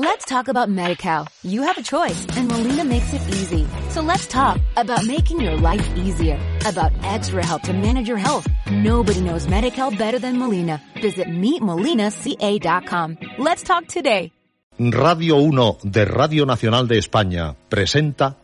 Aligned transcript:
Let's 0.00 0.26
talk 0.26 0.46
about 0.46 0.68
MediCal. 0.68 1.26
You 1.42 1.62
have 1.62 1.76
a 1.76 1.82
choice 1.82 2.24
and 2.36 2.46
Molina 2.46 2.84
makes 2.84 3.12
it 3.12 3.20
easy. 3.34 3.66
So 3.90 4.00
let's 4.00 4.28
talk 4.28 4.60
about 4.76 5.04
making 5.04 5.40
your 5.40 5.56
life 5.56 5.84
easier, 5.96 6.38
about 6.64 6.92
extra 7.02 7.44
help 7.44 7.62
to 7.62 7.72
manage 7.72 8.06
your 8.06 8.16
health. 8.16 8.46
Nobody 8.70 9.20
knows 9.20 9.48
MediCal 9.48 9.98
better 9.98 10.20
than 10.20 10.38
Molina. 10.38 10.80
Visit 11.02 11.26
meetmolinaca.com. 11.26 13.18
Let's 13.38 13.64
talk 13.64 13.88
today. 13.88 14.30
Radio 14.78 15.34
1 15.38 15.78
de 15.82 16.04
Radio 16.04 16.46
Nacional 16.46 16.86
de 16.86 16.98
España 16.98 17.56
presenta 17.68 18.36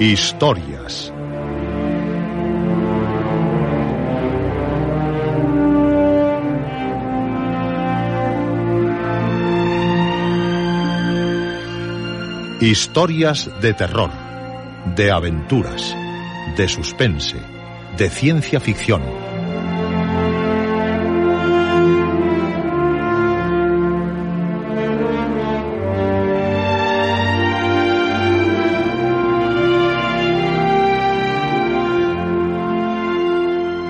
Historias. 0.00 1.12
Historias 12.60 13.48
de 13.60 13.72
terror, 13.74 14.10
de 14.96 15.12
aventuras, 15.12 15.96
de 16.56 16.66
suspense, 16.66 17.36
de 17.96 18.10
ciencia 18.10 18.58
ficción. 18.58 19.23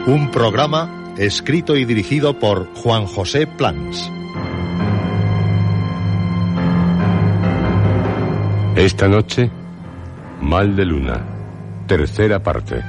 Un 0.06 0.30
programa 0.30 1.14
escrito 1.16 1.76
y 1.76 1.86
dirigido 1.86 2.38
por 2.38 2.68
Juan 2.74 3.06
José 3.06 3.46
Plans. 3.46 4.12
Esta 8.76 9.08
noche, 9.08 9.50
Mal 10.42 10.76
de 10.76 10.84
Luna, 10.84 11.24
tercera 11.86 12.42
parte. 12.42 12.82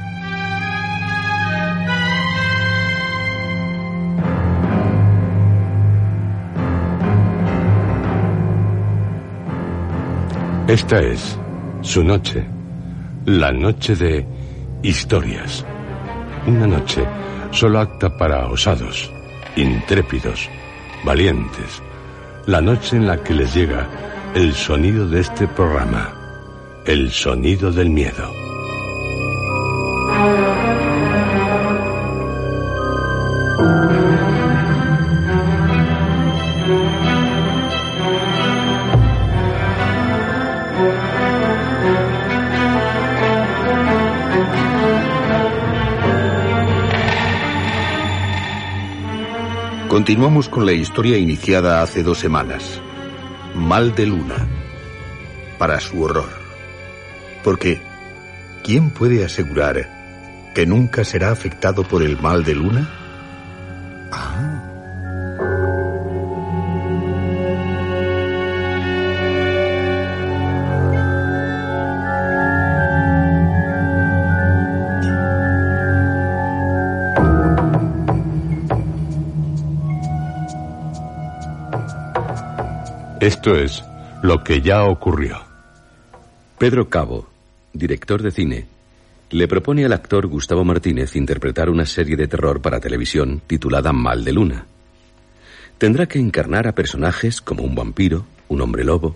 Esta 10.68 11.00
es 11.00 11.40
su 11.80 12.04
noche, 12.04 12.46
la 13.26 13.54
noche 13.54 13.96
de 13.96 14.28
historias. 14.84 15.66
Una 16.48 16.68
noche 16.68 17.04
solo 17.50 17.80
acta 17.80 18.16
para 18.16 18.46
osados, 18.48 19.12
intrépidos, 19.56 20.48
valientes. 21.04 21.82
La 22.46 22.62
noche 22.62 22.98
en 22.98 23.08
la 23.08 23.24
que 23.24 23.34
les 23.34 23.56
llega 23.56 23.88
el 24.36 24.54
sonido 24.54 25.08
de 25.08 25.22
este 25.22 25.48
programa, 25.48 26.14
el 26.86 27.10
sonido 27.10 27.72
del 27.72 27.90
miedo. 27.90 28.45
Continuamos 49.96 50.50
con 50.50 50.66
la 50.66 50.74
historia 50.74 51.18
iniciada 51.18 51.82
hace 51.82 52.04
dos 52.04 52.20
semanas. 52.20 52.82
Mal 53.56 53.96
de 53.96 54.06
luna. 54.06 54.46
Para 55.58 55.80
su 55.80 56.04
horror. 56.04 56.28
Porque, 57.46 57.80
¿quién 58.62 58.90
puede 58.90 59.24
asegurar 59.24 60.52
que 60.54 60.66
nunca 60.66 61.06
será 61.06 61.32
afectado 61.32 61.84
por 61.84 62.04
el 62.04 62.20
mal 62.20 62.44
de 62.44 62.56
luna? 62.56 62.90
Ah. 64.12 64.55
Esto 83.26 83.56
es 83.56 83.84
lo 84.22 84.44
que 84.44 84.62
ya 84.62 84.84
ocurrió. 84.84 85.40
Pedro 86.60 86.90
Cabo, 86.90 87.28
director 87.74 88.22
de 88.22 88.30
cine, 88.30 88.68
le 89.32 89.48
propone 89.48 89.84
al 89.84 89.94
actor 89.94 90.28
Gustavo 90.28 90.64
Martínez 90.64 91.16
interpretar 91.16 91.72
una 91.72 91.88
serie 91.88 92.18
de 92.18 92.28
terror 92.28 92.62
para 92.62 92.80
televisión 92.80 93.42
titulada 93.48 93.92
Mal 93.94 94.24
de 94.24 94.32
Luna. 94.32 94.66
Tendrá 95.80 96.06
que 96.06 96.20
encarnar 96.20 96.68
a 96.68 96.76
personajes 96.76 97.42
como 97.42 97.64
un 97.64 97.74
vampiro, 97.74 98.28
un 98.48 98.62
hombre 98.62 98.84
lobo. 98.84 99.16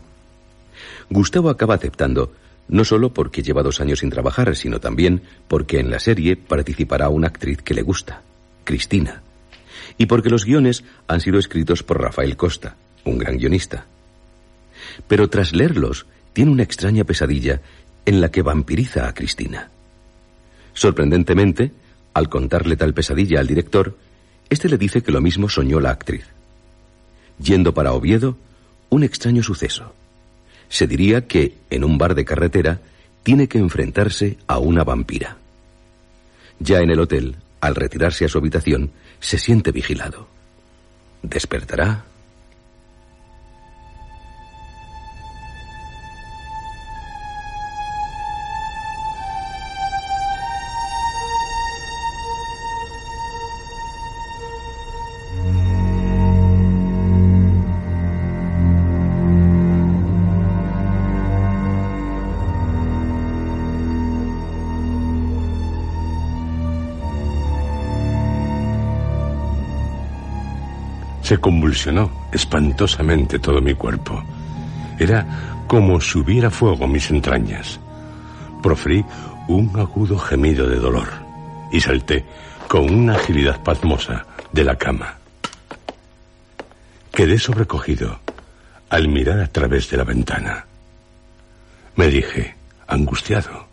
Gustavo 1.11 1.51
acaba 1.51 1.75
aceptando, 1.75 2.33
no 2.67 2.85
solo 2.85 3.13
porque 3.13 3.43
lleva 3.43 3.61
dos 3.61 3.79
años 3.79 3.99
sin 3.99 4.09
trabajar, 4.09 4.55
sino 4.55 4.79
también 4.79 5.21
porque 5.47 5.79
en 5.79 5.91
la 5.91 5.99
serie 5.99 6.35
participará 6.35 7.09
una 7.09 7.27
actriz 7.27 7.61
que 7.61 7.75
le 7.75 7.83
gusta, 7.83 8.23
Cristina, 8.63 9.21
y 9.99 10.07
porque 10.07 10.31
los 10.31 10.45
guiones 10.45 10.83
han 11.07 11.21
sido 11.21 11.37
escritos 11.37 11.83
por 11.83 12.01
Rafael 12.01 12.35
Costa, 12.35 12.75
un 13.05 13.19
gran 13.19 13.37
guionista. 13.37 13.85
Pero 15.07 15.29
tras 15.29 15.53
leerlos, 15.53 16.05
tiene 16.33 16.51
una 16.51 16.63
extraña 16.63 17.03
pesadilla 17.03 17.61
en 18.05 18.21
la 18.21 18.29
que 18.29 18.41
vampiriza 18.41 19.07
a 19.07 19.13
Cristina. 19.13 19.69
Sorprendentemente, 20.73 21.71
al 22.13 22.29
contarle 22.29 22.75
tal 22.75 22.93
pesadilla 22.93 23.39
al 23.39 23.47
director, 23.47 23.97
éste 24.49 24.69
le 24.69 24.77
dice 24.77 25.01
que 25.01 25.11
lo 25.11 25.21
mismo 25.21 25.49
soñó 25.49 25.79
la 25.79 25.91
actriz. 25.91 26.25
Yendo 27.41 27.73
para 27.73 27.93
Oviedo, 27.93 28.37
un 28.89 29.03
extraño 29.03 29.43
suceso. 29.43 29.93
Se 30.67 30.87
diría 30.87 31.27
que, 31.27 31.55
en 31.69 31.83
un 31.83 31.97
bar 31.97 32.15
de 32.15 32.25
carretera, 32.25 32.79
tiene 33.23 33.47
que 33.47 33.57
enfrentarse 33.57 34.37
a 34.47 34.59
una 34.59 34.83
vampira. 34.83 35.37
Ya 36.59 36.79
en 36.79 36.89
el 36.89 36.99
hotel, 36.99 37.37
al 37.61 37.75
retirarse 37.75 38.25
a 38.25 38.29
su 38.29 38.37
habitación, 38.37 38.91
se 39.19 39.37
siente 39.37 39.71
vigilado. 39.71 40.27
¿Despertará? 41.21 42.05
Se 71.29 71.37
convulsionó 71.37 72.09
espantosamente 72.31 73.37
todo 73.37 73.61
mi 73.61 73.75
cuerpo. 73.75 74.19
Era 74.97 75.63
como 75.67 76.01
si 76.01 76.17
hubiera 76.17 76.49
fuego 76.49 76.87
mis 76.87 77.11
entrañas. 77.11 77.79
Proferí 78.63 79.05
un 79.47 79.79
agudo 79.79 80.17
gemido 80.17 80.67
de 80.67 80.77
dolor 80.77 81.07
y 81.71 81.81
salté 81.81 82.25
con 82.67 82.91
una 82.91 83.13
agilidad 83.13 83.61
pasmosa 83.61 84.25
de 84.51 84.63
la 84.63 84.75
cama. 84.75 85.19
Quedé 87.11 87.37
sobrecogido 87.37 88.21
al 88.89 89.07
mirar 89.07 89.39
a 89.39 89.47
través 89.49 89.87
de 89.91 89.97
la 89.97 90.05
ventana. 90.05 90.65
Me 91.95 92.07
dije, 92.07 92.55
angustiado, 92.87 93.67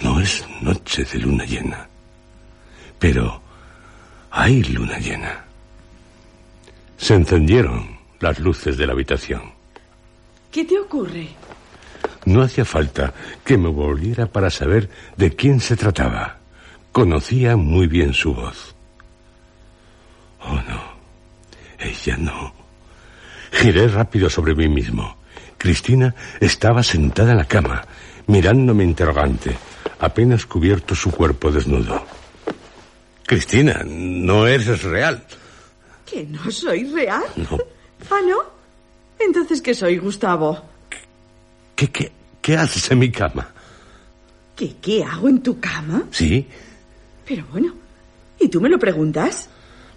no 0.00 0.20
es 0.20 0.44
noche 0.62 1.04
de 1.04 1.20
luna 1.20 1.44
llena, 1.44 1.86
pero 2.98 3.40
hay 4.32 4.64
luna 4.64 4.98
llena. 4.98 5.44
Se 7.00 7.14
encendieron 7.14 7.96
las 8.20 8.38
luces 8.38 8.76
de 8.76 8.86
la 8.86 8.92
habitación. 8.92 9.40
¿Qué 10.52 10.66
te 10.66 10.78
ocurre? 10.78 11.28
No 12.26 12.42
hacía 12.42 12.66
falta 12.66 13.14
que 13.42 13.56
me 13.56 13.70
volviera 13.70 14.26
para 14.26 14.50
saber 14.50 14.90
de 15.16 15.34
quién 15.34 15.60
se 15.60 15.76
trataba. 15.76 16.36
Conocía 16.92 17.56
muy 17.56 17.86
bien 17.86 18.12
su 18.12 18.34
voz. 18.34 18.74
Oh, 20.42 20.60
no. 20.68 20.82
Ella 21.78 22.18
no. 22.18 22.52
Giré 23.50 23.88
rápido 23.88 24.28
sobre 24.28 24.54
mí 24.54 24.68
mismo. 24.68 25.16
Cristina 25.56 26.14
estaba 26.38 26.82
sentada 26.82 27.32
en 27.32 27.38
la 27.38 27.46
cama, 27.46 27.82
mirándome 28.26 28.84
interrogante, 28.84 29.56
apenas 30.00 30.44
cubierto 30.44 30.94
su 30.94 31.10
cuerpo 31.10 31.50
desnudo. 31.50 32.04
Cristina, 33.24 33.82
no 33.86 34.46
eres 34.46 34.82
real. 34.82 35.24
¿Que 36.10 36.24
no 36.24 36.50
soy 36.50 36.84
real? 36.84 37.22
No. 37.36 37.58
¿Ah, 38.10 38.20
no? 38.26 38.38
Entonces, 39.18 39.62
¿qué 39.62 39.74
soy, 39.74 39.98
Gustavo? 39.98 40.60
¿Qué, 41.76 41.88
qué, 41.88 42.10
qué 42.42 42.56
haces 42.56 42.90
en 42.90 42.98
mi 42.98 43.10
cama? 43.12 43.48
¿Qué, 44.56 44.74
qué 44.82 45.04
hago 45.04 45.28
en 45.28 45.42
tu 45.42 45.60
cama? 45.60 46.02
Sí, 46.10 46.46
Pero 47.26 47.46
bueno, 47.52 47.74
¿y 48.38 48.48
tú 48.48 48.60
me 48.60 48.68
lo 48.68 48.78
preguntas? 48.78 49.48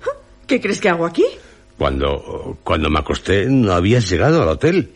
¿Ah? 0.04 0.15
¿Qué 0.45 0.62
crees 0.62 0.80
que 0.80 0.89
hago 0.89 1.06
aquí? 1.06 1.25
cuando, 1.77 2.60
cuando 2.63 2.89
me 2.89 3.00
acosté 3.00 3.45
no 3.48 3.74
habías 3.74 4.07
llegado 4.10 4.42
al 4.44 4.50
hotel. 4.50 4.94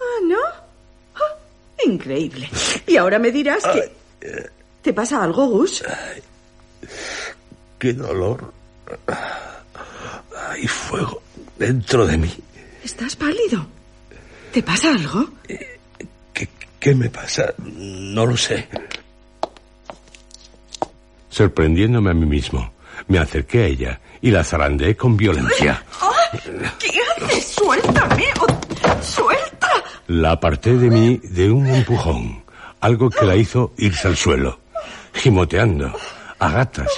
Ah, 0.00 0.20
¿no? 0.26 0.36
Ah, 1.14 1.36
increíble. 1.86 2.50
Y 2.86 2.96
ahora 2.96 3.18
me 3.18 3.30
dirás 3.30 3.62
que... 3.64 3.92
¿Te 4.82 4.92
pasa 4.92 5.22
algo, 5.22 5.46
Gus? 5.46 5.84
Qué 7.78 7.92
dolor. 7.92 8.52
Hay 10.48 10.66
fuego 10.66 11.22
dentro 11.58 12.06
de 12.06 12.16
mí. 12.16 12.32
¿Estás 12.82 13.16
pálido? 13.16 13.66
¿Te 14.52 14.62
pasa 14.62 14.90
algo? 14.90 15.28
¿Qué, 16.32 16.48
qué 16.80 16.94
me 16.94 17.10
pasa? 17.10 17.52
No 17.58 18.24
lo 18.24 18.36
sé. 18.36 18.68
Sorprendiéndome 21.28 22.10
a 22.10 22.14
mí 22.14 22.26
mismo, 22.26 22.72
me 23.08 23.18
acerqué 23.18 23.62
a 23.62 23.66
ella 23.66 24.00
y 24.22 24.30
la 24.30 24.42
zarandeé 24.42 24.96
con 24.96 25.16
violencia. 25.16 25.84
¿Qué 26.78 27.00
haces? 27.24 27.44
¡Suéltame! 27.46 28.24
¡Oh, 28.40 29.02
¡Suelta! 29.02 29.70
La 30.06 30.32
aparté 30.32 30.74
de 30.76 30.90
mí 30.90 31.20
de 31.22 31.50
un 31.50 31.66
empujón, 31.66 32.42
algo 32.80 33.10
que 33.10 33.24
la 33.26 33.36
hizo 33.36 33.74
irse 33.76 34.08
al 34.08 34.16
suelo, 34.16 34.60
gimoteando, 35.12 35.92
a 36.38 36.50
gatas, 36.50 36.88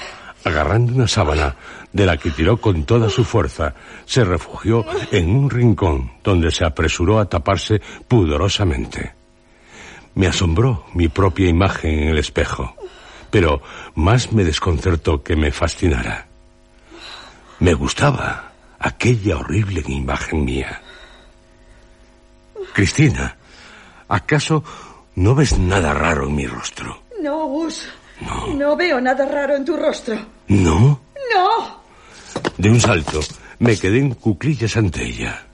agarrando 0.45 0.95
una 0.95 1.09
sábana 1.09 1.57
de 1.93 2.07
la 2.07 2.17
que 2.17 2.31
tiró 2.31 2.61
con 2.61 2.85
toda 2.85 3.09
su 3.09 3.25
fuerza, 3.25 3.75
se 4.05 4.25
refugió 4.25 4.85
en 5.11 5.31
un 5.35 5.51
rincón 5.51 6.13
donde 6.23 6.51
se 6.51 6.65
apresuró 6.65 7.19
a 7.19 7.29
taparse 7.29 7.81
pudorosamente. 8.07 9.15
Me 10.15 10.27
asombró 10.27 10.87
mi 10.95 11.09
propia 11.09 11.49
imagen 11.49 11.99
en 11.99 12.09
el 12.09 12.19
espejo, 12.19 12.75
pero 13.31 13.63
más 13.95 14.33
me 14.33 14.45
desconcertó 14.45 15.23
que 15.23 15.37
me 15.37 15.53
fascinara. 15.53 16.27
Me 17.61 17.75
gustaba 17.75 18.53
aquella 18.79 19.37
horrible 19.37 19.85
imagen 19.87 20.45
mía. 20.45 20.81
Cristina, 22.73 23.37
¿acaso 24.09 24.65
no 25.17 25.35
ves 25.35 25.59
nada 25.59 25.93
raro 25.93 26.27
en 26.27 26.35
mi 26.37 26.47
rostro? 26.47 27.03
No, 27.21 27.47
Gus. 27.47 27.89
No. 28.57 28.77
veo 28.77 29.01
nada 29.01 29.27
raro 29.27 29.57
en 29.57 29.65
tu 29.65 29.77
rostro. 29.77 30.15
¿No? 30.49 31.01
¡No! 31.35 31.80
De 32.59 32.69
un 32.69 32.81
salto 32.81 33.21
me 33.59 33.77
quedé 33.77 33.99
en 33.99 34.15
cuclillas 34.15 34.77
ante 34.77 35.05
ella. 35.05 35.47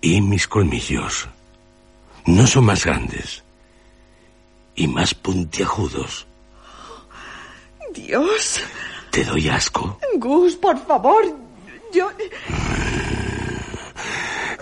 Y 0.00 0.20
mis 0.20 0.46
colmillos 0.48 1.28
no 2.26 2.46
son 2.46 2.64
más 2.64 2.84
grandes 2.84 3.42
y 4.74 4.86
más 4.86 5.14
puntiagudos. 5.14 6.26
Dios. 7.94 8.60
¿Te 9.10 9.24
doy 9.24 9.48
asco? 9.48 9.98
Gus, 10.16 10.54
por 10.56 10.78
favor. 10.86 11.22
Yo... 11.92 12.10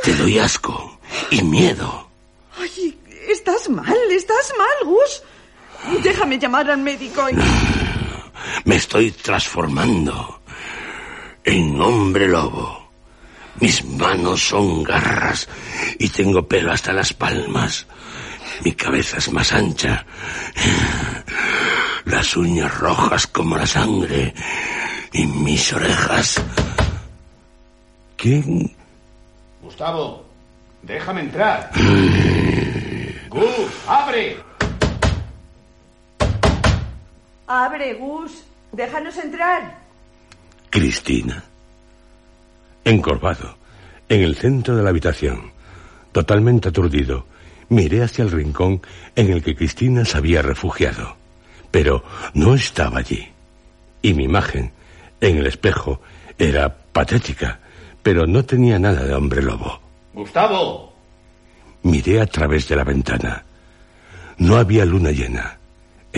Te 0.02 0.14
doy 0.14 0.38
asco 0.38 0.98
y 1.30 1.42
miedo. 1.42 2.08
Ay, 2.58 2.98
estás 3.28 3.68
mal, 3.68 3.96
estás 4.10 4.52
mal, 4.56 4.88
Gus. 4.88 5.22
Déjame 6.02 6.38
llamar 6.38 6.70
al 6.70 6.78
médico 6.78 7.28
y... 7.28 7.77
Me 8.64 8.76
estoy 8.76 9.12
transformando 9.12 10.40
en 11.44 11.80
hombre 11.80 12.28
lobo. 12.28 12.88
Mis 13.60 13.84
manos 13.84 14.48
son 14.48 14.82
garras 14.84 15.48
y 15.98 16.08
tengo 16.10 16.46
pelo 16.46 16.72
hasta 16.72 16.92
las 16.92 17.12
palmas. 17.12 17.86
Mi 18.64 18.72
cabeza 18.72 19.18
es 19.18 19.32
más 19.32 19.52
ancha. 19.52 20.04
Las 22.04 22.36
uñas 22.36 22.78
rojas 22.78 23.26
como 23.26 23.56
la 23.56 23.66
sangre. 23.66 24.34
Y 25.12 25.26
mis 25.26 25.72
orejas. 25.72 26.40
¿Quién? 28.16 28.76
Gustavo, 29.62 30.24
déjame 30.82 31.22
entrar. 31.22 31.70
Gus, 33.28 33.70
abre. 33.86 34.47
Abre, 37.48 37.94
Gus. 37.94 38.44
Déjanos 38.72 39.16
entrar. 39.16 39.78
Cristina. 40.68 41.42
Encorvado, 42.84 43.56
en 44.08 44.22
el 44.22 44.36
centro 44.36 44.76
de 44.76 44.82
la 44.82 44.90
habitación, 44.90 45.52
totalmente 46.12 46.68
aturdido, 46.68 47.26
miré 47.70 48.02
hacia 48.02 48.24
el 48.24 48.30
rincón 48.30 48.82
en 49.16 49.32
el 49.32 49.42
que 49.42 49.56
Cristina 49.56 50.04
se 50.04 50.18
había 50.18 50.42
refugiado. 50.42 51.16
Pero 51.70 52.04
no 52.34 52.54
estaba 52.54 52.98
allí. 52.98 53.28
Y 54.02 54.12
mi 54.12 54.24
imagen, 54.24 54.72
en 55.20 55.38
el 55.38 55.46
espejo, 55.46 56.02
era 56.38 56.76
patética, 56.92 57.60
pero 58.02 58.26
no 58.26 58.44
tenía 58.44 58.78
nada 58.78 59.04
de 59.04 59.14
hombre 59.14 59.42
lobo. 59.42 59.80
Gustavo. 60.12 60.92
Miré 61.82 62.20
a 62.20 62.26
través 62.26 62.68
de 62.68 62.76
la 62.76 62.84
ventana. 62.84 63.44
No 64.38 64.56
había 64.56 64.84
luna 64.84 65.10
llena, 65.10 65.57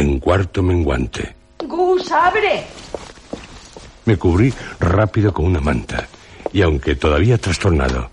en 0.00 0.18
cuarto 0.18 0.62
menguante. 0.62 1.34
Gus, 1.66 2.10
abre. 2.10 2.64
Me 4.06 4.16
cubrí 4.16 4.52
rápido 4.80 5.32
con 5.32 5.44
una 5.44 5.60
manta 5.60 6.08
y 6.52 6.62
aunque 6.62 6.96
todavía 6.96 7.38
trastornado, 7.38 8.10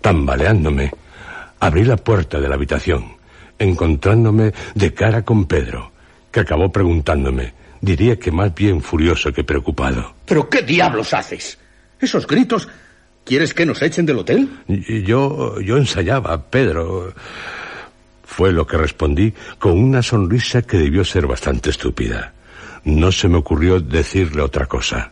tambaleándome, 0.00 0.90
abrí 1.60 1.84
la 1.84 1.96
puerta 1.96 2.40
de 2.40 2.48
la 2.48 2.56
habitación, 2.56 3.16
encontrándome 3.58 4.52
de 4.74 4.92
cara 4.92 5.22
con 5.22 5.46
Pedro, 5.46 5.92
que 6.30 6.40
acabó 6.40 6.70
preguntándome, 6.70 7.54
diría 7.80 8.18
que 8.18 8.30
más 8.30 8.54
bien 8.54 8.82
furioso 8.82 9.32
que 9.32 9.44
preocupado. 9.44 10.14
¿Pero 10.26 10.48
qué 10.48 10.62
diablos 10.62 11.14
haces? 11.14 11.58
¿Esos 12.00 12.26
gritos? 12.26 12.68
¿Quieres 13.24 13.54
que 13.54 13.66
nos 13.66 13.80
echen 13.82 14.06
del 14.06 14.18
hotel? 14.18 14.48
Yo, 14.66 15.60
yo 15.60 15.76
ensayaba, 15.76 16.42
Pedro. 16.50 17.14
Fue 18.30 18.52
lo 18.52 18.64
que 18.64 18.76
respondí 18.76 19.34
con 19.58 19.72
una 19.72 20.02
sonrisa 20.02 20.62
que 20.62 20.78
debió 20.78 21.04
ser 21.04 21.26
bastante 21.26 21.68
estúpida. 21.68 22.32
No 22.84 23.10
se 23.10 23.26
me 23.26 23.38
ocurrió 23.38 23.80
decirle 23.80 24.40
otra 24.40 24.66
cosa. 24.66 25.10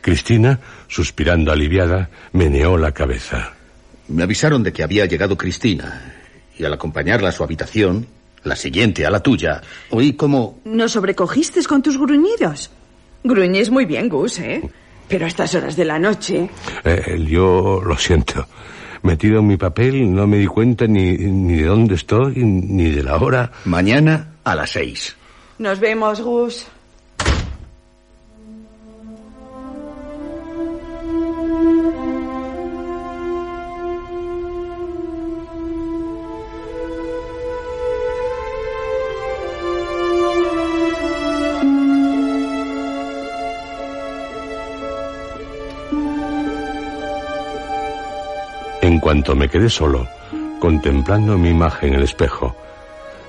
Cristina, 0.00 0.60
suspirando 0.86 1.50
aliviada, 1.50 2.08
meneó 2.32 2.78
la 2.78 2.92
cabeza. 2.92 3.52
Me 4.06 4.22
avisaron 4.22 4.62
de 4.62 4.72
que 4.72 4.84
había 4.84 5.06
llegado 5.06 5.36
Cristina. 5.36 6.14
Y 6.56 6.64
al 6.64 6.72
acompañarla 6.72 7.30
a 7.30 7.32
su 7.32 7.42
habitación, 7.42 8.06
la 8.44 8.54
siguiente 8.54 9.04
a 9.04 9.10
la 9.10 9.20
tuya, 9.20 9.60
oí 9.90 10.12
como... 10.12 10.60
¿Nos 10.64 10.92
sobrecogiste 10.92 11.64
con 11.64 11.82
tus 11.82 11.98
gruñidos? 11.98 12.70
Gruñes 13.24 13.70
muy 13.70 13.86
bien, 13.86 14.08
Gus, 14.08 14.38
¿eh? 14.38 14.62
Pero 15.08 15.24
a 15.24 15.28
estas 15.28 15.52
horas 15.56 15.74
de 15.74 15.84
la 15.84 15.98
noche... 15.98 16.48
Eh, 16.84 17.26
yo 17.28 17.82
lo 17.84 17.98
siento. 17.98 18.46
Metido 19.04 19.40
en 19.40 19.46
mi 19.46 19.58
papel, 19.58 20.14
no 20.14 20.26
me 20.26 20.38
di 20.38 20.46
cuenta 20.46 20.86
ni, 20.86 21.12
ni 21.18 21.58
de 21.58 21.66
dónde 21.66 21.94
estoy, 21.94 22.36
ni 22.36 22.90
de 22.90 23.02
la 23.02 23.16
hora. 23.16 23.52
Mañana 23.66 24.28
a 24.44 24.54
las 24.54 24.70
seis. 24.70 25.14
Nos 25.58 25.78
vemos, 25.78 26.22
Gus. 26.22 26.66
Cuanto 49.04 49.36
me 49.36 49.50
quedé 49.50 49.68
solo, 49.68 50.08
contemplando 50.58 51.36
mi 51.36 51.50
imagen 51.50 51.90
en 51.90 51.96
el 51.96 52.04
espejo, 52.04 52.56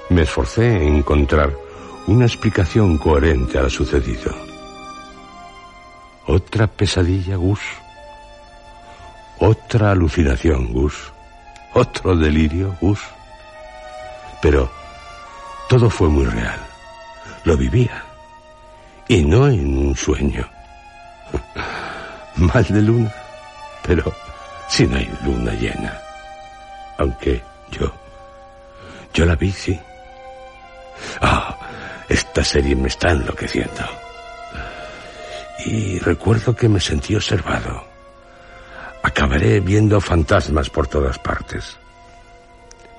me 0.09 0.21
esforcé 0.21 0.73
en 0.73 0.95
encontrar 0.95 1.51
una 2.07 2.23
explicación 2.23 2.97
coherente 2.97 3.57
a 3.57 3.63
lo 3.63 3.69
sucedido. 3.69 4.33
Otra 6.27 6.67
pesadilla, 6.67 7.35
Gus. 7.35 7.59
Otra 9.39 9.91
alucinación, 9.91 10.71
Gus. 10.71 11.11
Otro 11.73 12.15
delirio, 12.15 12.73
Gus. 12.79 13.01
Pero 14.41 14.71
todo 15.67 15.89
fue 15.89 16.07
muy 16.07 16.23
real. 16.23 16.59
Lo 17.43 17.57
vivía. 17.57 18.01
Y 19.09 19.25
no 19.25 19.49
en 19.49 19.77
un 19.77 19.97
sueño. 19.97 20.47
Mal 22.37 22.63
de 22.63 22.81
luna, 22.81 23.13
pero 23.85 24.24
si 24.67 24.87
no 24.87 24.97
hay 24.97 25.09
luna 25.23 25.53
llena. 25.53 26.01
Aunque 26.97 27.41
yo, 27.71 27.91
yo 29.13 29.25
la 29.25 29.35
vi, 29.35 29.51
sí. 29.51 29.79
Ah, 31.21 31.57
esta 32.07 32.43
serie 32.43 32.75
me 32.75 32.87
está 32.87 33.11
enloqueciendo. 33.11 33.83
Y 35.65 35.99
recuerdo 35.99 36.55
que 36.55 36.69
me 36.69 36.79
sentí 36.79 37.15
observado. 37.15 37.83
Acabaré 39.03 39.59
viendo 39.59 39.99
fantasmas 40.01 40.69
por 40.69 40.87
todas 40.87 41.19
partes. 41.19 41.77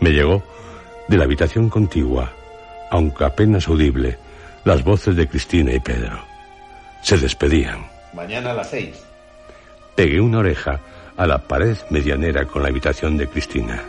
Me 0.01 0.11
llegó 0.11 0.43
de 1.09 1.17
la 1.17 1.25
habitación 1.25 1.69
contigua, 1.69 2.33
aunque 2.91 3.25
apenas 3.25 3.69
audible, 3.69 4.19
las 4.65 4.83
voces 4.83 5.17
de 5.17 5.29
Cristina 5.29 5.73
y 5.73 5.81
Pedro. 5.81 6.19
Se 7.03 7.17
despedían. 7.17 7.87
Mañana 8.13 8.51
a 8.51 8.55
las 8.55 8.71
seis. 8.71 9.05
Pegué 9.95 10.21
una 10.21 10.39
oreja 10.39 10.81
a 11.17 11.27
la 11.27 11.39
pared 11.39 11.77
medianera 11.91 12.45
con 12.45 12.63
la 12.63 12.69
habitación 12.69 13.17
de 13.17 13.29
Cristina. 13.29 13.83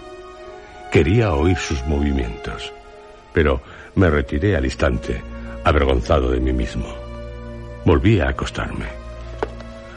Quería 0.92 1.34
oír 1.34 1.58
sus 1.58 1.84
movimientos, 1.86 2.72
pero 3.34 3.62
me 3.96 4.10
retiré 4.10 4.56
al 4.56 4.66
instante, 4.66 5.22
avergonzado 5.64 6.32
de 6.32 6.40
mí 6.40 6.54
mismo. 6.54 6.88
Volví 7.86 8.20
a 8.20 8.30
acostarme. 8.30 8.86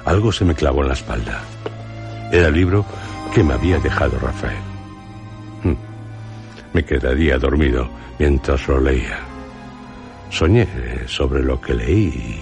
Algo 0.05 0.33
se 0.33 0.45
me 0.45 0.55
clavó 0.55 0.83
en 0.83 0.89
la 0.89 0.95
espalda. 0.95 1.41
Era 2.33 2.49
el 2.49 2.55
libro 2.55 2.85
que 3.35 3.45
me 3.45 3.55
había 3.55 3.79
dejado 3.79 4.19
Rafael. 4.19 4.59
Hmm. 5.63 5.75
Me 6.73 6.85
quedaría 6.85 7.39
dormido 7.39 7.89
mientras 8.19 8.67
lo 8.69 8.81
leía. 8.81 9.19
Soñé 10.31 10.67
sobre 11.07 11.43
lo 11.43 11.61
que 11.61 11.75
leí 11.75 12.41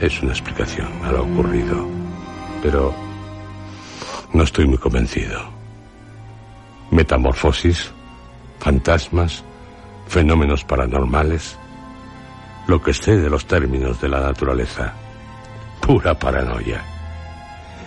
es 0.00 0.22
una 0.22 0.32
explicación 0.32 0.88
a 1.04 1.12
lo 1.12 1.22
ocurrido. 1.22 1.86
Pero 2.62 2.94
no 4.32 4.44
estoy 4.44 4.66
muy 4.66 4.78
convencido. 4.78 5.40
Metamorfosis, 6.90 7.90
fantasmas, 8.58 9.44
fenómenos 10.06 10.64
paranormales, 10.64 11.58
lo 12.66 12.82
que 12.82 12.94
sé 12.94 13.16
de 13.16 13.30
los 13.30 13.46
términos 13.46 14.00
de 14.00 14.08
la 14.08 14.20
naturaleza. 14.20 14.92
Pura 15.80 16.18
paranoia. 16.18 16.82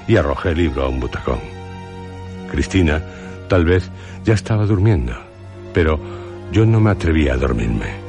Y 0.07 0.17
arrojé 0.17 0.49
el 0.49 0.57
libro 0.57 0.83
a 0.83 0.89
un 0.89 0.99
butacón. 0.99 1.39
Cristina, 2.51 3.01
tal 3.47 3.65
vez, 3.65 3.89
ya 4.25 4.33
estaba 4.33 4.65
durmiendo, 4.65 5.13
pero 5.73 5.99
yo 6.51 6.65
no 6.65 6.79
me 6.79 6.91
atrevía 6.91 7.33
a 7.33 7.37
dormirme. 7.37 8.03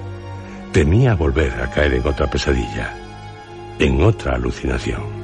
Temía 0.72 1.14
volver 1.14 1.52
a 1.62 1.70
caer 1.70 1.94
en 1.94 2.06
otra 2.06 2.28
pesadilla, 2.28 2.94
en 3.78 4.02
otra 4.02 4.34
alucinación. 4.34 5.24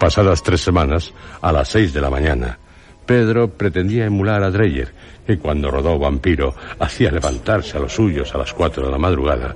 Pasadas 0.00 0.42
tres 0.42 0.62
semanas, 0.62 1.12
a 1.42 1.52
las 1.52 1.68
seis 1.68 1.92
de 1.92 2.00
la 2.00 2.08
mañana, 2.08 2.58
Pedro 3.04 3.50
pretendía 3.50 4.06
emular 4.06 4.42
a 4.42 4.50
Dreyer, 4.50 4.94
que 5.26 5.38
cuando 5.38 5.70
rodó 5.70 5.98
Vampiro 5.98 6.54
hacía 6.78 7.10
levantarse 7.10 7.76
a 7.76 7.80
los 7.80 7.92
suyos 7.92 8.34
a 8.34 8.38
las 8.38 8.54
cuatro 8.54 8.86
de 8.86 8.90
la 8.90 8.96
madrugada. 8.96 9.54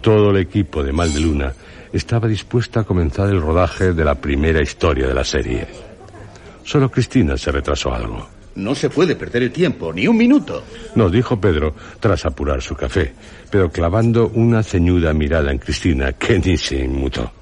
Todo 0.00 0.30
el 0.30 0.36
equipo 0.36 0.84
de 0.84 0.92
Mal 0.92 1.12
de 1.12 1.18
Luna 1.18 1.52
estaba 1.92 2.28
dispuesto 2.28 2.78
a 2.78 2.84
comenzar 2.84 3.28
el 3.28 3.42
rodaje 3.42 3.92
de 3.92 4.04
la 4.04 4.14
primera 4.14 4.62
historia 4.62 5.08
de 5.08 5.14
la 5.14 5.24
serie. 5.24 5.66
Solo 6.62 6.88
Cristina 6.88 7.36
se 7.36 7.50
retrasó 7.50 7.92
algo. 7.92 8.28
No 8.54 8.76
se 8.76 8.88
puede 8.88 9.16
perder 9.16 9.42
el 9.42 9.50
tiempo, 9.50 9.92
ni 9.92 10.06
un 10.06 10.16
minuto. 10.16 10.62
Nos 10.94 11.10
dijo 11.10 11.40
Pedro 11.40 11.74
tras 11.98 12.24
apurar 12.24 12.62
su 12.62 12.76
café, 12.76 13.14
pero 13.50 13.72
clavando 13.72 14.28
una 14.28 14.62
ceñuda 14.62 15.12
mirada 15.12 15.50
en 15.50 15.58
Cristina 15.58 16.12
que 16.12 16.38
ni 16.38 16.56
se 16.56 16.76
inmutó. 16.76 17.32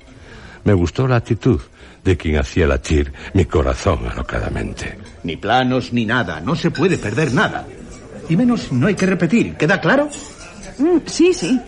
Me 0.65 0.73
gustó 0.73 1.07
la 1.07 1.17
actitud 1.17 1.61
de 2.05 2.17
quien 2.17 2.39
hacía 2.39 2.67
latir 2.67 3.13
mi 3.35 3.45
corazón 3.45 4.07
alocadamente. 4.11 4.99
Ni 5.23 5.37
planos 5.37 5.93
ni 5.93 6.07
nada, 6.07 6.41
no 6.41 6.55
se 6.55 6.71
puede 6.71 6.99
perder 6.99 7.33
nada. 7.33 7.67
Y 8.29 8.37
menos 8.37 8.73
no 8.73 8.87
hay 8.87 8.95
que 8.95 9.07
repetir, 9.07 9.57
¿queda 9.57 9.81
claro? 9.81 10.09
Mm, 10.79 10.99
sí, 11.07 11.33
sí. 11.35 11.61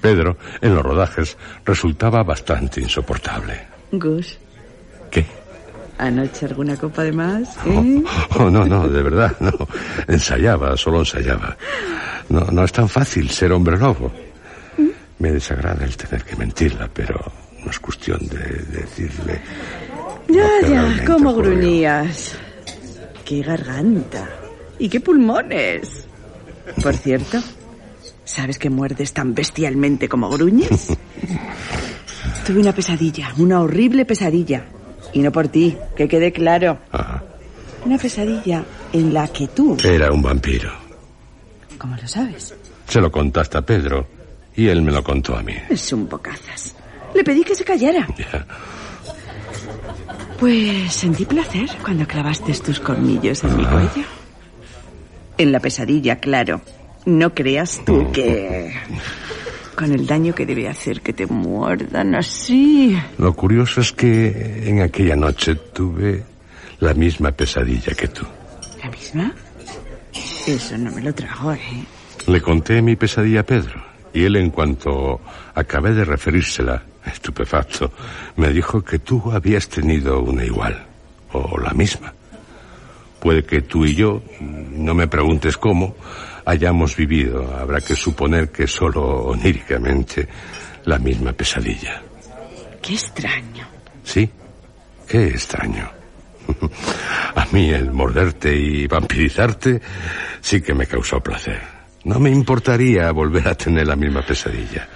Pedro, 0.00 0.36
en 0.60 0.74
los 0.74 0.82
rodajes, 0.82 1.36
resultaba 1.64 2.22
bastante 2.22 2.80
insoportable. 2.80 3.66
Gus, 3.92 4.38
¿Qué? 5.10 5.24
¿anoche 5.98 6.46
alguna 6.46 6.76
copa 6.76 7.02
de 7.02 7.12
más? 7.12 7.56
¿Eh? 7.66 8.02
Oh, 8.38 8.50
no, 8.50 8.66
no, 8.66 8.88
de 8.88 9.02
verdad, 9.02 9.34
no. 9.40 9.52
Ensayaba, 10.08 10.76
solo 10.76 11.00
ensayaba. 11.00 11.56
No, 12.28 12.40
no 12.40 12.64
es 12.64 12.72
tan 12.72 12.88
fácil 12.88 13.30
ser 13.30 13.52
hombre 13.52 13.78
lobo. 13.78 14.12
Me 15.18 15.30
desagrada 15.32 15.84
el 15.84 15.96
tener 15.96 16.24
que 16.24 16.36
mentirla, 16.36 16.88
pero 16.92 17.20
no 17.64 17.70
es 17.70 17.78
cuestión 17.78 18.18
de 18.28 18.78
decirle. 18.78 19.40
Ya, 20.28 20.48
ya, 20.68 21.04
¿cómo 21.06 21.30
ocurrió. 21.30 21.52
gruñías? 21.52 22.36
¡Qué 23.24 23.42
garganta! 23.42 24.28
¿Y 24.78 24.88
qué 24.88 25.00
pulmones? 25.00 26.06
Por 26.82 26.94
cierto, 26.94 27.38
¿sabes 28.24 28.58
que 28.58 28.70
muerdes 28.70 29.12
tan 29.12 29.34
bestialmente 29.34 30.08
como 30.08 30.28
gruñes? 30.30 30.88
Tuve 32.46 32.60
una 32.60 32.74
pesadilla, 32.74 33.32
una 33.38 33.60
horrible 33.60 34.04
pesadilla. 34.04 34.66
Y 35.12 35.20
no 35.20 35.30
por 35.30 35.48
ti, 35.48 35.76
que 35.96 36.08
quede 36.08 36.32
claro. 36.32 36.78
Ajá. 36.90 37.22
Una 37.84 37.98
pesadilla 37.98 38.64
en 38.92 39.14
la 39.14 39.28
que 39.28 39.48
tú... 39.48 39.76
Era 39.84 40.10
un 40.10 40.22
vampiro. 40.22 40.72
¿Cómo 41.78 41.96
lo 41.96 42.08
sabes? 42.08 42.54
Se 42.88 43.00
lo 43.00 43.10
contaste 43.12 43.58
a 43.58 43.62
Pedro 43.62 44.06
y 44.56 44.68
él 44.68 44.82
me 44.82 44.92
lo 44.92 45.02
contó 45.02 45.36
a 45.36 45.42
mí. 45.42 45.54
Es 45.68 45.92
un 45.92 46.08
bocazas. 46.08 46.73
Le 47.14 47.24
pedí 47.24 47.44
que 47.44 47.54
se 47.54 47.64
callara. 47.64 48.06
Ya. 48.16 48.46
Pues 50.38 50.92
sentí 50.92 51.24
placer 51.24 51.70
cuando 51.82 52.06
clavaste 52.06 52.52
tus 52.54 52.80
colmillos 52.80 53.44
en 53.44 53.56
mi 53.56 53.64
cuello. 53.64 54.06
En 55.38 55.52
la 55.52 55.60
pesadilla, 55.60 56.16
claro. 56.16 56.60
No 57.06 57.34
creas 57.34 57.80
tú 57.84 58.10
que... 58.12 58.72
Con 59.76 59.92
el 59.92 60.06
daño 60.06 60.34
que 60.34 60.46
debe 60.46 60.68
hacer 60.68 61.00
que 61.00 61.12
te 61.12 61.26
muerdan 61.26 62.14
así. 62.14 62.96
Lo 63.18 63.34
curioso 63.34 63.80
es 63.80 63.92
que 63.92 64.68
en 64.68 64.82
aquella 64.82 65.16
noche 65.16 65.56
tuve 65.56 66.22
la 66.78 66.94
misma 66.94 67.32
pesadilla 67.32 67.92
que 67.94 68.06
tú. 68.06 68.24
¿La 68.82 68.88
misma? 68.90 69.34
Eso 70.46 70.78
no 70.78 70.92
me 70.92 71.02
lo 71.02 71.12
trago, 71.12 71.52
¿eh? 71.52 71.84
Le 72.26 72.40
conté 72.40 72.80
mi 72.82 72.94
pesadilla 72.96 73.40
a 73.40 73.42
Pedro 73.42 73.82
y 74.12 74.24
él 74.24 74.36
en 74.36 74.50
cuanto 74.50 75.20
acabé 75.54 75.92
de 75.92 76.04
referírsela, 76.04 76.82
estupefacto, 77.06 77.92
me 78.36 78.48
dijo 78.50 78.82
que 78.82 78.98
tú 78.98 79.30
habías 79.32 79.68
tenido 79.68 80.20
una 80.20 80.44
igual 80.44 80.86
o 81.32 81.58
la 81.58 81.72
misma. 81.72 82.12
Puede 83.20 83.44
que 83.44 83.62
tú 83.62 83.84
y 83.84 83.94
yo, 83.94 84.22
no 84.40 84.94
me 84.94 85.08
preguntes 85.08 85.56
cómo, 85.56 85.96
hayamos 86.44 86.96
vivido, 86.96 87.56
habrá 87.56 87.80
que 87.80 87.96
suponer 87.96 88.50
que 88.50 88.66
solo 88.66 89.02
oníricamente, 89.24 90.28
la 90.84 90.98
misma 90.98 91.32
pesadilla. 91.32 92.02
Qué 92.82 92.92
extraño. 92.92 93.66
Sí, 94.02 94.28
qué 95.08 95.28
extraño. 95.28 95.90
A 97.34 97.46
mí 97.52 97.70
el 97.70 97.90
morderte 97.90 98.54
y 98.54 98.86
vampirizarte 98.86 99.80
sí 100.40 100.60
que 100.60 100.74
me 100.74 100.86
causó 100.86 101.20
placer. 101.20 101.62
No 102.04 102.20
me 102.20 102.30
importaría 102.30 103.10
volver 103.12 103.48
a 103.48 103.54
tener 103.54 103.86
la 103.86 103.96
misma 103.96 104.20
pesadilla. 104.20 104.86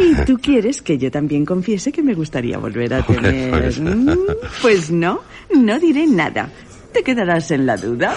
¿Y 0.00 0.14
tú 0.24 0.38
quieres 0.38 0.82
que 0.82 0.96
yo 0.98 1.10
también 1.10 1.44
confiese 1.44 1.92
que 1.92 2.02
me 2.02 2.14
gustaría 2.14 2.58
volver 2.58 2.94
a 2.94 3.02
tener... 3.06 3.50
Pues- 3.50 3.78
Mm, 3.80 4.10
Pues 4.62 4.90
no, 4.90 5.20
no 5.54 5.78
diré 5.78 6.06
nada. 6.06 6.48
Te 6.92 7.02
quedarás 7.02 7.50
en 7.52 7.66
la 7.66 7.76
duda. 7.76 8.14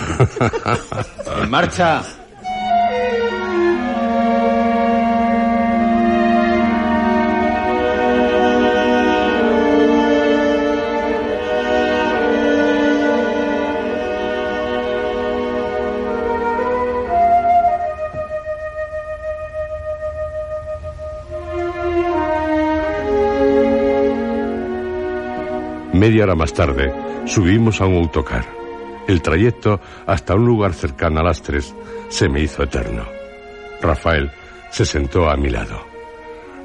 ¡En 1.41 1.49
marcha! 1.49 2.01
Media 26.03 26.25
hora 26.25 26.35
más 26.35 26.51
tarde, 26.51 26.93
subimos 27.23 27.79
a 27.79 27.85
un 27.85 27.95
autocar. 27.95 28.43
El 29.07 29.21
trayecto 29.21 29.79
hasta 30.05 30.35
un 30.35 30.45
lugar 30.45 30.73
cercano 30.73 31.21
a 31.21 31.23
Lastres 31.23 31.73
se 32.09 32.27
me 32.27 32.41
hizo 32.41 32.61
eterno. 32.61 33.05
Rafael 33.81 34.29
se 34.69 34.83
sentó 34.85 35.29
a 35.29 35.37
mi 35.37 35.47
lado. 35.47 35.81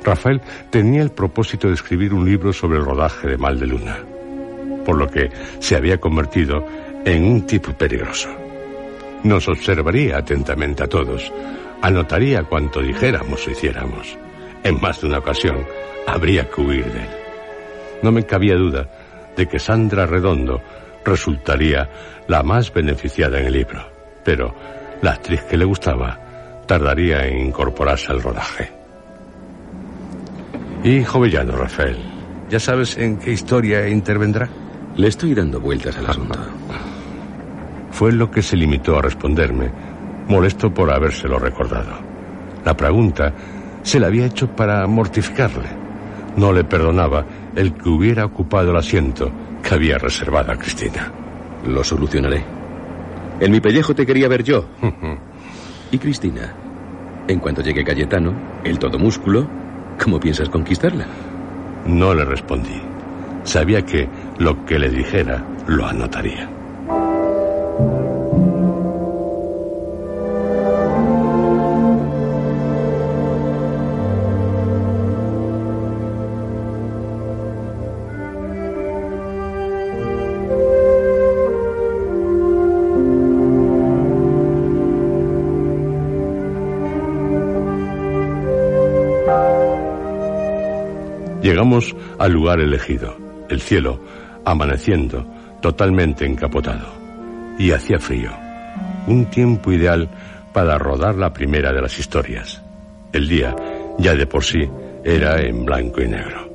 Rafael 0.02 0.40
tenía 0.71 1.02
el 1.02 1.12
propósito 1.12 1.68
de 1.68 1.75
escribir 1.75 2.14
un 2.14 2.25
libro 2.25 2.52
sobre 2.52 2.78
el 2.78 2.85
rodaje 2.85 3.28
de 3.28 3.38
Mal 3.38 3.61
de 3.61 3.66
Luna, 3.68 3.99
por 4.85 4.97
lo 4.97 5.07
que 5.07 5.30
se 5.61 5.76
había 5.76 6.00
convertido 6.00 6.66
en 7.04 7.25
un 7.25 7.47
tipo 7.47 7.73
peligroso. 7.75 8.30
Nos 9.23 9.47
observaría 9.47 10.18
atentamente 10.18 10.83
a 10.83 10.88
todos, 10.88 11.33
anotaría 11.80 12.42
cuanto 12.42 12.83
dijéramos 12.83 13.47
o 13.47 13.50
hiciéramos. 13.52 14.18
En 14.64 14.80
más 14.80 15.00
de 15.00 15.07
una 15.07 15.18
ocasión 15.18 15.64
habría 16.09 16.50
que 16.50 16.61
huir 16.61 16.87
de 16.87 16.99
él. 16.99 17.11
No 18.02 18.11
me 18.11 18.25
cabía 18.25 18.57
duda 18.57 18.98
de 19.38 19.47
que 19.47 19.61
Sandra 19.61 20.04
Redondo 20.04 20.61
resultaría 21.04 21.88
la 22.26 22.42
más 22.42 22.73
beneficiada 22.73 23.38
en 23.38 23.47
el 23.47 23.52
libro, 23.52 23.80
pero 24.25 24.52
la 25.00 25.12
actriz 25.12 25.42
que 25.45 25.57
le 25.57 25.64
gustaba 25.64 26.18
tardaría 26.66 27.25
en 27.25 27.47
incorporarse 27.47 28.11
al 28.11 28.21
rodaje. 28.21 28.73
Y 30.83 31.04
Jovellano, 31.04 31.52
Rafael, 31.52 31.99
¿ya 32.50 32.59
sabes 32.59 32.99
en 32.99 33.18
qué 33.18 33.30
historia 33.30 33.88
intervendrá? 33.88 34.49
Le 34.97 35.07
estoy 35.07 35.35
dando 35.35 35.61
vueltas 35.61 35.97
al 35.99 36.07
asunto. 36.07 36.40
Fue 37.92 38.11
lo 38.11 38.30
que 38.30 38.42
se 38.42 38.57
limitó 38.57 38.99
a 38.99 39.02
responderme, 39.02 39.71
molesto 40.26 40.75
por 40.75 40.90
habérselo 40.90 41.38
recordado. 41.38 41.92
La 42.64 42.76
pregunta 42.76 43.33
se 43.83 44.00
la 44.00 44.09
había 44.09 44.26
hecho 44.26 44.49
para 44.49 44.85
mortificarle. 44.88 45.68
No 46.37 46.52
le 46.52 46.64
perdonaba 46.64 47.25
el 47.59 47.75
que 47.75 47.88
hubiera 47.88 48.25
ocupado 48.25 48.71
el 48.71 48.77
asiento 48.77 49.33
que 49.62 49.75
había 49.75 49.99
reservado 49.99 50.53
a 50.53 50.57
Cristina. 50.57 51.11
Lo 51.67 51.83
solucionaré. 51.83 52.45
En 53.41 53.50
mi 53.50 53.61
pellejo 53.61 53.97
te 53.97 54.07
quería 54.07 54.29
ver 54.29 54.45
yo. 54.45 54.65
¿Y 55.91 55.99
Cristina? 55.99 56.55
En 57.27 57.41
cuanto 57.41 57.61
llegue 57.61 57.85
Cayetano, 57.85 58.33
el 58.62 58.79
todo 58.79 58.99
músculo, 58.99 59.49
¿cómo 60.03 60.21
piensas 60.21 60.49
conquistarla? 60.49 61.07
No 61.85 62.15
le 62.15 62.25
respondí. 62.25 62.81
Sabía 63.43 63.83
que 63.83 64.09
lo 64.38 64.65
que 64.65 64.79
le 64.79 64.88
dijera 64.91 65.45
lo 65.67 65.85
anotaría. 65.85 66.58
Llegamos 91.49 91.97
al 92.19 92.33
lugar 92.33 92.61
elegido, 92.61 93.17
el 93.49 93.62
cielo, 93.62 93.99
amaneciendo, 94.45 95.26
totalmente 95.62 96.26
encapotado. 96.26 96.93
Y 97.59 97.71
hacía 97.71 97.99
frío. 97.99 98.33
Un 99.07 99.31
tiempo 99.31 99.73
ideal 99.73 100.11
para 100.52 100.76
rodar 100.76 101.14
la 101.14 101.33
primera 101.33 101.73
de 101.73 101.81
las 101.81 101.99
historias. 101.99 102.62
El 103.14 103.28
día, 103.28 103.57
ya 103.97 104.14
de 104.14 104.26
por 104.26 104.45
sí, 104.45 104.69
era 105.02 105.40
en 105.40 105.64
blanco 105.64 106.02
y 106.02 106.09
negro. 106.09 106.52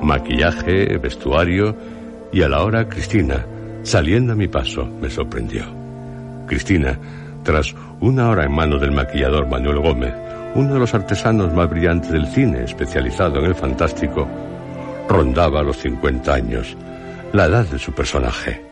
Maquillaje, 0.00 0.96
vestuario 0.96 1.76
y 2.32 2.40
a 2.40 2.48
la 2.48 2.64
hora 2.64 2.88
Cristina, 2.88 3.44
saliendo 3.82 4.32
a 4.32 4.36
mi 4.36 4.48
paso, 4.48 4.86
me 4.86 5.10
sorprendió. 5.10 5.62
Cristina, 6.46 6.98
tras 7.42 7.74
una 8.00 8.30
hora 8.30 8.46
en 8.46 8.52
manos 8.52 8.80
del 8.80 8.92
maquillador 8.92 9.46
Manuel 9.46 9.80
Gómez, 9.80 10.14
uno 10.54 10.74
de 10.74 10.80
los 10.80 10.94
artesanos 10.94 11.52
más 11.52 11.68
brillantes 11.68 12.10
del 12.10 12.26
cine, 12.28 12.64
especializado 12.64 13.40
en 13.40 13.46
el 13.46 13.54
fantástico, 13.54 14.28
rondaba 15.08 15.62
los 15.62 15.76
50 15.78 16.32
años, 16.32 16.76
la 17.32 17.46
edad 17.46 17.64
de 17.66 17.78
su 17.78 17.92
personaje. 17.92 18.64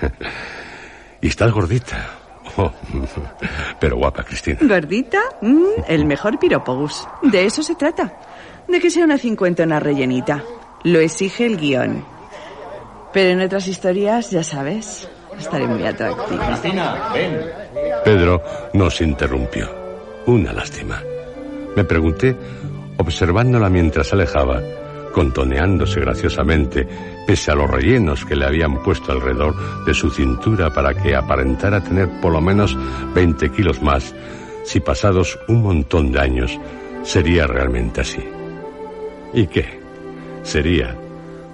y 1.20 1.28
estás 1.28 1.52
gordita. 1.52 2.10
Oh, 2.56 2.72
pero 3.80 3.96
guapa, 3.96 4.24
Cristina. 4.24 4.58
¿Gordita? 4.62 5.20
Mm, 5.40 5.84
el 5.86 6.04
mejor 6.04 6.38
piropogus. 6.38 7.06
De 7.22 7.44
eso 7.44 7.62
se 7.62 7.76
trata. 7.76 8.12
De 8.66 8.80
que 8.80 8.90
sea 8.90 9.04
una 9.04 9.18
cincuentona 9.18 9.78
rellenita. 9.78 10.42
Lo 10.84 10.98
exige 10.98 11.46
el 11.46 11.56
guion. 11.58 12.04
Pero 13.12 13.30
en 13.30 13.40
otras 13.40 13.66
historias, 13.68 14.30
ya 14.30 14.42
sabes, 14.42 15.08
estaré 15.38 15.66
muy 15.66 15.84
atractiva. 15.84 16.46
Cristina, 16.46 17.10
ven. 17.12 17.40
Pedro 18.04 18.42
nos 18.72 19.00
interrumpió. 19.00 19.68
Una 20.26 20.52
lástima. 20.52 21.02
Me 21.80 21.84
pregunté, 21.84 22.36
observándola 22.98 23.70
mientras 23.70 24.12
alejaba, 24.12 24.60
contoneándose 25.14 25.98
graciosamente, 26.00 26.86
pese 27.26 27.50
a 27.50 27.54
los 27.54 27.70
rellenos 27.70 28.26
que 28.26 28.36
le 28.36 28.44
habían 28.44 28.82
puesto 28.82 29.12
alrededor 29.12 29.54
de 29.86 29.94
su 29.94 30.10
cintura 30.10 30.68
para 30.68 30.92
que 30.92 31.16
aparentara 31.16 31.82
tener 31.82 32.20
por 32.20 32.34
lo 32.34 32.42
menos 32.42 32.76
20 33.14 33.50
kilos 33.52 33.80
más, 33.80 34.14
si 34.62 34.80
pasados 34.80 35.38
un 35.48 35.62
montón 35.62 36.12
de 36.12 36.20
años 36.20 36.60
sería 37.02 37.46
realmente 37.46 38.02
así. 38.02 38.22
¿Y 39.32 39.46
qué? 39.46 39.80
Sería 40.42 40.94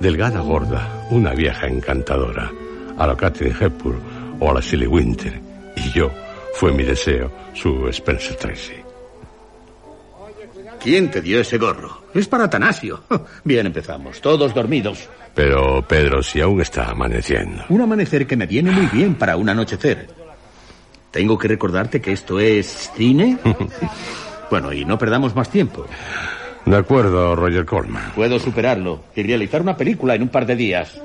delgada 0.01 0.41
gorda, 0.41 1.07
una 1.13 1.35
vieja 1.35 1.69
encantadora, 1.69 2.51
a 2.99 3.07
la 3.07 3.17
Catherine 3.17 3.55
Hepburn 3.61 4.01
o 4.41 4.51
a 4.51 4.55
la 4.55 4.61
Silly 4.61 4.89
Winter, 4.89 5.41
y 5.77 5.93
yo, 5.93 6.11
fue 6.55 6.73
mi 6.73 6.83
deseo, 6.83 7.31
su 7.55 7.87
Spencer 7.87 8.35
Tracy. 8.35 8.86
¿Quién 10.83 11.11
te 11.11 11.21
dio 11.21 11.41
ese 11.41 11.59
gorro? 11.59 12.03
Es 12.15 12.29
para 12.29 12.45
Atanasio. 12.45 13.03
Bien, 13.45 13.67
empezamos. 13.67 14.21
Todos 14.21 14.55
dormidos. 14.55 15.09
Pero, 15.35 15.83
Pedro, 15.87 16.23
si 16.23 16.41
aún 16.41 16.61
está 16.61 16.91
amaneciendo. 16.91 17.65
Un 17.69 17.83
amanecer 17.83 18.27
que 18.27 18.37
me 18.37 18.47
viene 18.47 18.71
muy 18.71 18.87
bien 18.87 19.15
para 19.17 19.37
un 19.37 19.49
anochecer. 19.49 20.09
¿Tengo 21.11 21.37
que 21.39 21.49
recordarte 21.49 22.01
que 22.01 22.13
esto 22.13 22.41
es 22.41 22.91
cine? 22.97 23.39
bueno, 24.51 24.73
y 24.73 24.85
no 24.85 24.99
perdamos 24.99 25.35
más 25.35 25.51
tiempo. 25.51 25.87
De 26.65 26.77
acuerdo, 26.77 27.37
Roger 27.37 27.65
Coleman. 27.65 28.13
Puedo 28.15 28.39
superarlo 28.39 29.05
y 29.15 29.23
realizar 29.23 29.63
una 29.63 29.77
película 29.77 30.15
en 30.15 30.23
un 30.23 30.29
par 30.29 30.47
de 30.47 30.57
días. 30.57 31.01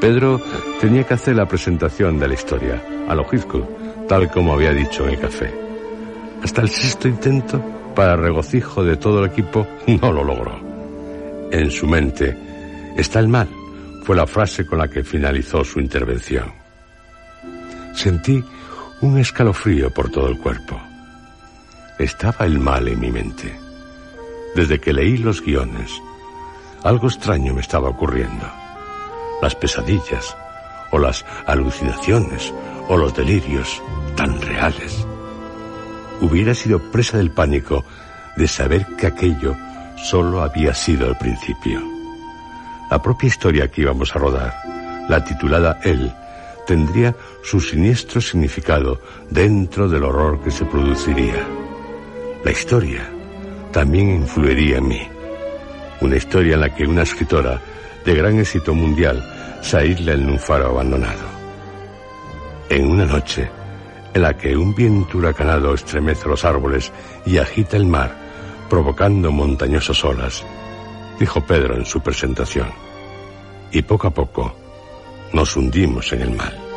Pedro 0.00 0.40
tenía 0.80 1.04
que 1.04 1.14
hacer 1.14 1.34
la 1.34 1.46
presentación 1.46 2.18
de 2.20 2.28
la 2.28 2.34
historia 2.34 2.82
a 3.08 3.14
lo 3.14 3.26
Hitchcock, 3.30 3.66
tal 4.06 4.30
como 4.30 4.52
había 4.52 4.72
dicho 4.72 5.04
en 5.04 5.14
el 5.14 5.18
café. 5.18 5.52
Hasta 6.42 6.62
el 6.62 6.68
sexto 6.68 7.08
intento, 7.08 7.60
para 7.98 8.14
regocijo 8.14 8.84
de 8.84 8.96
todo 8.96 9.24
el 9.24 9.32
equipo, 9.32 9.66
no 10.00 10.12
lo 10.12 10.22
logró. 10.22 10.56
En 11.50 11.68
su 11.68 11.84
mente, 11.88 12.36
está 12.96 13.18
el 13.18 13.26
mal, 13.26 13.48
fue 14.04 14.14
la 14.14 14.24
frase 14.24 14.64
con 14.64 14.78
la 14.78 14.86
que 14.86 15.02
finalizó 15.02 15.64
su 15.64 15.80
intervención. 15.80 16.52
Sentí 17.94 18.40
un 19.00 19.18
escalofrío 19.18 19.92
por 19.92 20.12
todo 20.12 20.28
el 20.28 20.38
cuerpo. 20.38 20.80
Estaba 21.98 22.46
el 22.46 22.60
mal 22.60 22.86
en 22.86 23.00
mi 23.00 23.10
mente. 23.10 23.58
Desde 24.54 24.78
que 24.78 24.92
leí 24.92 25.16
los 25.16 25.42
guiones, 25.42 25.90
algo 26.84 27.08
extraño 27.08 27.52
me 27.52 27.62
estaba 27.62 27.88
ocurriendo. 27.88 28.46
Las 29.42 29.56
pesadillas, 29.56 30.36
o 30.92 31.00
las 31.00 31.26
alucinaciones, 31.46 32.54
o 32.86 32.96
los 32.96 33.12
delirios 33.16 33.82
tan 34.14 34.40
reales. 34.40 35.04
Hubiera 36.20 36.54
sido 36.54 36.78
presa 36.90 37.18
del 37.18 37.30
pánico 37.30 37.84
de 38.36 38.48
saber 38.48 38.86
que 38.96 39.06
aquello 39.06 39.56
solo 39.96 40.42
había 40.42 40.74
sido 40.74 41.08
el 41.08 41.16
principio. 41.16 41.82
La 42.90 43.00
propia 43.00 43.26
historia 43.26 43.68
que 43.68 43.82
íbamos 43.82 44.14
a 44.14 44.18
rodar, 44.18 44.54
la 45.08 45.24
titulada 45.24 45.78
Él, 45.84 46.12
tendría 46.66 47.14
su 47.42 47.60
siniestro 47.60 48.20
significado 48.20 49.00
dentro 49.30 49.88
del 49.88 50.04
horror 50.04 50.40
que 50.42 50.50
se 50.50 50.64
produciría. 50.64 51.46
La 52.44 52.50
historia 52.50 53.08
también 53.72 54.10
influiría 54.10 54.78
en 54.78 54.88
mí. 54.88 55.08
Una 56.00 56.16
historia 56.16 56.54
en 56.54 56.60
la 56.60 56.74
que 56.74 56.86
una 56.86 57.02
escritora 57.02 57.60
de 58.04 58.14
gran 58.14 58.38
éxito 58.38 58.74
mundial 58.74 59.22
se 59.62 59.78
aísla 59.78 60.12
en 60.12 60.30
un 60.30 60.38
faro 60.38 60.66
abandonado. 60.66 61.26
En 62.68 62.86
una 62.86 63.04
noche 63.04 63.50
en 64.18 64.22
la 64.22 64.36
que 64.36 64.56
un 64.56 64.74
viento 64.74 65.18
huracanado 65.18 65.72
estremece 65.74 66.28
los 66.28 66.44
árboles 66.44 66.92
y 67.24 67.38
agita 67.38 67.76
el 67.76 67.86
mar, 67.86 68.12
provocando 68.68 69.30
montañosas 69.30 70.04
olas, 70.04 70.44
dijo 71.20 71.40
Pedro 71.46 71.76
en 71.76 71.86
su 71.86 72.00
presentación. 72.00 72.68
Y 73.70 73.82
poco 73.82 74.08
a 74.08 74.10
poco 74.10 74.56
nos 75.32 75.56
hundimos 75.56 76.12
en 76.12 76.22
el 76.22 76.30
mal. 76.32 76.67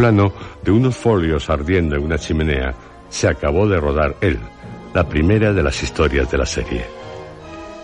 Plano 0.00 0.32
de 0.62 0.70
unos 0.70 0.96
folios 0.96 1.50
ardiendo 1.50 1.94
en 1.94 2.02
una 2.02 2.16
chimenea, 2.16 2.74
se 3.10 3.28
acabó 3.28 3.68
de 3.68 3.78
rodar 3.78 4.16
él, 4.22 4.38
la 4.94 5.06
primera 5.06 5.52
de 5.52 5.62
las 5.62 5.82
historias 5.82 6.30
de 6.30 6.38
la 6.38 6.46
serie. 6.46 6.86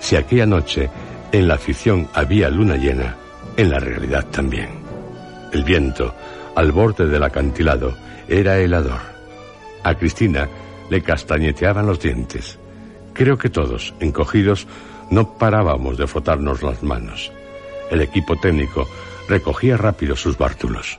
Si 0.00 0.16
aquella 0.16 0.46
noche 0.46 0.88
en 1.30 1.46
la 1.46 1.58
ficción 1.58 2.08
había 2.14 2.48
luna 2.48 2.76
llena, 2.76 3.14
en 3.54 3.68
la 3.68 3.80
realidad 3.80 4.24
también. 4.30 4.70
El 5.52 5.62
viento, 5.62 6.14
al 6.54 6.72
borde 6.72 7.06
del 7.06 7.22
acantilado, 7.22 7.94
era 8.26 8.56
helador. 8.56 9.02
A 9.84 9.94
Cristina 9.94 10.48
le 10.88 11.02
castañeteaban 11.02 11.86
los 11.86 12.00
dientes. 12.00 12.58
Creo 13.12 13.36
que 13.36 13.50
todos, 13.50 13.92
encogidos, 14.00 14.66
no 15.10 15.36
parábamos 15.36 15.98
de 15.98 16.06
frotarnos 16.06 16.62
las 16.62 16.82
manos. 16.82 17.30
El 17.90 18.00
equipo 18.00 18.36
técnico 18.36 18.88
recogía 19.28 19.76
rápido 19.76 20.16
sus 20.16 20.38
bártulos. 20.38 20.98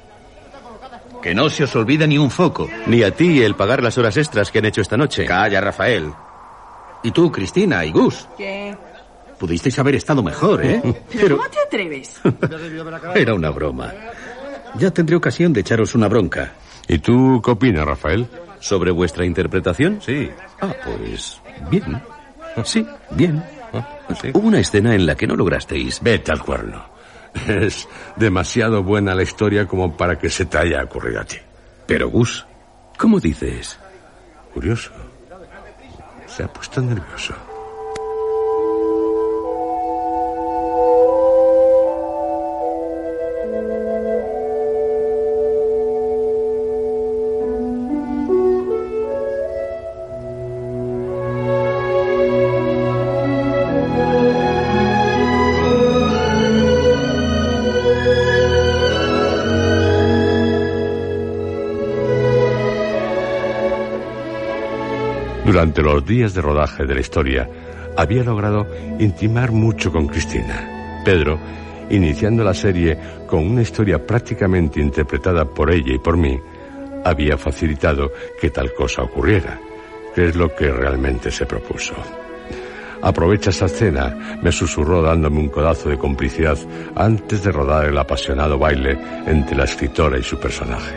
Que 1.27 1.35
no 1.35 1.49
se 1.49 1.65
os 1.65 1.75
olvide 1.75 2.07
ni 2.07 2.17
un 2.17 2.31
foco. 2.31 2.69
Ni 2.85 3.03
a 3.03 3.11
ti 3.11 3.41
el 3.41 3.53
pagar 3.53 3.83
las 3.83 3.97
horas 3.97 4.15
extras 4.15 4.49
que 4.49 4.59
han 4.59 4.65
hecho 4.65 4.79
esta 4.79 4.95
noche. 4.95 5.25
Calla, 5.25 5.59
Rafael. 5.59 6.09
Y 7.03 7.11
tú, 7.11 7.29
Cristina 7.29 7.83
y 7.83 7.91
Gus. 7.91 8.29
¿Qué? 8.37 8.73
Pudisteis 9.37 9.77
haber 9.77 9.95
estado 9.95 10.23
mejor, 10.23 10.65
¿eh? 10.65 10.81
¿Pero, 11.11 11.35
cómo 11.35 11.49
te 11.49 11.59
atreves? 11.59 12.21
Era 13.15 13.33
una 13.33 13.49
broma. 13.49 13.93
Ya 14.75 14.89
tendré 14.91 15.17
ocasión 15.17 15.51
de 15.51 15.59
echaros 15.59 15.95
una 15.95 16.07
bronca. 16.07 16.53
¿Y 16.87 16.99
tú 16.99 17.41
qué 17.43 17.51
opinas, 17.51 17.85
Rafael? 17.85 18.25
¿Sobre 18.61 18.91
vuestra 18.91 19.25
interpretación? 19.25 19.99
Sí. 20.01 20.29
Ah, 20.61 20.73
pues 20.85 21.41
bien. 21.69 22.01
Sí, 22.63 22.87
bien. 23.11 23.43
Hubo 24.33 24.47
una 24.47 24.61
escena 24.61 24.95
en 24.95 25.05
la 25.05 25.15
que 25.15 25.27
no 25.27 25.35
lograsteis. 25.35 26.01
Vete 26.01 26.31
al 26.31 26.41
cuerno. 26.41 26.96
Es 27.47 27.87
demasiado 28.15 28.83
buena 28.83 29.15
la 29.15 29.23
historia 29.23 29.67
como 29.67 29.95
para 29.95 30.17
que 30.17 30.29
se 30.29 30.45
te 30.45 30.57
haya 30.57 30.83
ocurrido 30.83 31.21
a 31.21 31.25
ti. 31.25 31.37
Pero 31.85 32.09
Gus, 32.09 32.45
¿cómo 32.97 33.19
dices? 33.19 33.79
Curioso. 34.53 34.91
Se 36.25 36.43
ha 36.43 36.47
puesto 36.47 36.81
nervioso. 36.81 37.33
Durante 65.57 65.81
los 65.81 66.05
días 66.05 66.35
de 66.35 66.41
rodaje 66.43 66.85
de 66.85 66.93
la 66.93 67.01
historia, 67.01 67.49
había 67.97 68.23
logrado 68.23 68.67
intimar 68.99 69.51
mucho 69.51 69.91
con 69.91 70.05
Cristina. 70.05 71.01
Pedro, 71.03 71.39
iniciando 71.89 72.43
la 72.43 72.53
serie 72.53 72.95
con 73.25 73.39
una 73.39 73.63
historia 73.63 74.05
prácticamente 74.05 74.79
interpretada 74.79 75.45
por 75.45 75.71
ella 75.71 75.95
y 75.95 75.97
por 75.97 76.15
mí, 76.15 76.39
había 77.03 77.39
facilitado 77.39 78.11
que 78.39 78.51
tal 78.51 78.71
cosa 78.75 79.01
ocurriera, 79.01 79.59
que 80.13 80.27
es 80.27 80.35
lo 80.35 80.55
que 80.55 80.71
realmente 80.71 81.31
se 81.31 81.47
propuso. 81.47 81.95
Aprovecha 83.01 83.49
esta 83.49 83.65
escena, 83.65 84.37
me 84.39 84.51
susurró 84.51 85.01
dándome 85.01 85.39
un 85.39 85.49
codazo 85.49 85.89
de 85.89 85.97
complicidad 85.97 86.59
antes 86.93 87.43
de 87.43 87.51
rodar 87.51 87.85
el 87.85 87.97
apasionado 87.97 88.59
baile 88.59 88.95
entre 89.25 89.57
la 89.57 89.63
escritora 89.63 90.19
y 90.19 90.23
su 90.23 90.39
personaje. 90.39 90.95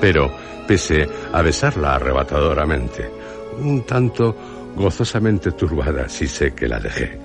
Pero, 0.00 0.30
pese 0.68 1.08
a 1.32 1.42
besarla 1.42 1.96
arrebatadoramente, 1.96 3.21
un 3.58 3.82
tanto 3.82 4.36
gozosamente 4.76 5.52
turbada, 5.52 6.08
si 6.08 6.26
sé 6.26 6.54
que 6.54 6.68
la 6.68 6.78
dejé. 6.78 7.18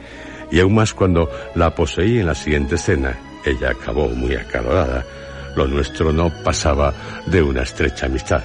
Y 0.52 0.60
aún 0.60 0.76
más 0.76 0.94
cuando 0.94 1.30
la 1.56 1.74
poseí 1.74 2.20
en 2.20 2.28
la 2.28 2.36
siguiente 2.36 2.76
escena, 2.76 3.18
ella 3.46 3.72
acabó 3.72 4.08
muy 4.10 4.36
acalorada. 4.36 5.06
Lo 5.56 5.68
nuestro 5.68 6.12
no 6.12 6.32
pasaba 6.44 6.94
de 7.26 7.42
una 7.42 7.64
estrecha 7.64 8.06
amistad. 8.06 8.44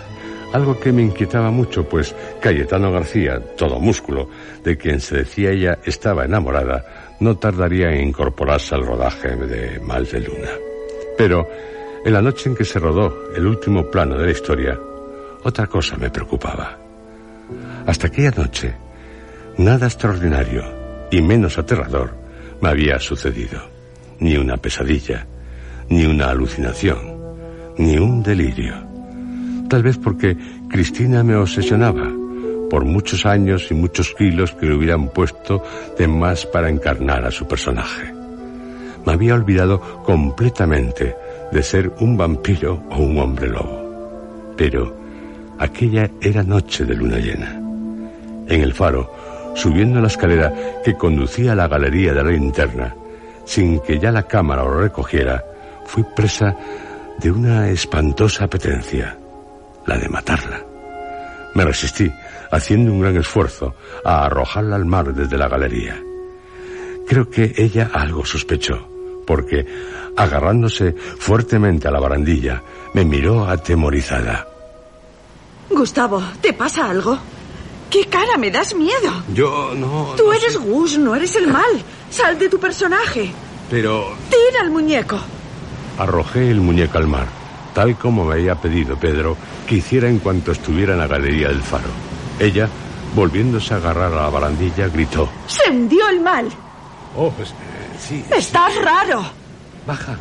Algo 0.53 0.79
que 0.79 0.93
me 0.93 1.03
inquietaba 1.03 1.51
mucho, 1.51 1.89
pues 1.89 2.15
Cayetano 2.41 2.93
García, 2.93 3.41
todo 3.57 3.79
músculo, 3.79 4.29
de 4.63 4.77
quien 4.77 5.01
se 5.01 5.19
decía 5.19 5.51
ella 5.51 5.79
estaba 5.85 6.25
enamorada, 6.25 7.17
no 7.21 7.39
tardaría 7.39 7.91
en 7.91 8.09
incorporarse 8.09 8.75
al 8.75 8.85
rodaje 8.85 9.35
de 9.35 9.81
Mal 9.81 10.07
de 10.07 10.21
Luna. 10.21 10.51
Pero, 11.17 11.49
en 12.05 12.13
la 12.13 12.21
noche 12.21 12.51
en 12.51 12.57
que 12.57 12.65
se 12.65 12.79
rodó 12.79 13.33
el 13.35 13.47
último 13.47 13.91
plano 13.91 14.19
de 14.19 14.27
la 14.27 14.33
historia, 14.33 14.79
otra 15.43 15.67
cosa 15.67 15.97
me 15.97 16.11
preocupaba. 16.11 16.82
Hasta 17.87 18.07
aquella 18.07 18.31
noche, 18.31 18.75
nada 19.59 19.87
extraordinario 19.87 20.65
y 21.11 21.21
menos 21.21 21.59
aterrador 21.59 22.15
me 22.61 22.69
había 22.69 22.99
sucedido. 22.99 23.61
Ni 24.21 24.37
una 24.37 24.57
pesadilla, 24.57 25.27
ni 25.89 26.07
una 26.07 26.31
alucinación, 26.31 26.99
ni 27.77 27.99
un 27.99 28.23
delirio. 28.23 28.75
Tal 29.69 29.83
vez 29.83 29.99
porque 29.99 30.37
Cristina 30.69 31.25
me 31.25 31.35
obsesionaba 31.35 32.09
por 32.71 32.85
muchos 32.85 33.27
años 33.27 33.71
y 33.71 33.75
muchos 33.75 34.15
kilos 34.15 34.53
que 34.53 34.67
le 34.67 34.75
hubieran 34.75 35.09
puesto 35.09 35.63
de 35.99 36.07
más 36.07 36.47
para 36.47 36.71
encarnar 36.71 37.25
a 37.25 37.31
su 37.31 37.47
personaje. 37.47 38.15
Me 39.05 39.13
había 39.13 39.35
olvidado 39.35 39.81
completamente 40.05 41.17
de 41.51 41.63
ser 41.63 41.93
un 42.01 42.17
vampiro 42.17 42.83
o 42.91 43.03
un 43.03 43.19
hombre 43.19 43.49
lobo. 43.49 44.55
Pero 44.57 45.02
aquella 45.63 46.11
era 46.21 46.43
noche 46.43 46.85
de 46.85 46.95
luna 46.95 47.19
llena. 47.19 47.55
En 48.49 48.61
el 48.61 48.75
faro, 48.75 49.53
subiendo 49.55 50.01
la 50.01 50.09
escalera 50.09 50.53
que 50.85 50.95
conducía 50.95 51.53
a 51.53 51.55
la 51.55 51.69
galería 51.69 52.13
de 52.13 52.25
la 52.25 52.31
linterna, 52.31 52.95
sin 53.45 53.81
que 53.81 53.99
ya 53.99 54.11
la 54.11 54.25
cámara 54.25 54.65
lo 54.65 54.81
recogiera, 54.81 55.45
fui 55.87 56.05
presa 56.17 56.57
de 57.19 57.31
una 57.31 57.69
espantosa 57.69 58.45
apetencia, 58.45 59.17
la 59.87 59.99
de 59.99 60.09
matarla. 60.09 60.65
Me 61.55 61.65
resistí, 61.65 62.11
haciendo 62.51 62.93
un 62.93 63.01
gran 63.01 63.17
esfuerzo, 63.17 63.75
a 64.05 64.25
arrojarla 64.25 64.75
al 64.77 64.85
mar 64.85 65.15
desde 65.15 65.39
la 65.39 65.49
galería. 65.49 65.97
Creo 67.07 67.31
que 67.31 67.55
ella 67.57 67.91
algo 67.93 68.25
sospechó, 68.25 68.89
porque, 69.27 69.65
agarrándose 70.17 70.93
fuertemente 70.93 71.87
a 71.87 71.93
la 71.93 72.01
barandilla, 72.01 72.63
me 72.95 73.05
miró 73.05 73.47
atemorizada. 73.47 74.52
Gustavo, 75.75 76.23
¿te 76.41 76.53
pasa 76.53 76.89
algo? 76.91 77.19
¿Qué 77.91 78.07
cara? 78.07 78.37
Me 78.39 78.51
das 78.51 78.75
miedo. 78.75 79.13
Yo 79.35 79.73
no... 79.75 80.15
Tú 80.17 80.25
no 80.27 80.33
eres 80.33 80.53
sé. 80.55 80.59
Gus, 80.59 80.99
no 80.99 81.15
eres 81.15 81.37
el 81.37 81.47
mal. 81.49 81.83
Sal 82.11 82.39
de 82.39 82.49
tu 82.49 82.59
personaje. 82.59 83.31
Pero 83.71 84.15
Tira 84.31 84.63
al 84.63 84.71
muñeco. 84.71 85.19
arrojé 85.99 86.51
el 86.51 86.61
muñeco 86.61 86.99
al 86.99 87.07
mar, 87.07 87.27
tal 87.75 87.97
como 87.97 88.25
me 88.25 88.35
había 88.35 88.55
pedido 88.55 88.97
Pedro 88.97 89.37
que 89.67 89.77
hiciera 89.77 90.09
en 90.09 90.19
cuanto 90.19 90.53
estuviera 90.53 90.93
en 90.95 90.99
la 91.01 91.07
galería 91.07 91.49
del 91.49 91.63
faro. 91.63 91.89
Ella, 92.39 92.69
volviéndose 93.15 93.75
a 93.75 93.77
agarrar 93.79 94.13
a 94.13 94.23
la 94.23 94.31
barandilla, 94.31 94.89
gritó. 94.89 95.29
Se 95.47 95.71
hundió 95.71 96.09
el 96.09 96.21
mal. 96.21 96.49
Oh, 97.17 97.31
pues 97.31 97.51
eh, 97.51 97.55
sí. 98.01 98.25
Estás 98.35 98.75
raro. 98.83 99.23
Baja, 99.87 100.17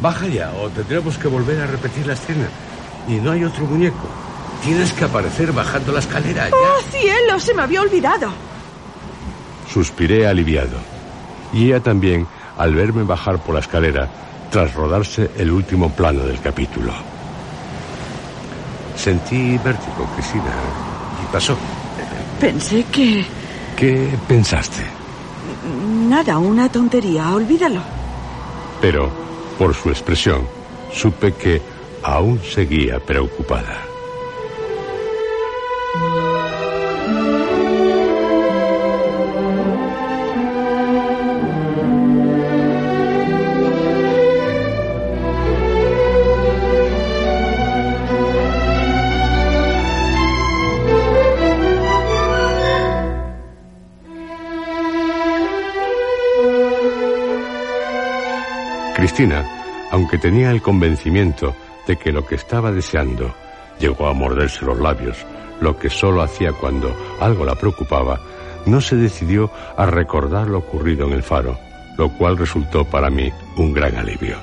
baja 0.00 0.26
ya, 0.26 0.52
o 0.60 0.68
tendremos 0.70 1.16
que 1.18 1.28
volver 1.28 1.60
a 1.60 1.66
repetir 1.66 2.06
la 2.06 2.14
escena. 2.14 2.48
Y 3.08 3.14
no 3.14 3.30
hay 3.32 3.44
otro 3.44 3.64
muñeco. 3.64 4.06
Tienes 4.62 4.92
que 4.92 5.04
aparecer 5.04 5.52
bajando 5.52 5.92
la 5.92 5.98
escalera 5.98 6.48
ya. 6.48 6.56
¡Oh, 6.56 6.82
cielo! 6.90 7.40
Se 7.40 7.52
me 7.52 7.62
había 7.62 7.80
olvidado. 7.80 8.30
Suspiré 9.72 10.26
aliviado. 10.26 10.76
Y 11.52 11.66
ella 11.66 11.80
también, 11.80 12.26
al 12.56 12.74
verme 12.74 13.02
bajar 13.02 13.38
por 13.38 13.54
la 13.54 13.60
escalera, 13.60 14.08
tras 14.50 14.72
rodarse 14.74 15.30
el 15.36 15.50
último 15.50 15.90
plano 15.90 16.24
del 16.24 16.40
capítulo. 16.40 16.92
Sentí 18.94 19.58
vértigo, 19.58 20.06
Cristina, 20.14 20.52
y 21.22 21.32
pasó. 21.32 21.56
Pensé 22.40 22.84
que... 22.84 23.24
¿Qué 23.76 24.10
pensaste? 24.28 24.82
Nada, 26.08 26.38
una 26.38 26.70
tontería. 26.70 27.34
Olvídalo. 27.34 27.80
Pero, 28.80 29.10
por 29.58 29.74
su 29.74 29.88
expresión, 29.88 30.46
supe 30.92 31.32
que 31.34 31.60
aún 32.02 32.40
seguía 32.42 33.00
preocupada. 33.00 33.91
Cristina, 59.14 59.44
aunque 59.90 60.16
tenía 60.16 60.50
el 60.50 60.62
convencimiento 60.62 61.54
de 61.86 61.98
que 61.98 62.12
lo 62.12 62.24
que 62.24 62.36
estaba 62.36 62.72
deseando 62.72 63.34
llegó 63.78 64.06
a 64.06 64.14
morderse 64.14 64.64
los 64.64 64.80
labios, 64.80 65.18
lo 65.60 65.78
que 65.78 65.90
solo 65.90 66.22
hacía 66.22 66.54
cuando 66.54 66.96
algo 67.20 67.44
la 67.44 67.54
preocupaba, 67.54 68.18
no 68.64 68.80
se 68.80 68.96
decidió 68.96 69.50
a 69.76 69.84
recordar 69.84 70.48
lo 70.48 70.60
ocurrido 70.60 71.06
en 71.06 71.12
el 71.12 71.22
faro, 71.22 71.58
lo 71.98 72.08
cual 72.16 72.38
resultó 72.38 72.86
para 72.86 73.10
mí 73.10 73.30
un 73.58 73.74
gran 73.74 73.96
alivio. 73.96 74.38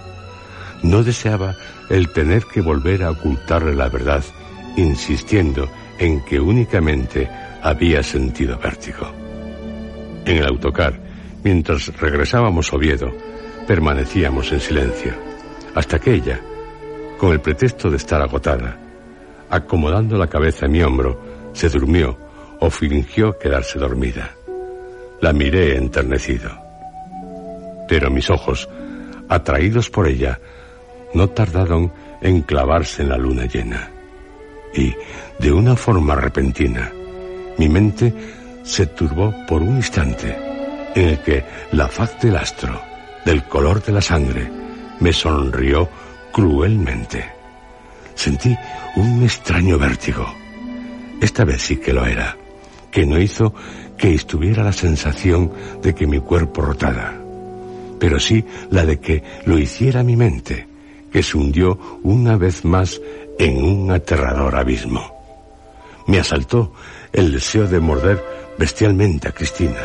No 0.84 1.02
deseaba 1.02 1.56
el 1.90 2.14
tener 2.14 2.44
que 2.46 2.62
volver 2.62 3.02
a 3.02 3.10
ocultarle 3.10 3.74
la 3.74 3.90
verdad, 3.90 4.24
insistiendo 4.78 5.68
en 5.98 6.24
que 6.24 6.40
únicamente 6.40 7.28
había 7.64 8.04
sentido 8.04 8.60
vértigo. 8.60 9.12
En 10.26 10.38
el 10.38 10.46
autocar, 10.46 10.94
mientras 11.44 11.88
regresábamos 12.00 12.72
a 12.72 12.76
Oviedo, 12.76 13.12
permanecíamos 13.70 14.52
en 14.52 14.60
silencio, 14.60 15.14
hasta 15.76 16.00
que 16.00 16.16
ella, 16.16 16.40
con 17.20 17.34
el 17.34 17.40
pretexto 17.40 17.92
de 17.92 17.98
estar 17.98 18.20
agotada, 18.20 18.76
acomodando 19.48 20.18
la 20.18 20.26
cabeza 20.26 20.66
en 20.66 20.72
mi 20.72 20.82
hombro, 20.82 21.22
se 21.54 21.70
durmió 21.70 22.18
o 22.62 22.72
fingió 22.72 23.38
quedarse 23.38 23.78
dormida. 23.78 24.32
La 25.22 25.34
miré 25.34 25.78
enternecido. 25.78 26.50
Pero 27.88 28.10
mis 28.10 28.32
ojos, 28.32 28.68
atraídos 29.30 29.92
por 29.92 30.08
ella, 30.08 30.40
no 31.14 31.30
tardaron 31.30 31.94
en 32.22 32.42
clavarse 32.42 33.04
en 33.04 33.10
la 33.10 33.18
luna 33.18 33.46
llena. 33.46 33.92
Y, 34.74 34.96
de 35.38 35.52
una 35.52 35.76
forma 35.76 36.16
repentina, 36.16 36.92
mi 37.60 37.70
mente 37.70 38.12
se 38.64 38.88
turbó 38.88 39.32
por 39.48 39.62
un 39.62 39.76
instante 39.76 40.36
en 40.96 41.10
el 41.10 41.20
que 41.20 41.46
la 41.72 41.88
faz 41.88 42.20
del 42.20 42.36
astro, 42.36 42.89
del 43.26 43.44
color 43.44 43.84
de 43.84 43.92
la 43.92 44.02
sangre, 44.02 44.50
me 45.00 45.14
sonrió 45.14 45.90
cruelmente. 46.32 47.26
Sentí 48.16 48.56
un 48.96 49.24
extraño 49.24 49.78
vértigo. 49.78 50.26
Esta 51.22 51.46
vez 51.46 51.62
sí 51.62 51.78
que 51.78 51.94
lo 51.94 52.06
era, 52.06 52.38
que 52.92 53.06
no 53.06 53.20
hizo 53.20 53.54
que 53.98 54.14
estuviera 54.14 54.64
la 54.64 54.74
sensación 54.74 55.52
de 55.82 55.94
que 55.94 56.08
mi 56.08 56.20
cuerpo 56.20 56.62
rotara, 56.62 57.22
pero 58.00 58.20
sí 58.20 58.46
la 58.72 58.86
de 58.86 59.00
que 59.00 59.24
lo 59.46 59.58
hiciera 59.60 60.04
mi 60.04 60.16
mente, 60.16 60.68
que 61.12 61.22
se 61.22 61.38
hundió 61.38 62.00
una 62.04 62.38
vez 62.38 62.64
más 62.64 63.02
en 63.38 63.64
un 63.64 63.92
aterrador 63.92 64.56
abismo. 64.56 65.14
Me 66.08 66.20
asaltó 66.20 66.74
el 67.12 67.32
deseo 67.32 67.68
de 67.68 67.80
morder 67.80 68.24
bestialmente 68.58 69.28
a 69.28 69.32
Cristina, 69.32 69.82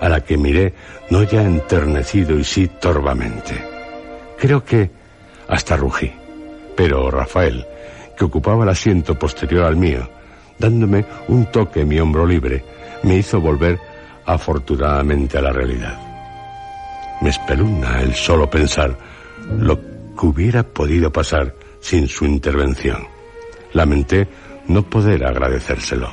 a 0.00 0.08
la 0.08 0.20
que 0.22 0.36
miré 0.36 0.74
no 1.10 1.22
ya 1.22 1.42
enternecido 1.42 2.38
y 2.38 2.44
sí 2.44 2.68
torvamente. 2.80 3.54
Creo 4.38 4.64
que 4.64 4.90
hasta 5.48 5.76
rugí, 5.76 6.12
pero 6.76 7.10
Rafael, 7.10 7.66
que 8.16 8.24
ocupaba 8.24 8.64
el 8.64 8.70
asiento 8.70 9.18
posterior 9.18 9.64
al 9.64 9.76
mío, 9.76 10.08
dándome 10.58 11.04
un 11.28 11.46
toque 11.46 11.82
en 11.82 11.88
mi 11.88 12.00
hombro 12.00 12.26
libre, 12.26 12.64
me 13.02 13.16
hizo 13.16 13.40
volver 13.40 13.78
afortunadamente 14.24 15.38
a 15.38 15.42
la 15.42 15.52
realidad. 15.52 15.98
Me 17.20 17.30
espeluna 17.30 18.00
el 18.00 18.14
solo 18.14 18.48
pensar 18.48 18.96
lo 19.58 19.78
que 19.78 20.26
hubiera 20.26 20.62
podido 20.62 21.12
pasar 21.12 21.54
sin 21.80 22.08
su 22.08 22.24
intervención. 22.24 23.06
Lamenté 23.72 24.28
no 24.68 24.82
poder 24.82 25.24
agradecérselo. 25.24 26.10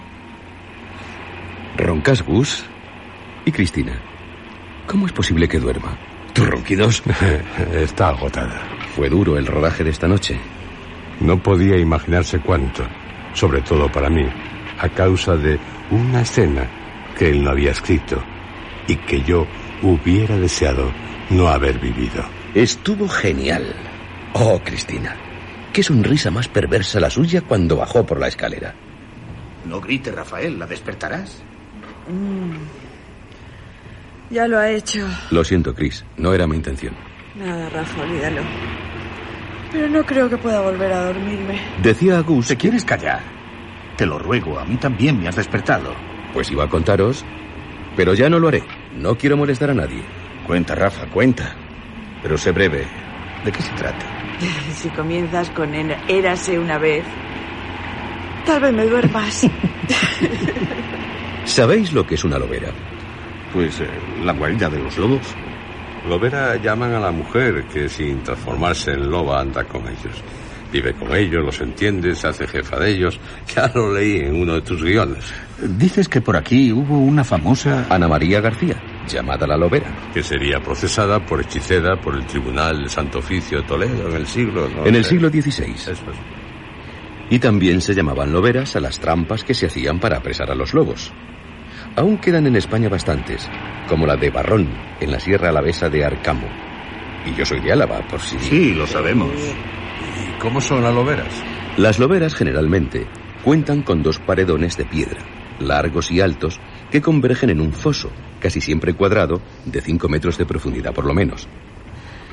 ¿Roncas, 1.77 2.23
Gus? 2.23 2.65
¿Y 3.47 3.51
Cristina? 3.53 3.97
¿Cómo 4.87 5.05
es 5.05 5.13
posible 5.13 5.47
que 5.47 5.57
duerma? 5.57 5.97
¿Tus 6.33 6.45
ronquidos? 6.49 7.01
Está 7.73 8.09
agotada. 8.09 8.61
Fue 8.93 9.07
duro 9.07 9.37
el 9.37 9.45
rodaje 9.45 9.85
de 9.85 9.91
esta 9.91 10.05
noche. 10.05 10.37
No 11.21 11.41
podía 11.41 11.77
imaginarse 11.77 12.41
cuánto, 12.41 12.83
sobre 13.33 13.61
todo 13.61 13.89
para 13.89 14.09
mí, 14.09 14.25
a 14.79 14.89
causa 14.89 15.37
de 15.37 15.57
una 15.91 16.23
escena 16.23 16.67
que 17.17 17.29
él 17.29 17.41
no 17.41 17.51
había 17.51 17.71
escrito 17.71 18.21
y 18.85 18.97
que 18.97 19.21
yo 19.21 19.47
hubiera 19.81 20.37
deseado 20.37 20.91
no 21.29 21.47
haber 21.47 21.79
vivido. 21.79 22.25
Estuvo 22.53 23.07
genial. 23.07 23.73
Oh, 24.33 24.59
Cristina, 24.61 25.15
qué 25.71 25.83
sonrisa 25.83 26.29
más 26.31 26.49
perversa 26.49 26.99
la 26.99 27.09
suya 27.09 27.39
cuando 27.43 27.77
bajó 27.77 28.05
por 28.05 28.19
la 28.19 28.27
escalera. 28.27 28.75
No 29.63 29.79
grites, 29.79 30.13
Rafael, 30.13 30.59
la 30.59 30.67
despertarás. 30.67 31.41
Ya 34.29 34.47
lo 34.47 34.59
ha 34.59 34.69
hecho. 34.69 35.07
Lo 35.31 35.43
siento, 35.43 35.73
Chris. 35.73 36.03
No 36.17 36.33
era 36.33 36.47
mi 36.47 36.55
intención. 36.55 36.93
Nada, 37.35 37.69
Rafa, 37.69 38.01
olvídalo. 38.01 38.41
Pero 39.71 39.89
no 39.89 40.05
creo 40.05 40.29
que 40.29 40.37
pueda 40.37 40.61
volver 40.61 40.91
a 40.91 41.05
dormirme. 41.05 41.59
Decía 41.81 42.17
a 42.17 42.21
Gus... 42.21 42.47
¿Te 42.47 42.57
quieres 42.57 42.83
callar? 42.83 43.21
Te 43.95 44.05
lo 44.05 44.19
ruego, 44.19 44.59
a 44.59 44.65
mí 44.65 44.77
también 44.77 45.19
me 45.19 45.27
has 45.27 45.35
despertado. 45.35 45.93
Pues 46.33 46.51
iba 46.51 46.63
a 46.63 46.69
contaros, 46.69 47.25
pero 47.95 48.13
ya 48.13 48.29
no 48.29 48.39
lo 48.39 48.47
haré. 48.47 48.63
No 48.95 49.17
quiero 49.17 49.37
molestar 49.37 49.71
a 49.71 49.73
nadie. 49.73 50.03
Cuenta, 50.45 50.75
Rafa, 50.75 51.07
cuenta. 51.07 51.55
Pero 52.21 52.37
sé 52.37 52.51
breve. 52.51 52.85
¿De 53.43 53.51
qué 53.51 53.61
se 53.61 53.73
trata? 53.73 54.05
Si 54.73 54.89
comienzas 54.89 55.49
con 55.49 55.73
érase 55.73 56.59
una 56.59 56.77
vez, 56.77 57.03
tal 58.45 58.61
vez 58.61 58.73
me 58.73 58.85
duermas. 58.85 59.47
¿Sabéis 61.45 61.91
lo 61.91 62.05
que 62.05 62.13
es 62.13 62.23
una 62.23 62.37
lobera? 62.37 62.69
Pues 63.53 63.79
eh, 63.79 63.87
la 64.23 64.33
guarida 64.33 64.69
de 64.69 64.79
los 64.79 64.97
lobos. 64.97 65.21
Lobera 66.07 66.55
llaman 66.57 66.93
a 66.93 66.99
la 66.99 67.11
mujer 67.11 67.65
que 67.73 67.89
sin 67.89 68.21
transformarse 68.23 68.91
en 68.91 69.09
loba 69.09 69.41
anda 69.41 69.63
con 69.65 69.81
ellos. 69.87 70.23
Vive 70.71 70.93
con 70.93 71.15
ellos, 71.15 71.43
los 71.45 71.61
entiende, 71.61 72.13
se 72.13 72.27
hace 72.27 72.45
jefa 72.45 72.77
de 72.77 72.91
ellos. 72.91 73.19
Ya 73.55 73.71
lo 73.73 73.93
leí 73.93 74.17
en 74.19 74.35
uno 74.41 74.55
de 74.55 74.61
tus 74.61 74.83
guiones. 74.83 75.33
Dices 75.77 76.07
que 76.09 76.19
por 76.21 76.35
aquí 76.35 76.71
hubo 76.73 76.99
una 76.99 77.23
famosa... 77.23 77.87
Ana 77.89 78.07
María 78.07 78.41
García, 78.41 78.75
llamada 79.07 79.47
la 79.47 79.55
lobera. 79.57 79.95
Que 80.13 80.21
sería 80.21 80.59
procesada 80.61 81.25
por 81.25 81.39
hechicera 81.41 81.99
por 81.99 82.15
el 82.15 82.25
Tribunal 82.27 82.89
Santo 82.89 83.19
Oficio 83.19 83.61
de 83.61 83.67
Toledo 83.67 84.09
en 84.09 84.15
el 84.17 84.27
siglo... 84.27 84.69
no 84.69 84.85
En 84.85 84.95
el 84.95 85.03
sé. 85.05 85.11
siglo 85.11 85.29
XVI. 85.29 85.71
Eso 85.73 85.91
es. 85.91 85.99
Y 87.29 87.39
también 87.39 87.81
se 87.81 87.93
llamaban 87.95 88.31
loberas 88.31 88.75
a 88.75 88.79
las 88.81 88.99
trampas 88.99 89.43
que 89.43 89.53
se 89.53 89.65
hacían 89.67 89.99
para 89.99 90.17
apresar 90.17 90.51
a 90.51 90.55
los 90.55 90.73
lobos. 90.73 91.11
Aún 91.97 92.19
quedan 92.19 92.45
en 92.45 92.55
España 92.55 92.89
bastantes, 92.89 93.49
como 93.89 94.05
la 94.05 94.15
de 94.15 94.29
Barrón, 94.29 94.69
en 94.99 95.09
la 95.09 95.19
Sierra 95.19 95.49
Alavesa 95.49 95.89
de 95.89 96.05
Arcamo. 96.05 96.47
Y 97.25 97.33
yo 97.33 97.43
soy 97.43 97.59
de 97.59 97.71
Álava, 97.71 98.07
por 98.07 98.21
si... 98.21 98.37
Sí, 98.37 98.75
lo 98.75 98.85
sabemos. 98.85 99.31
¿Y 99.33 100.39
cómo 100.39 100.61
son 100.61 100.83
las 100.83 100.93
loberas? 100.93 101.33
Las 101.75 101.97
loberas 101.97 102.35
generalmente 102.35 103.07
cuentan 103.43 103.81
con 103.81 104.03
dos 104.03 104.19
paredones 104.19 104.77
de 104.77 104.85
piedra, 104.85 105.25
largos 105.59 106.11
y 106.11 106.21
altos, 106.21 106.59
que 106.91 107.01
convergen 107.01 107.49
en 107.49 107.61
un 107.61 107.73
foso, 107.73 108.11
casi 108.39 108.61
siempre 108.61 108.93
cuadrado, 108.93 109.41
de 109.65 109.81
5 109.81 110.07
metros 110.07 110.37
de 110.37 110.45
profundidad 110.45 110.93
por 110.93 111.05
lo 111.05 111.15
menos. 111.15 111.47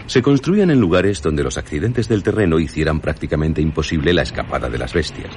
Se 0.05 0.21
construían 0.21 0.71
en 0.73 0.79
lugares 0.79 1.23
donde 1.23 1.43
los 1.43 1.57
accidentes 1.57 2.07
del 2.07 2.23
terreno 2.23 2.59
hicieran 2.59 3.01
prácticamente 3.01 3.63
imposible 3.63 4.13
la 4.13 4.25
escapada 4.25 4.69
de 4.69 4.77
las 4.77 4.93
bestias. 4.93 5.33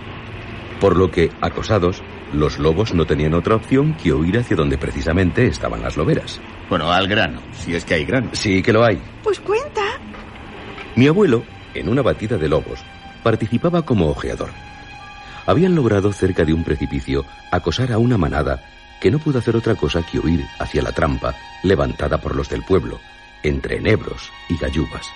Por 0.79 0.95
lo 0.95 1.09
que, 1.09 1.31
acosados, 1.41 2.03
los 2.33 2.59
lobos 2.59 2.93
no 2.93 3.05
tenían 3.05 3.33
otra 3.33 3.55
opción 3.55 3.95
que 3.95 4.13
huir 4.13 4.37
hacia 4.37 4.55
donde 4.55 4.77
precisamente 4.77 5.47
estaban 5.47 5.81
las 5.81 5.97
loberas. 5.97 6.39
Bueno, 6.69 6.91
al 6.91 7.07
grano, 7.07 7.41
si 7.51 7.73
es 7.75 7.83
que 7.83 7.95
hay 7.95 8.05
grano. 8.05 8.29
Sí 8.33 8.61
que 8.61 8.73
lo 8.73 8.83
hay. 8.83 9.01
Pues 9.23 9.39
cuenta. 9.39 9.81
Mi 10.95 11.07
abuelo, 11.07 11.43
en 11.73 11.89
una 11.89 12.01
batida 12.01 12.37
de 12.37 12.47
lobos, 12.47 12.79
participaba 13.23 13.83
como 13.83 14.07
ojeador. 14.09 14.49
Habían 15.47 15.75
logrado 15.75 16.11
cerca 16.13 16.45
de 16.45 16.53
un 16.53 16.63
precipicio 16.63 17.25
acosar 17.51 17.91
a 17.91 17.97
una 17.97 18.17
manada 18.17 18.63
que 18.99 19.11
no 19.11 19.19
pudo 19.19 19.39
hacer 19.39 19.55
otra 19.55 19.75
cosa 19.75 20.03
que 20.03 20.19
huir 20.19 20.45
hacia 20.59 20.81
la 20.81 20.91
trampa 20.91 21.35
levantada 21.63 22.19
por 22.19 22.35
los 22.35 22.49
del 22.49 22.63
pueblo, 22.63 22.99
entre 23.43 23.77
enebros 23.77 24.31
y 24.49 24.57
gallubas. 24.57 25.07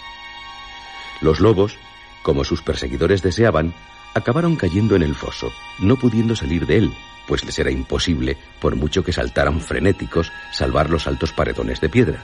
Los 1.20 1.40
lobos, 1.40 1.78
como 2.24 2.44
sus 2.44 2.62
perseguidores 2.62 3.22
deseaban, 3.22 3.74
acabaron 4.14 4.56
cayendo 4.56 4.96
en 4.96 5.04
el 5.04 5.16
foso, 5.16 5.52
no 5.80 5.96
pudiendo 5.98 6.36
salir 6.36 6.66
de 6.66 6.78
él, 6.78 6.94
pues 7.28 7.46
les 7.46 7.58
era 7.60 7.72
imposible, 7.72 8.38
por 8.60 8.76
mucho 8.76 9.04
que 9.04 9.14
saltaran 9.14 9.62
frenéticos, 9.62 10.32
salvar 10.52 10.90
los 10.90 11.08
altos 11.08 11.32
paredones 11.32 11.80
de 11.82 11.90
piedra. 11.90 12.24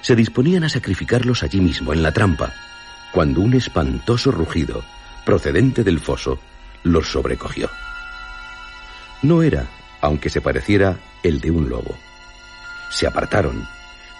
Se 0.00 0.16
disponían 0.16 0.64
a 0.64 0.68
sacrificarlos 0.68 1.42
allí 1.42 1.60
mismo, 1.60 1.92
en 1.92 2.02
la 2.02 2.12
trampa, 2.12 2.52
cuando 3.12 3.40
un 3.40 3.54
espantoso 3.54 4.30
rugido, 4.30 4.84
procedente 5.24 5.84
del 5.84 6.00
foso, 6.00 6.38
los 6.82 7.08
sobrecogió. 7.08 7.70
No 9.22 9.42
era, 9.42 9.66
aunque 10.00 10.28
se 10.28 10.40
pareciera, 10.40 10.98
el 11.22 11.40
de 11.40 11.50
un 11.50 11.68
lobo. 11.68 11.96
Se 12.90 13.06
apartaron, 13.06 13.66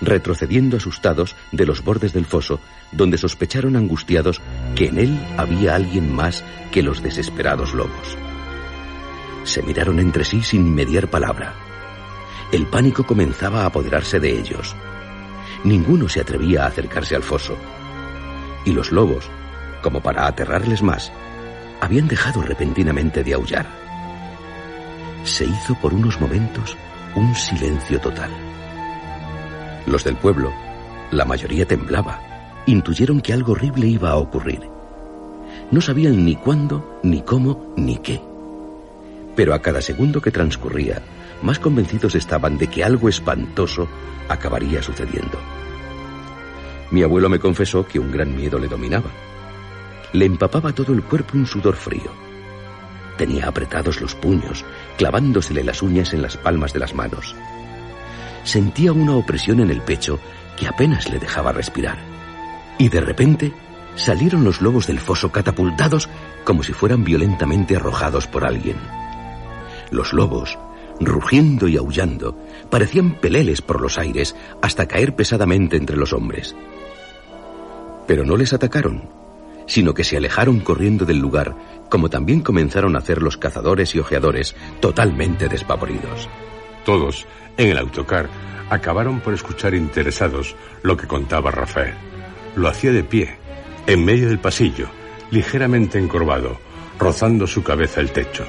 retrocediendo 0.00 0.76
asustados 0.76 1.37
de 1.52 1.66
los 1.66 1.83
bordes 1.83 2.12
del 2.12 2.26
foso, 2.26 2.61
donde 2.92 3.18
sospecharon 3.18 3.76
angustiados 3.76 4.40
que 4.74 4.87
en 4.87 4.98
él 4.98 5.26
había 5.37 5.74
alguien 5.74 6.12
más 6.12 6.44
que 6.70 6.83
los 6.83 7.02
desesperados 7.02 7.74
lobos. 7.74 8.16
Se 9.44 9.62
miraron 9.62 9.98
entre 10.00 10.24
sí 10.24 10.42
sin 10.42 10.74
mediar 10.74 11.09
palabra. 11.09 11.54
El 12.50 12.66
pánico 12.66 13.04
comenzaba 13.04 13.62
a 13.62 13.66
apoderarse 13.66 14.20
de 14.20 14.38
ellos. 14.38 14.74
Ninguno 15.64 16.09
se 16.09 16.20
atrevía 16.20 16.64
a 16.64 16.68
acercarse 16.68 17.14
al 17.14 17.22
foso. 17.22 17.57
Y 18.64 18.72
los 18.72 18.92
lobos, 18.92 19.30
como 19.83 20.00
para 20.00 20.26
aterrarles 20.26 20.83
más, 20.83 21.12
habían 21.80 22.09
dejado 22.09 22.42
repentinamente 22.42 23.22
de 23.22 23.35
aullar. 23.35 23.66
Se 25.24 25.44
hizo 25.44 25.74
por 25.80 25.92
unos 25.92 26.20
momentos 26.20 26.76
un 27.14 27.35
silencio 27.35 28.00
total. 28.00 28.53
Los 29.86 30.04
del 30.04 30.16
pueblo, 30.16 30.52
la 31.10 31.24
mayoría 31.24 31.66
temblaba, 31.66 32.20
intuyeron 32.66 33.20
que 33.20 33.32
algo 33.32 33.52
horrible 33.52 33.86
iba 33.86 34.10
a 34.10 34.16
ocurrir. 34.16 34.60
No 35.70 35.80
sabían 35.80 36.24
ni 36.24 36.36
cuándo, 36.36 36.98
ni 37.02 37.22
cómo, 37.22 37.72
ni 37.76 37.98
qué. 37.98 38.20
Pero 39.36 39.54
a 39.54 39.60
cada 39.60 39.80
segundo 39.80 40.20
que 40.20 40.30
transcurría, 40.30 41.02
más 41.42 41.58
convencidos 41.58 42.14
estaban 42.14 42.56
de 42.56 42.68
que 42.68 42.84
algo 42.84 43.08
espantoso 43.08 43.88
acabaría 44.28 44.82
sucediendo. 44.82 45.38
Mi 46.90 47.02
abuelo 47.02 47.28
me 47.28 47.38
confesó 47.38 47.86
que 47.86 47.98
un 47.98 48.12
gran 48.12 48.34
miedo 48.36 48.58
le 48.58 48.68
dominaba. 48.68 49.10
Le 50.12 50.26
empapaba 50.26 50.72
todo 50.72 50.92
el 50.92 51.02
cuerpo 51.02 51.36
un 51.36 51.46
sudor 51.46 51.76
frío. 51.76 52.10
Tenía 53.18 53.48
apretados 53.48 54.00
los 54.00 54.14
puños, 54.14 54.64
clavándosele 54.96 55.64
las 55.64 55.82
uñas 55.82 56.14
en 56.14 56.22
las 56.22 56.36
palmas 56.36 56.72
de 56.72 56.80
las 56.80 56.94
manos. 56.94 57.34
Sentía 58.44 58.92
una 58.92 59.16
opresión 59.16 59.61
en 59.61 59.70
el 59.70 59.80
pecho 59.80 60.20
que 60.57 60.68
apenas 60.68 61.11
le 61.11 61.18
dejaba 61.18 61.52
respirar. 61.52 61.98
Y 62.78 62.88
de 62.88 63.00
repente 63.00 63.52
salieron 63.96 64.44
los 64.44 64.61
lobos 64.61 64.87
del 64.87 65.00
foso 65.00 65.33
catapultados 65.33 66.09
como 66.44 66.62
si 66.62 66.72
fueran 66.72 67.04
violentamente 67.04 67.76
arrojados 67.76 68.26
por 68.26 68.44
alguien. 68.44 68.76
Los 69.90 70.12
lobos, 70.12 70.59
rugiendo 71.00 71.68
y 71.68 71.76
aullando, 71.76 72.38
parecían 72.70 73.14
peleles 73.14 73.62
por 73.62 73.80
los 73.80 73.98
aires 73.98 74.37
hasta 74.62 74.87
caer 74.87 75.14
pesadamente 75.16 75.76
entre 75.76 75.96
los 75.96 76.12
hombres. 76.12 76.54
Pero 78.07 78.24
no 78.24 78.37
les 78.37 78.52
atacaron, 78.52 79.09
sino 79.66 79.94
que 79.94 80.04
se 80.04 80.16
alejaron 80.16 80.61
corriendo 80.61 81.07
del 81.07 81.18
lugar, 81.18 81.54
como 81.88 82.11
también 82.11 82.40
comenzaron 82.40 82.96
a 82.96 82.98
hacer 82.98 83.22
los 83.22 83.37
cazadores 83.37 83.94
y 83.94 83.98
ojeadores, 83.98 84.54
totalmente 84.80 85.48
despavoridos. 85.48 86.28
Todos, 86.84 87.26
en 87.56 87.70
el 87.70 87.78
autocar, 87.78 88.28
acabaron 88.70 89.20
por 89.20 89.34
escuchar 89.34 89.74
interesados 89.74 90.54
lo 90.82 90.96
que 90.96 91.06
contaba 91.06 91.50
Rafael. 91.50 91.94
Lo 92.56 92.68
hacía 92.68 92.92
de 92.92 93.04
pie, 93.04 93.36
en 93.86 94.04
medio 94.04 94.28
del 94.28 94.38
pasillo, 94.38 94.88
ligeramente 95.30 95.98
encorvado, 95.98 96.58
rozando 96.98 97.46
su 97.46 97.62
cabeza 97.62 98.00
el 98.00 98.12
techo. 98.12 98.44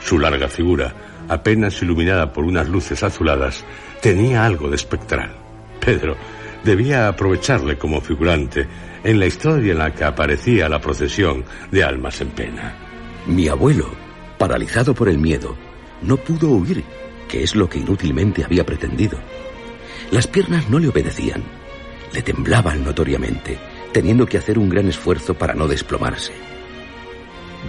Su 0.00 0.18
larga 0.18 0.48
figura, 0.48 0.94
apenas 1.28 1.80
iluminada 1.82 2.32
por 2.32 2.44
unas 2.44 2.68
luces 2.68 3.02
azuladas, 3.02 3.64
tenía 4.00 4.44
algo 4.44 4.68
de 4.68 4.76
espectral. 4.76 5.36
Pedro 5.80 6.16
debía 6.64 7.08
aprovecharle 7.08 7.78
como 7.78 8.00
figurante 8.00 8.66
en 9.04 9.20
la 9.20 9.26
historia 9.26 9.72
en 9.72 9.78
la 9.78 9.94
que 9.94 10.04
aparecía 10.04 10.68
la 10.68 10.80
procesión 10.80 11.44
de 11.70 11.84
almas 11.84 12.20
en 12.20 12.30
pena. 12.30 12.74
Mi 13.26 13.48
abuelo, 13.48 13.88
paralizado 14.38 14.94
por 14.94 15.08
el 15.08 15.18
miedo, 15.18 15.56
no 16.02 16.16
pudo 16.16 16.50
huir, 16.50 16.84
que 17.28 17.42
es 17.42 17.54
lo 17.54 17.68
que 17.68 17.78
inútilmente 17.78 18.44
había 18.44 18.64
pretendido. 18.64 19.18
Las 20.10 20.26
piernas 20.26 20.68
no 20.68 20.78
le 20.78 20.88
obedecían, 20.88 21.42
le 22.12 22.22
temblaban 22.22 22.84
notoriamente, 22.84 23.58
teniendo 23.92 24.26
que 24.26 24.38
hacer 24.38 24.58
un 24.58 24.68
gran 24.68 24.88
esfuerzo 24.88 25.34
para 25.34 25.54
no 25.54 25.66
desplomarse. 25.66 26.32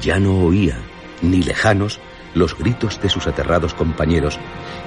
Ya 0.02 0.20
no 0.20 0.44
oía, 0.44 0.78
ni 1.22 1.42
lejanos, 1.42 2.00
los 2.34 2.58
gritos 2.58 3.02
de 3.02 3.10
sus 3.10 3.26
aterrados 3.28 3.74
compañeros 3.74 4.40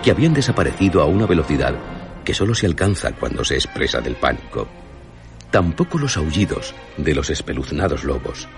que 0.03 0.11
habían 0.11 0.35
desaparecido 0.35 1.03
a 1.03 1.07
una 1.07 1.27
velocidad 1.27 1.75
que 2.25 2.35
solo 2.35 2.55
se 2.55 2.67
alcanza 2.67 3.13
cuando 3.13 3.45
se 3.45 3.55
expresa 3.55 4.01
del 4.01 4.15
pánico. 4.15 4.69
Tampoco 5.51 5.99
los 5.99 6.17
aullidos 6.17 6.75
de 6.97 7.15
los 7.15 7.31
espeluznados 7.31 8.05
lobos. 8.05 8.49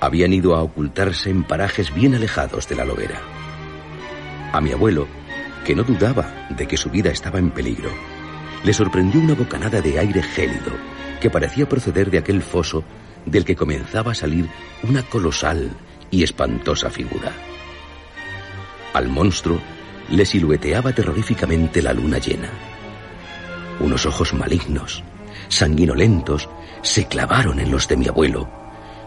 Habían 0.00 0.32
ido 0.32 0.56
a 0.56 0.62
ocultarse 0.62 1.30
en 1.30 1.44
parajes 1.44 1.94
bien 1.94 2.14
alejados 2.14 2.68
de 2.68 2.74
la 2.74 2.84
lobera. 2.84 3.20
A 4.52 4.60
mi 4.60 4.72
abuelo, 4.72 5.06
que 5.64 5.74
no 5.74 5.82
dudaba 5.82 6.48
de 6.50 6.66
que 6.66 6.76
su 6.76 6.90
vida 6.90 7.10
estaba 7.10 7.38
en 7.38 7.50
peligro, 7.50 7.90
le 8.64 8.72
sorprendió 8.72 9.20
una 9.20 9.34
bocanada 9.34 9.80
de 9.80 9.98
aire 9.98 10.22
gélido 10.22 10.72
que 11.20 11.30
parecía 11.30 11.68
proceder 11.68 12.10
de 12.10 12.18
aquel 12.18 12.42
foso 12.42 12.84
del 13.26 13.44
que 13.44 13.56
comenzaba 13.56 14.12
a 14.12 14.14
salir 14.14 14.48
una 14.82 15.02
colosal 15.02 15.70
y 16.10 16.22
espantosa 16.22 16.90
figura. 16.90 17.32
Al 18.92 19.08
monstruo 19.08 19.60
le 20.10 20.24
silueteaba 20.24 20.92
terroríficamente 20.92 21.82
la 21.82 21.92
luna 21.92 22.18
llena. 22.18 22.50
Unos 23.78 24.06
ojos 24.06 24.34
malignos, 24.34 25.02
sanguinolentos, 25.48 26.48
se 26.82 27.06
clavaron 27.06 27.60
en 27.60 27.70
los 27.70 27.86
de 27.86 27.96
mi 27.96 28.08
abuelo, 28.08 28.48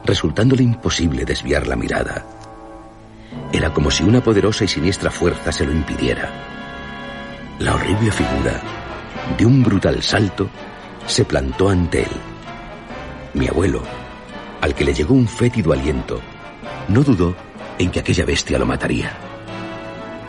resultándole 0.05 0.63
imposible 0.63 1.25
desviar 1.25 1.67
la 1.67 1.75
mirada. 1.75 2.25
Era 3.51 3.71
como 3.71 3.91
si 3.91 4.03
una 4.03 4.21
poderosa 4.21 4.63
y 4.63 4.67
siniestra 4.67 5.11
fuerza 5.11 5.51
se 5.51 5.65
lo 5.65 5.71
impidiera. 5.71 6.29
La 7.59 7.75
horrible 7.75 8.11
figura, 8.11 8.61
de 9.37 9.45
un 9.45 9.63
brutal 9.63 10.01
salto, 10.01 10.49
se 11.05 11.23
plantó 11.23 11.69
ante 11.69 12.01
él. 12.01 12.11
Mi 13.33 13.47
abuelo, 13.47 13.83
al 14.61 14.73
que 14.73 14.83
le 14.83 14.93
llegó 14.93 15.13
un 15.13 15.27
fétido 15.27 15.71
aliento, 15.71 16.19
no 16.87 17.03
dudó 17.03 17.35
en 17.77 17.91
que 17.91 17.99
aquella 17.99 18.25
bestia 18.25 18.57
lo 18.57 18.65
mataría. 18.65 19.11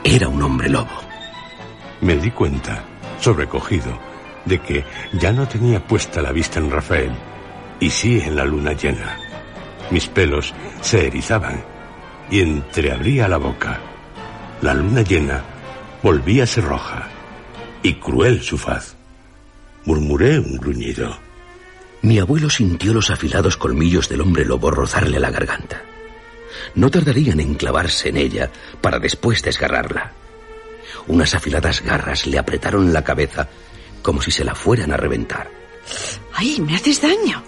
Era 0.03 0.29
un 0.29 0.43
hombre 0.43 0.69
lobo. 0.69 1.01
Me 2.03 2.17
di 2.17 2.31
cuenta, 2.31 2.85
sobrecogido, 3.21 3.99
de 4.45 4.61
que 4.61 4.85
ya 5.15 5.33
no 5.33 5.49
tenía 5.49 5.85
puesta 5.85 6.21
la 6.21 6.33
vista 6.33 6.61
en 6.61 6.71
Rafael, 6.71 7.13
y 7.81 7.89
sí 7.89 8.21
en 8.21 8.37
la 8.37 8.45
luna 8.45 8.75
llena. 8.75 9.19
Mis 9.91 10.09
pelos 10.09 10.55
se 10.83 11.07
erizaban 11.07 11.74
y 12.31 12.41
entreabría 12.41 13.29
la 13.29 13.39
boca. 13.39 13.81
La 14.63 14.75
luna 14.75 15.03
llena 15.03 15.43
volvía 16.03 16.45
a 16.45 16.47
ser 16.47 16.65
roja 16.65 17.09
y 17.83 17.95
cruel 17.95 18.43
su 18.43 18.59
faz. 18.59 18.97
Murmuré 19.85 20.39
un 20.39 20.57
gruñido. 20.57 21.17
Mi 22.03 22.19
abuelo 22.19 22.51
sintió 22.51 22.93
los 22.93 23.11
afilados 23.11 23.57
colmillos 23.57 24.09
del 24.09 24.21
hombre 24.21 24.45
lobo 24.45 24.71
rozarle 24.71 25.19
la 25.19 25.31
garganta. 25.31 25.83
No 26.75 26.91
tardarían 26.91 27.41
en 27.41 27.55
clavarse 27.55 28.11
en 28.11 28.17
ella 28.17 28.51
para 28.81 28.99
después 28.99 29.43
desgarrarla. 29.43 30.13
Unas 31.07 31.35
afiladas 31.35 31.83
garras 31.83 32.27
le 32.27 32.39
apretaron 32.39 32.93
la 32.93 33.05
cabeza 33.05 33.49
como 34.03 34.21
si 34.21 34.31
se 34.31 34.45
la 34.45 34.55
fueran 34.55 34.93
a 34.93 34.97
reventar. 34.97 35.51
¡Ay, 36.35 36.61
me 36.61 36.77
haces 36.77 37.01
daño! 37.01 37.43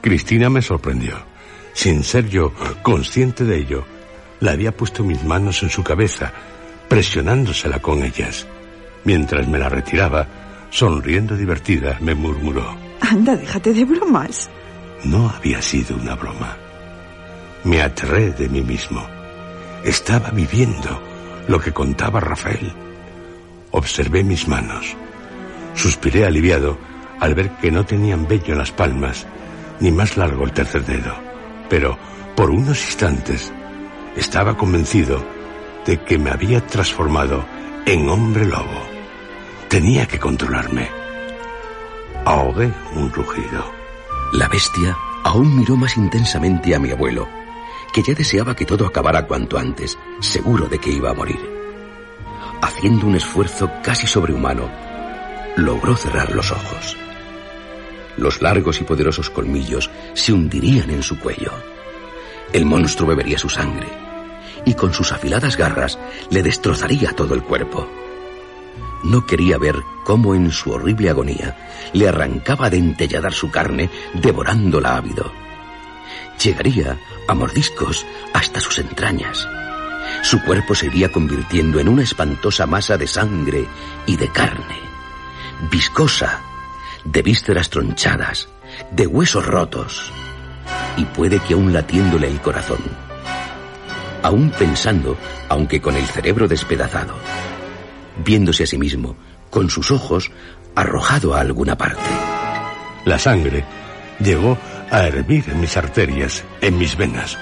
Cristina 0.00 0.50
me 0.50 0.62
sorprendió. 0.62 1.22
Sin 1.74 2.02
ser 2.02 2.28
yo 2.28 2.52
consciente 2.82 3.44
de 3.44 3.58
ello, 3.58 3.84
le 4.42 4.50
había 4.50 4.76
puesto 4.76 5.04
mis 5.04 5.22
manos 5.22 5.62
en 5.62 5.70
su 5.70 5.84
cabeza, 5.84 6.32
presionándosela 6.88 7.78
con 7.78 8.02
ellas. 8.02 8.44
Mientras 9.04 9.46
me 9.46 9.56
la 9.56 9.68
retiraba, 9.68 10.26
sonriendo 10.68 11.36
divertida, 11.36 11.96
me 12.00 12.16
murmuró. 12.16 12.76
Anda, 13.00 13.36
déjate 13.36 13.72
de 13.72 13.84
bromas. 13.84 14.50
No 15.04 15.30
había 15.30 15.62
sido 15.62 15.96
una 15.96 16.16
broma. 16.16 16.56
Me 17.62 17.82
aterré 17.82 18.32
de 18.32 18.48
mí 18.48 18.62
mismo. 18.62 19.06
Estaba 19.84 20.30
viviendo 20.30 21.00
lo 21.46 21.60
que 21.60 21.72
contaba 21.72 22.18
Rafael. 22.18 22.72
Observé 23.70 24.24
mis 24.24 24.48
manos. 24.48 24.96
Suspiré 25.74 26.26
aliviado 26.26 26.78
al 27.20 27.36
ver 27.36 27.50
que 27.60 27.70
no 27.70 27.86
tenían 27.86 28.26
vello 28.26 28.54
en 28.54 28.58
las 28.58 28.72
palmas, 28.72 29.24
ni 29.78 29.92
más 29.92 30.16
largo 30.16 30.44
el 30.44 30.52
tercer 30.52 30.84
dedo. 30.84 31.14
Pero 31.68 31.96
por 32.34 32.50
unos 32.50 32.84
instantes 32.86 33.52
estaba 34.16 34.56
convencido 34.56 35.24
de 35.86 36.00
que 36.00 36.18
me 36.18 36.30
había 36.30 36.64
transformado 36.66 37.44
en 37.86 38.08
hombre 38.08 38.46
lobo. 38.46 38.82
Tenía 39.68 40.06
que 40.06 40.18
controlarme. 40.18 40.88
Ahogué 42.24 42.72
un 42.94 43.10
rugido. 43.12 43.72
La 44.32 44.48
bestia 44.48 44.96
aún 45.24 45.56
miró 45.56 45.76
más 45.76 45.96
intensamente 45.96 46.74
a 46.74 46.78
mi 46.78 46.90
abuelo, 46.90 47.28
que 47.92 48.02
ya 48.02 48.14
deseaba 48.14 48.54
que 48.54 48.64
todo 48.64 48.86
acabara 48.86 49.26
cuanto 49.26 49.58
antes, 49.58 49.98
seguro 50.20 50.66
de 50.66 50.78
que 50.78 50.90
iba 50.90 51.10
a 51.10 51.14
morir. 51.14 51.40
Haciendo 52.62 53.06
un 53.06 53.16
esfuerzo 53.16 53.70
casi 53.82 54.06
sobrehumano, 54.06 54.70
logró 55.56 55.96
cerrar 55.96 56.32
los 56.32 56.52
ojos. 56.52 56.96
Los 58.16 58.40
largos 58.40 58.80
y 58.80 58.84
poderosos 58.84 59.30
colmillos 59.30 59.90
se 60.14 60.32
hundirían 60.32 60.90
en 60.90 61.02
su 61.02 61.18
cuello. 61.18 61.52
El 62.52 62.66
monstruo 62.66 63.08
bebería 63.08 63.38
su 63.38 63.48
sangre 63.48 64.01
y 64.64 64.74
con 64.74 64.92
sus 64.92 65.12
afiladas 65.12 65.56
garras 65.56 65.98
le 66.30 66.42
destrozaría 66.42 67.12
todo 67.12 67.34
el 67.34 67.42
cuerpo. 67.42 67.88
No 69.04 69.26
quería 69.26 69.58
ver 69.58 69.76
cómo 70.04 70.34
en 70.34 70.52
su 70.52 70.70
horrible 70.70 71.10
agonía 71.10 71.90
le 71.92 72.08
arrancaba 72.08 72.70
de 72.70 72.78
entelladar 72.78 73.32
su 73.32 73.50
carne, 73.50 73.90
devorándola 74.14 74.96
ávido. 74.96 75.32
Llegaría 76.42 76.98
a 77.26 77.34
mordiscos 77.34 78.06
hasta 78.32 78.60
sus 78.60 78.78
entrañas. 78.78 79.48
Su 80.22 80.42
cuerpo 80.42 80.74
se 80.74 80.86
iría 80.86 81.10
convirtiendo 81.10 81.80
en 81.80 81.88
una 81.88 82.02
espantosa 82.02 82.66
masa 82.66 82.96
de 82.96 83.06
sangre 83.06 83.66
y 84.06 84.16
de 84.16 84.28
carne, 84.28 84.78
viscosa, 85.70 86.40
de 87.04 87.22
vísceras 87.22 87.70
tronchadas, 87.70 88.48
de 88.90 89.06
huesos 89.06 89.46
rotos. 89.46 90.12
y 90.96 91.04
puede 91.06 91.40
que 91.40 91.54
aún 91.54 91.72
latiéndole 91.72 92.28
el 92.28 92.40
corazón. 92.40 93.11
Aún 94.22 94.50
pensando, 94.50 95.16
aunque 95.48 95.80
con 95.80 95.96
el 95.96 96.06
cerebro 96.06 96.48
despedazado. 96.48 97.14
Viéndose 98.24 98.64
a 98.64 98.66
sí 98.66 98.78
mismo, 98.78 99.16
con 99.50 99.68
sus 99.68 99.90
ojos, 99.90 100.30
arrojado 100.74 101.34
a 101.34 101.40
alguna 101.40 101.76
parte. 101.76 102.10
La 103.04 103.18
sangre 103.18 103.64
llegó 104.20 104.56
a 104.90 105.06
hervir 105.06 105.44
en 105.48 105.60
mis 105.60 105.76
arterias, 105.76 106.44
en 106.60 106.78
mis 106.78 106.96
venas. 106.96 107.38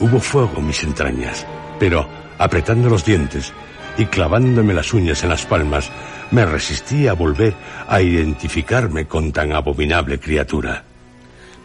Hubo 0.00 0.18
fuego 0.20 0.54
en 0.58 0.66
mis 0.66 0.82
entrañas, 0.82 1.46
pero 1.78 2.08
apretando 2.38 2.88
los 2.88 3.04
dientes 3.04 3.52
y 3.96 4.06
clavándome 4.06 4.74
las 4.74 4.92
uñas 4.92 5.22
en 5.22 5.28
las 5.28 5.46
palmas, 5.46 5.90
me 6.30 6.44
resistí 6.44 7.06
a 7.06 7.12
volver 7.12 7.54
a 7.88 8.00
identificarme 8.00 9.06
con 9.06 9.32
tan 9.32 9.52
abominable 9.52 10.18
criatura. 10.18 10.84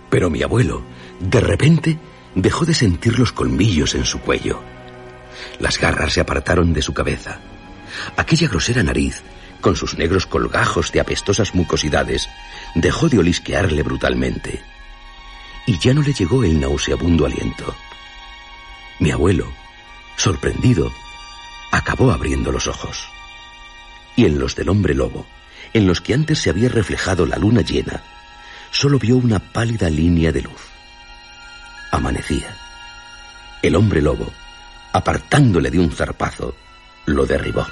Pero 0.10 0.30
mi 0.30 0.44
abuelo, 0.44 0.84
de 1.20 1.40
repente, 1.40 1.98
dejó 2.42 2.66
de 2.66 2.74
sentir 2.74 3.20
los 3.20 3.32
colmillos 3.32 3.96
en 3.96 4.06
su 4.06 4.20
cuello. 4.20 4.62
Las 5.60 5.78
garras 5.78 6.14
se 6.14 6.22
apartaron 6.22 6.74
de 6.74 6.82
su 6.82 6.94
cabeza. 6.94 7.40
Aquella 8.18 8.48
grosera 8.48 8.84
nariz, 8.84 9.22
con 9.62 9.76
sus 9.76 9.98
negros 9.98 10.26
colgajos 10.26 10.92
de 10.92 11.00
apestosas 11.00 11.54
mucosidades, 11.54 12.30
dejó 12.76 13.10
de 13.10 13.20
olisquearle 13.20 13.84
brutalmente. 13.84 14.62
Y 15.66 15.80
ya 15.80 15.94
no 15.94 16.02
le 16.02 16.14
llegó 16.14 16.44
el 16.44 16.60
nauseabundo 16.60 17.26
aliento. 17.26 17.76
Mi 19.00 19.12
abuelo, 19.12 19.52
sorprendido, 20.16 20.92
acabó 21.72 22.12
abriendo 22.12 22.52
los 22.52 22.68
ojos. 22.68 23.10
Y 24.16 24.26
en 24.26 24.40
los 24.40 24.56
del 24.56 24.70
hombre 24.70 24.94
lobo, 24.94 25.28
en 25.74 25.88
los 25.88 26.02
que 26.02 26.14
antes 26.14 26.40
se 26.40 26.50
había 26.50 26.70
reflejado 26.70 27.26
la 27.26 27.38
luna 27.38 27.62
llena, 27.62 28.02
solo 28.72 28.98
vio 28.98 29.18
una 29.18 29.40
pálida 29.40 29.90
línea 29.90 30.32
de 30.32 30.42
luz. 30.42 30.79
Amanecía. 31.92 32.56
El 33.62 33.76
hombre 33.76 34.02
lobo, 34.02 34.32
apartándole 34.94 35.70
de 35.70 35.80
un 35.80 35.92
zarpazo, 35.92 36.56
lo 37.06 37.26
derribó. 37.26 37.66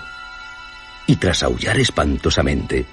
Y 1.05 1.15
tras 1.15 1.43
aullar 1.43 1.79
espantosamente, 1.79 2.85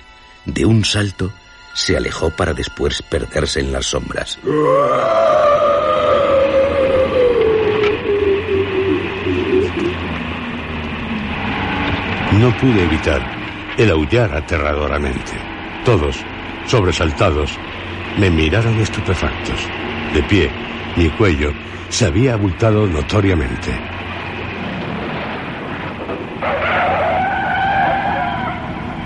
de 0.45 0.65
un 0.65 0.85
salto, 0.85 1.33
se 1.75 1.97
alejó 1.97 2.31
para 2.31 2.55
después 2.55 3.03
perderse 3.03 3.61
en 3.61 3.73
las 3.73 3.87
sombras. 3.87 4.39
No 12.33 12.57
pude 12.59 12.85
evitar 12.85 13.23
el 13.77 13.91
aullar 13.91 14.35
aterradoramente. 14.35 15.33
Todos, 15.85 16.17
sobresaltados, 16.67 17.51
me 18.19 18.31
miraron 18.31 18.79
estupefactos. 18.81 19.61
De 20.15 20.23
pie, 20.23 20.49
mi 20.97 21.11
cuello 21.11 21.53
se 21.89 22.07
había 22.07 22.35
abultado 22.35 22.87
notoriamente. 22.87 23.77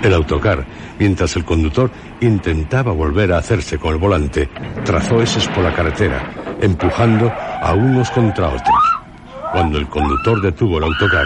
El 0.03 0.13
autocar, 0.13 0.63
mientras 0.99 1.35
el 1.35 1.43
conductor 1.43 1.89
intentaba 2.21 2.91
volver 2.91 3.33
a 3.33 3.39
hacerse 3.39 3.79
con 3.79 3.93
el 3.93 3.97
volante, 3.97 4.49
trazó 4.85 5.19
eses 5.19 5.47
por 5.47 5.63
la 5.63 5.73
carretera, 5.73 6.57
empujando 6.61 7.33
a 7.33 7.73
unos 7.73 8.11
contra 8.11 8.49
otros. 8.49 8.83
Cuando 9.51 9.79
el 9.79 9.89
conductor 9.89 10.39
detuvo 10.43 10.77
el 10.77 10.83
autocar, 10.83 11.25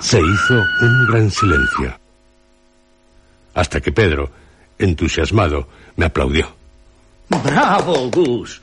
se 0.00 0.20
hizo 0.20 0.54
un 0.54 1.06
gran 1.08 1.28
silencio. 1.30 1.92
Hasta 3.54 3.80
que 3.80 3.90
Pedro, 3.90 4.30
entusiasmado, 4.78 5.66
me 5.96 6.06
aplaudió. 6.06 6.46
¡Bravo, 7.28 8.08
Gus! 8.10 8.62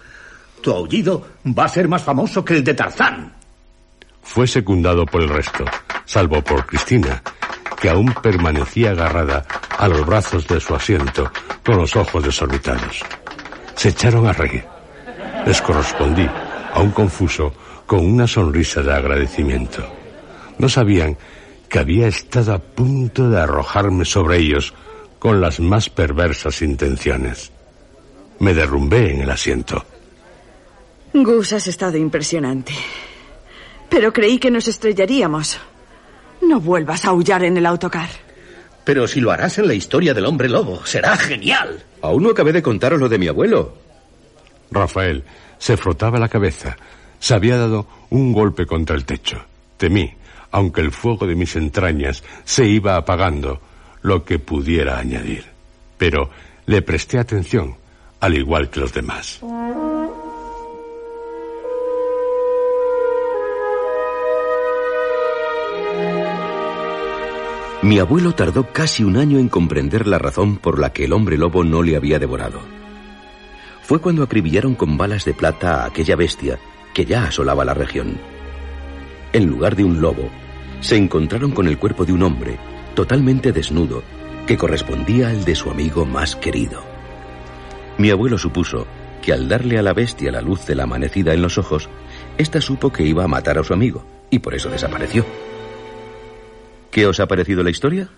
Tu 0.68 0.74
aullido 0.74 1.26
va 1.58 1.64
a 1.64 1.70
ser 1.70 1.88
más 1.88 2.04
famoso 2.04 2.44
que 2.44 2.56
el 2.56 2.62
de 2.62 2.74
Tarzán. 2.74 3.32
Fue 4.22 4.46
secundado 4.46 5.06
por 5.06 5.22
el 5.22 5.30
resto, 5.30 5.64
salvo 6.04 6.42
por 6.42 6.66
Cristina, 6.66 7.24
que 7.80 7.90
aún 7.90 8.14
permanecía 8.22 8.92
agarrada 8.92 9.46
a 9.78 9.88
los 9.88 10.06
brazos 10.06 10.46
de 10.46 10.60
su 10.60 10.76
asiento 10.76 11.32
con 11.66 11.78
los 11.78 11.96
ojos 11.96 12.22
desorbitados. 12.22 13.00
Se 13.76 13.88
echaron 13.88 14.28
a 14.28 14.34
reír. 14.34 14.66
Les 15.46 15.62
correspondí, 15.62 16.30
aún 16.74 16.92
confuso, 16.92 17.54
con 17.86 18.06
una 18.06 18.28
sonrisa 18.28 18.82
de 18.82 18.94
agradecimiento. 18.94 19.90
No 20.58 20.68
sabían 20.68 21.18
que 21.70 21.80
había 21.80 22.10
estado 22.10 22.56
a 22.56 22.60
punto 22.60 23.30
de 23.30 23.40
arrojarme 23.40 24.04
sobre 24.04 24.40
ellos 24.40 24.74
con 25.18 25.40
las 25.40 25.62
más 25.62 25.90
perversas 25.90 26.62
intenciones. 26.62 27.54
Me 28.40 28.54
derrumbé 28.54 29.14
en 29.14 29.22
el 29.22 29.32
asiento. 29.32 29.86
Gus, 31.24 31.54
has 31.54 31.68
estado 31.68 31.98
impresionante. 31.98 32.74
Pero 33.90 34.12
creí 34.12 34.40
que 34.40 34.52
nos 34.52 34.68
estrellaríamos. 34.68 35.60
No 36.42 36.60
vuelvas 36.60 37.06
a 37.06 37.10
aullar 37.10 37.44
en 37.44 37.58
el 37.58 37.66
autocar. 37.66 38.10
Pero 38.84 39.08
si 39.08 39.20
lo 39.20 39.32
harás 39.32 39.58
en 39.58 39.68
la 39.68 39.74
historia 39.74 40.14
del 40.14 40.26
hombre 40.26 40.50
lobo, 40.50 40.86
será 40.86 41.18
genial. 41.18 41.84
Aún 42.02 42.24
no 42.24 42.30
acabé 42.30 42.54
de 42.54 42.62
contaros 42.62 43.00
lo 43.00 43.10
de 43.10 43.18
mi 43.18 43.28
abuelo. 43.28 43.76
Rafael 44.72 45.24
se 45.58 45.78
frotaba 45.78 46.20
la 46.20 46.30
cabeza. 46.30 46.78
Se 47.20 47.34
había 47.34 47.58
dado 47.58 47.88
un 48.10 48.32
golpe 48.32 48.66
contra 48.66 48.96
el 48.96 49.06
techo. 49.06 49.44
Temí 49.78 50.14
aunque 50.52 50.82
el 50.82 50.92
fuego 50.92 51.28
de 51.28 51.36
mis 51.36 51.56
entrañas 51.56 52.24
se 52.44 52.66
iba 52.66 52.96
apagando, 52.96 53.62
lo 54.02 54.24
que 54.24 54.40
pudiera 54.40 54.98
añadir. 54.98 55.46
Pero 55.98 56.30
le 56.66 56.82
presté 56.82 57.20
atención, 57.20 57.76
al 58.20 58.36
igual 58.36 58.70
que 58.70 58.80
los 58.80 58.94
demás. 58.94 59.40
Mi 67.88 68.00
abuelo 68.00 68.36
tardó 68.36 68.74
casi 68.74 69.06
un 69.06 69.16
año 69.16 69.40
en 69.40 69.48
comprender 69.48 70.08
la 70.08 70.20
razón 70.20 70.58
por 70.58 70.78
la 70.78 70.92
que 70.92 71.06
el 71.06 71.14
hombre 71.14 71.38
lobo 71.38 71.64
no 71.64 71.84
le 71.84 71.96
había 71.96 72.20
devorado. 72.20 72.60
Fue 73.82 74.02
cuando 74.02 74.24
acribillaron 74.24 74.76
con 74.76 74.98
balas 74.98 75.24
de 75.24 75.34
plata 75.34 75.84
a 75.84 75.86
aquella 75.86 76.18
bestia 76.18 76.60
que 76.94 77.06
ya 77.06 77.24
asolaba 77.24 77.64
la 77.64 77.74
región. 77.74 78.20
En 79.32 79.46
lugar 79.46 79.78
de 79.78 79.86
un 79.86 80.02
lobo, 80.02 80.30
se 80.82 80.98
encontraron 80.98 81.52
con 81.52 81.66
el 81.66 81.78
cuerpo 81.78 82.04
de 82.04 82.12
un 82.12 82.24
hombre, 82.24 82.60
totalmente 82.94 83.54
desnudo, 83.54 84.04
que 84.46 84.58
correspondía 84.58 85.30
al 85.30 85.46
de 85.46 85.56
su 85.56 85.72
amigo 85.72 86.06
más 86.06 86.36
querido. 86.36 86.84
Mi 87.98 88.10
abuelo 88.10 88.38
supuso 88.38 88.86
que 89.22 89.32
al 89.32 89.48
darle 89.48 89.78
a 89.78 89.82
la 89.82 89.94
bestia 89.94 90.30
la 90.30 90.42
luz 90.42 90.66
de 90.66 90.76
la 90.76 90.84
amanecida 90.84 91.34
en 91.34 91.42
los 91.42 91.58
ojos, 91.58 91.88
ésta 92.38 92.60
supo 92.60 92.92
que 92.92 93.06
iba 93.06 93.24
a 93.24 93.30
matar 93.30 93.58
a 93.58 93.64
su 93.64 93.74
amigo, 93.74 94.04
y 94.30 94.40
por 94.40 94.56
eso 94.56 94.70
desapareció. 94.70 95.26
¿Qué 96.92 97.06
os 97.06 97.20
ha 97.20 97.28
parecido 97.28 97.64
la 97.64 97.70
historia? 97.70 98.10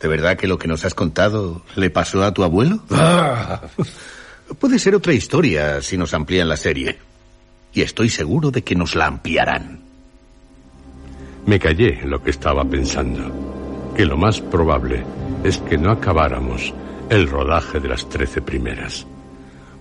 ¿De 0.00 0.08
verdad 0.08 0.36
que 0.36 0.46
lo 0.46 0.58
que 0.58 0.68
nos 0.68 0.84
has 0.84 0.94
contado 0.94 1.62
le 1.74 1.90
pasó 1.90 2.22
a 2.22 2.32
tu 2.32 2.44
abuelo? 2.44 2.80
Ah. 2.90 3.62
Puede 4.58 4.78
ser 4.78 4.94
otra 4.94 5.12
historia 5.12 5.80
si 5.82 5.96
nos 5.96 6.14
amplían 6.14 6.48
la 6.48 6.56
serie. 6.56 6.98
Y 7.72 7.82
estoy 7.82 8.10
seguro 8.10 8.50
de 8.50 8.62
que 8.62 8.74
nos 8.74 8.94
la 8.94 9.06
ampliarán. 9.06 9.80
Me 11.46 11.58
callé 11.58 12.00
en 12.00 12.10
lo 12.10 12.22
que 12.22 12.30
estaba 12.30 12.64
pensando, 12.64 13.92
que 13.96 14.04
lo 14.04 14.16
más 14.16 14.40
probable 14.40 15.04
es 15.44 15.58
que 15.58 15.78
no 15.78 15.90
acabáramos 15.90 16.74
el 17.08 17.28
rodaje 17.28 17.80
de 17.80 17.88
las 17.88 18.08
trece 18.08 18.42
primeras. 18.42 19.06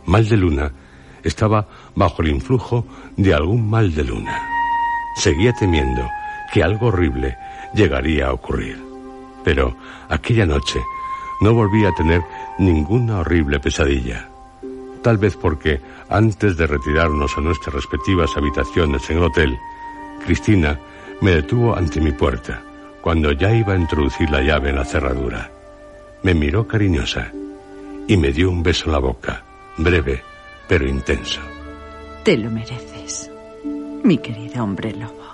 Mal 0.06 0.28
de 0.28 0.38
luna 0.38 0.72
estaba 1.24 1.68
bajo 1.96 2.22
el 2.22 2.30
influjo 2.30 2.86
de 3.18 3.34
algún 3.34 3.68
mal 3.68 3.94
de 3.94 4.04
luna. 4.04 4.48
Seguía 5.18 5.54
temiendo 5.54 6.08
que 6.54 6.64
algo 6.64 6.88
horrible 6.88 7.36
llegaría 7.74 8.28
a 8.28 8.34
ocurrir. 8.34 8.82
Pero 9.44 9.76
aquella 10.10 10.46
noche 10.46 10.80
no 11.42 11.54
volví 11.54 11.86
a 11.86 11.94
tener 11.94 12.22
ninguna 12.60 13.20
horrible 13.20 13.60
pesadilla. 13.60 14.30
Tal 15.02 15.18
vez 15.18 15.36
porque, 15.36 15.82
antes 16.10 16.58
de 16.58 16.68
retirarnos 16.68 17.38
a 17.38 17.42
nuestras 17.42 17.76
respectivas 17.76 18.36
habitaciones 18.36 19.10
en 19.10 19.18
el 19.18 19.24
hotel, 19.24 19.58
Cristina 20.26 20.80
me 21.22 21.32
detuvo 21.32 21.76
ante 21.76 22.02
mi 22.02 22.12
puerta 22.12 22.62
cuando 23.02 23.32
ya 23.32 23.54
iba 23.54 23.74
a 23.74 23.78
introducir 23.78 24.30
la 24.32 24.42
llave 24.42 24.70
en 24.70 24.78
la 24.78 24.86
cerradura. 24.86 25.52
Me 26.24 26.34
miró 26.34 26.68
cariñosa 26.68 27.32
y 28.08 28.18
me 28.18 28.32
dio 28.32 28.50
un 28.50 28.64
beso 28.64 28.86
en 28.88 28.92
la 28.94 29.00
boca, 29.00 29.44
breve 29.78 30.24
pero 30.68 30.88
intenso. 30.88 31.42
Te 32.24 32.38
lo 32.38 32.50
mereces, 32.50 33.30
mi 34.04 34.18
querido 34.18 34.64
hombre 34.64 34.94
lobo. 34.94 35.25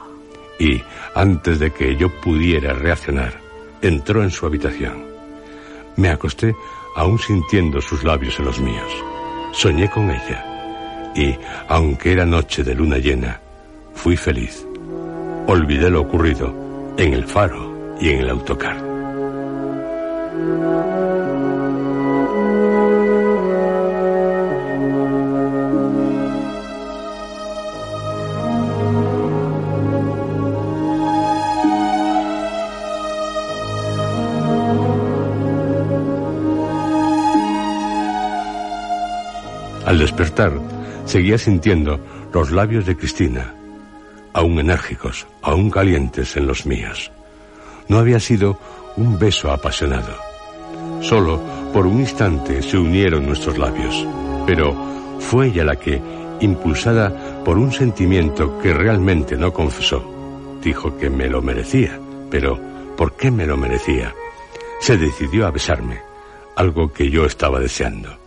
Y, 0.61 0.81
antes 1.15 1.59
de 1.59 1.71
que 1.71 1.95
yo 1.95 2.09
pudiera 2.21 2.73
reaccionar, 2.73 3.33
entró 3.81 4.23
en 4.23 4.29
su 4.29 4.45
habitación. 4.45 5.05
Me 5.95 6.09
acosté 6.09 6.55
aún 6.95 7.17
sintiendo 7.17 7.81
sus 7.81 8.03
labios 8.03 8.37
en 8.39 8.45
los 8.45 8.59
míos. 8.59 8.91
Soñé 9.53 9.89
con 9.89 10.09
ella. 10.09 11.11
Y, 11.15 11.35
aunque 11.67 12.11
era 12.11 12.25
noche 12.25 12.63
de 12.63 12.75
luna 12.75 12.97
llena, 12.97 13.41
fui 13.93 14.15
feliz 14.15 14.65
olvidé 15.47 15.89
lo 15.89 16.01
ocurrido 16.01 16.53
en 16.97 17.13
el 17.13 17.25
faro 17.25 17.95
y 17.99 18.09
en 18.09 18.19
el 18.19 18.29
autocar. 18.29 18.77
Al 39.91 39.99
despertar, 39.99 40.53
seguía 41.03 41.37
sintiendo 41.37 41.99
los 42.33 42.49
labios 42.49 42.85
de 42.85 42.95
Cristina, 42.95 43.53
aún 44.31 44.57
enérgicos, 44.57 45.27
aún 45.41 45.69
calientes 45.69 46.37
en 46.37 46.47
los 46.47 46.65
míos. 46.65 47.11
No 47.89 47.97
había 47.97 48.21
sido 48.21 48.57
un 48.95 49.19
beso 49.19 49.51
apasionado. 49.51 50.15
Solo 51.01 51.41
por 51.73 51.85
un 51.85 51.99
instante 51.99 52.61
se 52.61 52.77
unieron 52.77 53.25
nuestros 53.25 53.57
labios, 53.57 54.07
pero 54.47 54.73
fue 55.19 55.47
ella 55.47 55.65
la 55.65 55.75
que, 55.75 56.01
impulsada 56.39 57.43
por 57.43 57.57
un 57.57 57.73
sentimiento 57.73 58.59
que 58.59 58.73
realmente 58.73 59.35
no 59.35 59.51
confesó, 59.51 60.01
dijo 60.63 60.97
que 60.97 61.09
me 61.09 61.27
lo 61.27 61.41
merecía, 61.41 61.99
pero 62.29 62.57
¿por 62.95 63.17
qué 63.17 63.29
me 63.29 63.45
lo 63.45 63.57
merecía? 63.57 64.15
Se 64.79 64.97
decidió 64.97 65.45
a 65.45 65.51
besarme, 65.51 65.99
algo 66.55 66.93
que 66.93 67.09
yo 67.09 67.25
estaba 67.25 67.59
deseando. 67.59 68.17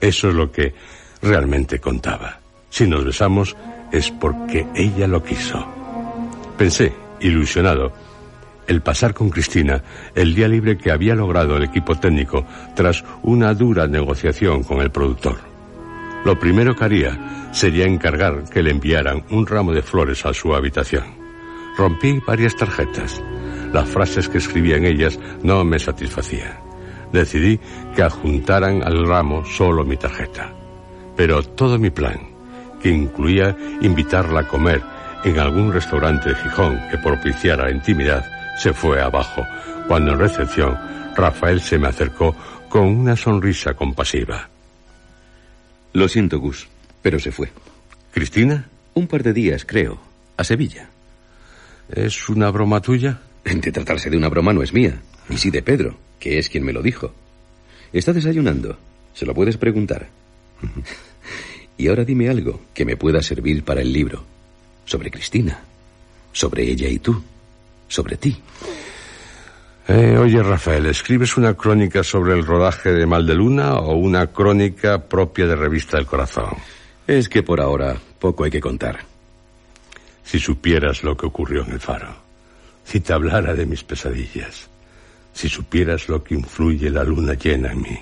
Eso 0.00 0.30
es 0.30 0.34
lo 0.34 0.50
que 0.50 0.72
realmente 1.22 1.78
contaba. 1.78 2.40
Si 2.70 2.86
nos 2.86 3.04
besamos 3.04 3.56
es 3.92 4.10
porque 4.10 4.66
ella 4.74 5.06
lo 5.06 5.22
quiso. 5.22 5.66
Pensé, 6.56 6.92
ilusionado, 7.20 7.92
el 8.66 8.82
pasar 8.82 9.14
con 9.14 9.30
Cristina 9.30 9.82
el 10.14 10.34
día 10.34 10.46
libre 10.46 10.78
que 10.78 10.92
había 10.92 11.14
logrado 11.14 11.56
el 11.56 11.64
equipo 11.64 11.96
técnico 11.96 12.46
tras 12.76 13.04
una 13.22 13.52
dura 13.54 13.86
negociación 13.88 14.62
con 14.62 14.80
el 14.80 14.90
productor. 14.90 15.38
Lo 16.24 16.38
primero 16.38 16.76
que 16.76 16.84
haría 16.84 17.48
sería 17.52 17.86
encargar 17.86 18.44
que 18.44 18.62
le 18.62 18.70
enviaran 18.70 19.24
un 19.30 19.46
ramo 19.46 19.72
de 19.72 19.82
flores 19.82 20.24
a 20.24 20.32
su 20.32 20.54
habitación. 20.54 21.04
Rompí 21.76 22.20
varias 22.26 22.54
tarjetas. 22.54 23.20
Las 23.72 23.88
frases 23.88 24.28
que 24.28 24.38
escribía 24.38 24.76
en 24.76 24.84
ellas 24.84 25.18
no 25.42 25.64
me 25.64 25.78
satisfacían. 25.78 26.58
Decidí 27.12 27.58
que 27.96 28.02
adjuntaran 28.02 28.82
al 28.84 29.06
ramo 29.06 29.44
solo 29.44 29.84
mi 29.84 29.96
tarjeta. 29.96 30.59
Pero 31.20 31.42
todo 31.42 31.78
mi 31.78 31.90
plan, 31.90 32.18
que 32.82 32.88
incluía 32.88 33.54
invitarla 33.82 34.40
a 34.40 34.48
comer 34.48 34.80
en 35.22 35.38
algún 35.38 35.70
restaurante 35.70 36.30
de 36.30 36.34
Gijón 36.34 36.80
que 36.90 36.96
propiciara 36.96 37.64
la 37.64 37.72
intimidad, 37.72 38.24
se 38.56 38.72
fue 38.72 39.02
abajo 39.02 39.46
cuando 39.86 40.12
en 40.12 40.18
recepción 40.18 40.78
Rafael 41.14 41.60
se 41.60 41.76
me 41.76 41.88
acercó 41.88 42.34
con 42.70 42.86
una 42.86 43.16
sonrisa 43.16 43.74
compasiva. 43.74 44.48
Lo 45.92 46.08
siento, 46.08 46.40
Gus, 46.40 46.66
pero 47.02 47.18
se 47.18 47.32
fue. 47.32 47.52
¿Cristina? 48.12 48.70
Un 48.94 49.06
par 49.06 49.22
de 49.22 49.34
días, 49.34 49.66
creo, 49.66 50.00
a 50.38 50.42
Sevilla. 50.42 50.88
¿Es 51.90 52.30
una 52.30 52.48
broma 52.48 52.80
tuya? 52.80 53.20
De 53.44 53.72
tratarse 53.72 54.08
de 54.08 54.16
una 54.16 54.30
broma 54.30 54.54
no 54.54 54.62
es 54.62 54.72
mía, 54.72 55.02
y 55.28 55.36
sí 55.36 55.50
de 55.50 55.60
Pedro, 55.60 55.98
que 56.18 56.38
es 56.38 56.48
quien 56.48 56.64
me 56.64 56.72
lo 56.72 56.80
dijo. 56.80 57.12
Está 57.92 58.14
desayunando. 58.14 58.78
Se 59.12 59.26
lo 59.26 59.34
puedes 59.34 59.58
preguntar. 59.58 60.08
y 61.80 61.88
ahora 61.88 62.04
dime 62.04 62.28
algo 62.28 62.60
que 62.74 62.84
me 62.84 62.98
pueda 62.98 63.22
servir 63.22 63.64
para 63.64 63.80
el 63.80 63.90
libro. 63.90 64.22
Sobre 64.84 65.10
Cristina. 65.10 65.58
Sobre 66.30 66.64
ella 66.64 66.88
y 66.90 66.98
tú. 66.98 67.22
Sobre 67.88 68.18
ti. 68.18 68.36
Eh, 69.88 70.18
oye, 70.18 70.42
Rafael, 70.42 70.84
¿escribes 70.84 71.38
una 71.38 71.54
crónica 71.54 72.04
sobre 72.04 72.34
el 72.34 72.44
rodaje 72.44 72.92
de 72.92 73.06
Mal 73.06 73.26
de 73.26 73.34
Luna 73.34 73.76
o 73.76 73.94
una 73.94 74.26
crónica 74.26 75.08
propia 75.08 75.46
de 75.46 75.56
Revista 75.56 75.96
del 75.96 76.04
Corazón? 76.04 76.50
Es 77.06 77.30
que 77.30 77.42
por 77.42 77.62
ahora 77.62 77.96
poco 78.18 78.44
hay 78.44 78.50
que 78.50 78.60
contar. 78.60 79.00
Si 80.22 80.38
supieras 80.38 81.02
lo 81.02 81.16
que 81.16 81.24
ocurrió 81.24 81.64
en 81.64 81.72
el 81.72 81.80
faro, 81.80 82.14
si 82.84 83.00
te 83.00 83.14
hablara 83.14 83.54
de 83.54 83.64
mis 83.64 83.82
pesadillas, 83.84 84.68
si 85.32 85.48
supieras 85.48 86.10
lo 86.10 86.22
que 86.22 86.34
influye 86.34 86.90
la 86.90 87.04
luna 87.04 87.32
llena 87.32 87.72
en 87.72 87.80
mí. 87.80 87.98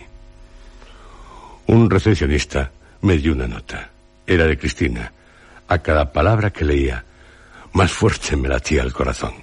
Un 1.69 1.89
recepcionista 1.89 2.73
me 3.03 3.19
dio 3.19 3.33
una 3.33 3.47
nota. 3.47 3.91
Era 4.27 4.47
de 4.47 4.59
Cristina. 4.59 5.13
A 5.69 5.79
cada 5.79 6.13
palabra 6.13 6.51
que 6.51 6.65
leía, 6.65 7.05
más 7.73 7.93
fuerte 7.93 8.37
me 8.37 8.49
latía 8.49 8.83
el 8.83 8.93
corazón. 8.93 9.35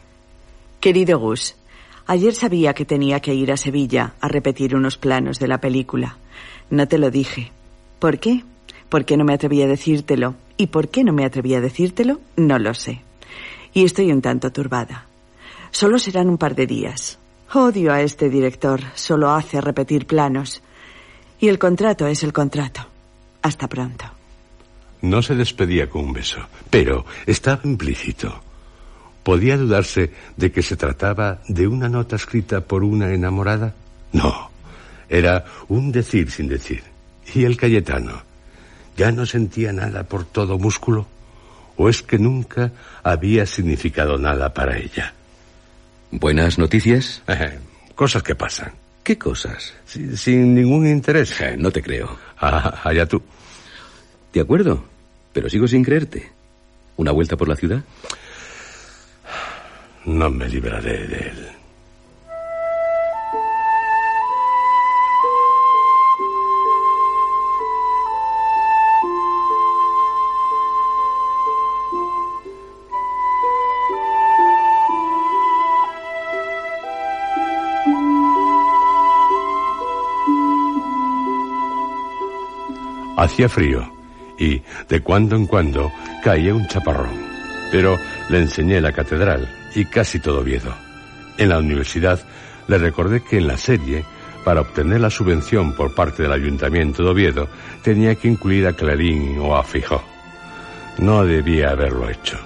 Querido 0.79 1.19
Gus, 1.19 1.55
ayer 2.07 2.33
sabía 2.33 2.73
que 2.73 2.85
tenía 2.85 3.19
que 3.19 3.33
ir 3.33 3.51
a 3.51 3.57
Sevilla 3.57 4.13
a 4.19 4.27
repetir 4.27 4.75
unos 4.75 4.97
planos 4.97 5.39
de 5.39 5.47
la 5.47 5.59
película. 5.59 6.17
No 6.69 6.87
te 6.87 6.97
lo 6.97 7.11
dije. 7.11 7.51
¿Por 7.99 8.19
qué? 8.19 8.43
¿Por 8.89 9.05
qué 9.05 9.17
no 9.17 9.23
me 9.23 9.33
atreví 9.33 9.61
a 9.61 9.67
decírtelo? 9.67 10.35
¿Y 10.57 10.67
por 10.67 10.89
qué 10.89 11.03
no 11.03 11.13
me 11.13 11.25
atreví 11.25 11.53
a 11.53 11.61
decírtelo? 11.61 12.19
No 12.35 12.59
lo 12.59 12.73
sé. 12.73 13.01
Y 13.73 13.83
estoy 13.83 14.11
un 14.11 14.21
tanto 14.21 14.51
turbada. 14.51 15.05
Solo 15.71 15.99
serán 15.99 16.29
un 16.29 16.37
par 16.37 16.55
de 16.55 16.67
días. 16.67 17.19
Odio 17.53 17.91
a 17.91 18.01
este 18.01 18.29
director. 18.29 18.81
Solo 18.95 19.31
hace 19.31 19.61
repetir 19.61 20.07
planos. 20.07 20.61
Y 21.39 21.49
el 21.49 21.59
contrato 21.59 22.07
es 22.07 22.23
el 22.23 22.33
contrato. 22.33 22.87
Hasta 23.45 23.67
pronto. 23.67 24.05
No 25.03 25.21
se 25.21 25.35
despedía 25.35 25.87
con 25.87 26.05
un 26.05 26.13
beso, 26.13 26.39
pero 26.71 27.05
estaba 27.27 27.61
implícito. 27.63 28.41
¿Podía 29.21 29.55
dudarse 29.55 30.11
de 30.35 30.51
que 30.51 30.63
se 30.63 30.75
trataba 30.75 31.41
de 31.47 31.67
una 31.67 31.87
nota 31.87 32.15
escrita 32.15 32.61
por 32.61 32.83
una 32.83 33.13
enamorada? 33.13 33.75
No, 34.13 34.49
era 35.07 35.45
un 35.67 35.91
decir 35.91 36.31
sin 36.31 36.47
decir. 36.47 36.81
¿Y 37.35 37.43
el 37.43 37.55
Cayetano? 37.55 38.23
¿Ya 38.97 39.11
no 39.11 39.27
sentía 39.27 39.71
nada 39.71 40.05
por 40.05 40.25
todo 40.25 40.57
músculo? 40.57 41.05
¿O 41.77 41.87
es 41.87 42.01
que 42.01 42.17
nunca 42.17 42.71
había 43.03 43.45
significado 43.45 44.17
nada 44.17 44.55
para 44.55 44.75
ella? 44.79 45.13
¿Buenas 46.09 46.57
noticias? 46.57 47.21
Eh, 47.27 47.59
cosas 47.93 48.23
que 48.23 48.33
pasan. 48.33 48.73
¿Qué 49.03 49.19
cosas? 49.19 49.71
Sin, 49.85 50.17
sin 50.17 50.55
ningún 50.55 50.87
interés. 50.87 51.39
Eh, 51.39 51.55
no 51.59 51.69
te 51.69 51.83
creo. 51.83 52.17
Ah, 52.39 52.81
allá 52.83 53.05
tú. 53.05 53.21
De 54.35 54.41
acuerdo, 54.41 54.83
pero 55.31 55.49
sigo 55.49 55.65
sin 55.65 55.81
creerte. 55.81 56.29
¿Una 56.97 57.13
vuelta 57.13 57.37
por 57.37 57.47
la 57.47 57.55
ciudad? 57.55 57.85
No 60.03 60.29
me 60.29 60.49
libraré 60.49 61.07
de 61.07 61.29
él. 61.29 61.47
Hacía 83.15 83.47
frío 83.47 83.94
y 84.37 84.61
de 84.89 85.01
cuando 85.01 85.35
en 85.35 85.47
cuando 85.47 85.91
caía 86.23 86.53
un 86.53 86.67
chaparrón. 86.67 87.25
Pero 87.71 87.97
le 88.29 88.39
enseñé 88.39 88.81
la 88.81 88.91
catedral 88.91 89.49
y 89.75 89.85
casi 89.85 90.19
todo 90.19 90.41
Oviedo. 90.41 90.73
En 91.37 91.49
la 91.49 91.59
universidad 91.59 92.19
le 92.67 92.77
recordé 92.77 93.21
que 93.21 93.37
en 93.37 93.47
la 93.47 93.57
serie, 93.57 94.05
para 94.43 94.61
obtener 94.61 95.01
la 95.01 95.09
subvención 95.09 95.73
por 95.73 95.93
parte 95.93 96.23
del 96.23 96.31
Ayuntamiento 96.31 97.03
de 97.03 97.09
Oviedo, 97.09 97.47
tenía 97.83 98.15
que 98.15 98.27
incluir 98.27 98.67
a 98.67 98.73
Clarín 98.73 99.37
o 99.39 99.55
a 99.55 99.63
Fijó. 99.63 100.03
No 100.97 101.25
debía 101.25 101.71
haberlo 101.71 102.09
hecho. 102.09 102.39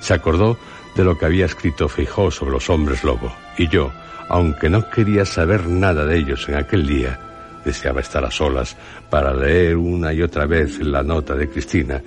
Se 0.00 0.14
acordó 0.14 0.58
de 0.96 1.04
lo 1.04 1.16
que 1.16 1.26
había 1.26 1.46
escrito 1.46 1.88
Fijó 1.88 2.30
sobre 2.30 2.52
los 2.52 2.68
hombres 2.68 3.04
lobo, 3.04 3.32
y 3.56 3.68
yo, 3.68 3.92
aunque 4.28 4.68
no 4.68 4.88
quería 4.90 5.24
saber 5.24 5.66
nada 5.68 6.04
de 6.04 6.18
ellos 6.18 6.48
en 6.48 6.56
aquel 6.56 6.86
día, 6.86 7.18
deseaba 7.64 8.00
estar 8.00 8.24
a 8.24 8.30
solas 8.30 8.76
para 9.10 9.34
leer 9.34 9.76
una 9.76 10.12
y 10.12 10.22
otra 10.22 10.46
vez 10.46 10.80
la 10.80 11.02
nota 11.02 11.34
de 11.34 11.48
Cristina, 11.48 12.02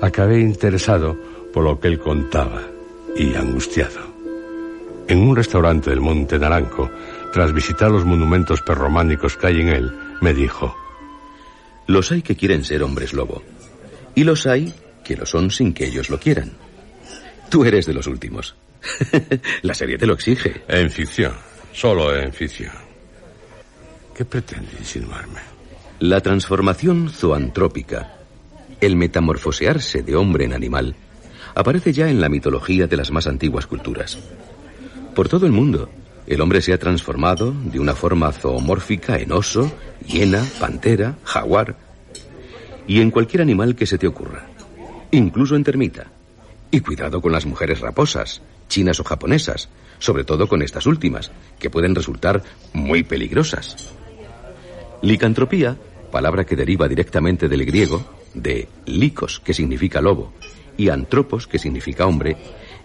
acabé 0.00 0.40
interesado 0.40 1.16
por 1.52 1.64
lo 1.64 1.78
que 1.78 1.88
él 1.88 1.98
contaba 1.98 2.62
y 3.16 3.34
angustiado. 3.34 4.14
En 5.06 5.18
un 5.18 5.36
restaurante 5.36 5.90
del 5.90 6.00
Monte 6.00 6.38
Naranco, 6.38 6.90
tras 7.32 7.52
visitar 7.52 7.90
los 7.90 8.04
monumentos 8.04 8.62
perrománicos 8.62 9.36
que 9.36 9.46
hay 9.48 9.60
en 9.60 9.68
él, 9.68 9.92
me 10.20 10.32
dijo, 10.32 10.74
Los 11.86 12.10
hay 12.10 12.22
que 12.22 12.36
quieren 12.36 12.64
ser 12.64 12.82
hombres 12.82 13.12
lobo, 13.12 13.42
y 14.14 14.24
los 14.24 14.46
hay 14.46 14.72
que 15.04 15.16
lo 15.16 15.26
son 15.26 15.50
sin 15.50 15.74
que 15.74 15.86
ellos 15.86 16.08
lo 16.08 16.18
quieran. 16.18 16.52
Tú 17.50 17.64
eres 17.64 17.86
de 17.86 17.94
los 17.94 18.06
últimos. 18.06 18.56
La 19.62 19.74
serie 19.74 19.98
te 19.98 20.06
lo 20.06 20.14
exige. 20.14 20.62
En 20.66 20.90
ficción, 20.90 21.34
solo 21.72 22.16
en 22.16 22.32
ficción. 22.32 22.83
¿Qué 24.14 24.24
pretende 24.24 24.70
insinuarme? 24.78 25.40
La 25.98 26.20
transformación 26.20 27.10
zoantrópica, 27.10 28.14
el 28.80 28.94
metamorfosearse 28.94 30.04
de 30.04 30.14
hombre 30.14 30.44
en 30.44 30.52
animal, 30.52 30.94
aparece 31.54 31.92
ya 31.92 32.08
en 32.08 32.20
la 32.20 32.28
mitología 32.28 32.86
de 32.86 32.96
las 32.96 33.10
más 33.10 33.26
antiguas 33.26 33.66
culturas. 33.66 34.18
Por 35.16 35.28
todo 35.28 35.46
el 35.46 35.52
mundo, 35.52 35.90
el 36.28 36.40
hombre 36.40 36.62
se 36.62 36.72
ha 36.72 36.78
transformado 36.78 37.52
de 37.52 37.80
una 37.80 37.94
forma 37.94 38.30
zoomórfica 38.30 39.18
en 39.18 39.32
oso, 39.32 39.72
hiena, 40.06 40.44
pantera, 40.60 41.18
jaguar 41.24 41.76
y 42.86 43.00
en 43.00 43.10
cualquier 43.10 43.42
animal 43.42 43.74
que 43.74 43.86
se 43.86 43.98
te 43.98 44.06
ocurra, 44.06 44.46
incluso 45.10 45.56
en 45.56 45.64
termita. 45.64 46.06
Y 46.70 46.80
cuidado 46.80 47.20
con 47.20 47.32
las 47.32 47.46
mujeres 47.46 47.80
raposas, 47.80 48.42
chinas 48.68 49.00
o 49.00 49.04
japonesas, 49.04 49.68
sobre 49.98 50.24
todo 50.24 50.48
con 50.48 50.62
estas 50.62 50.86
últimas, 50.86 51.30
que 51.58 51.70
pueden 51.70 51.94
resultar 51.94 52.42
muy 52.72 53.02
peligrosas. 53.02 53.94
Licantropía 55.04 55.76
palabra 56.10 56.46
que 56.46 56.56
deriva 56.56 56.88
directamente 56.88 57.46
del 57.46 57.66
griego, 57.66 58.02
de 58.32 58.68
licos, 58.86 59.38
que 59.38 59.52
significa 59.52 60.00
lobo, 60.00 60.32
y 60.78 60.88
antropos, 60.88 61.46
que 61.46 61.58
significa 61.58 62.06
hombre, 62.06 62.38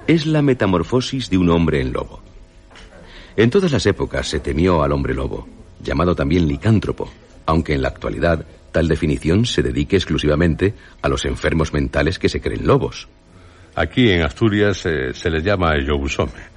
es 0.06 0.26
la 0.26 0.42
metamorfosis 0.42 1.30
de 1.30 1.38
un 1.38 1.50
hombre 1.50 1.80
en 1.80 1.94
lobo. 1.94 2.22
En 3.38 3.50
todas 3.50 3.72
las 3.72 3.86
épocas 3.86 4.28
se 4.28 4.42
temió 4.42 4.84
al 4.84 4.92
hombre 4.92 5.14
lobo, 5.14 5.48
llamado 5.82 6.14
también 6.14 6.46
licántropo, 6.46 7.10
aunque 7.46 7.74
en 7.74 7.84
la 7.84 7.88
actualidad 7.88 8.46
tal 8.74 8.90
definición 8.90 9.46
se 9.46 9.64
dedique 9.64 9.96
exclusivamente 9.96 10.74
a 11.02 11.08
los 11.08 11.24
enfermos 11.24 11.72
mentales 11.72 12.20
que 12.20 12.28
se 12.28 12.42
creen 12.42 12.68
lobos. 12.68 13.08
Aquí 13.76 14.10
en 14.10 14.24
Asturias 14.24 14.86
eh, 14.86 15.14
se 15.14 15.30
les 15.30 15.42
llama 15.42 15.78
yobusome. 15.80 16.50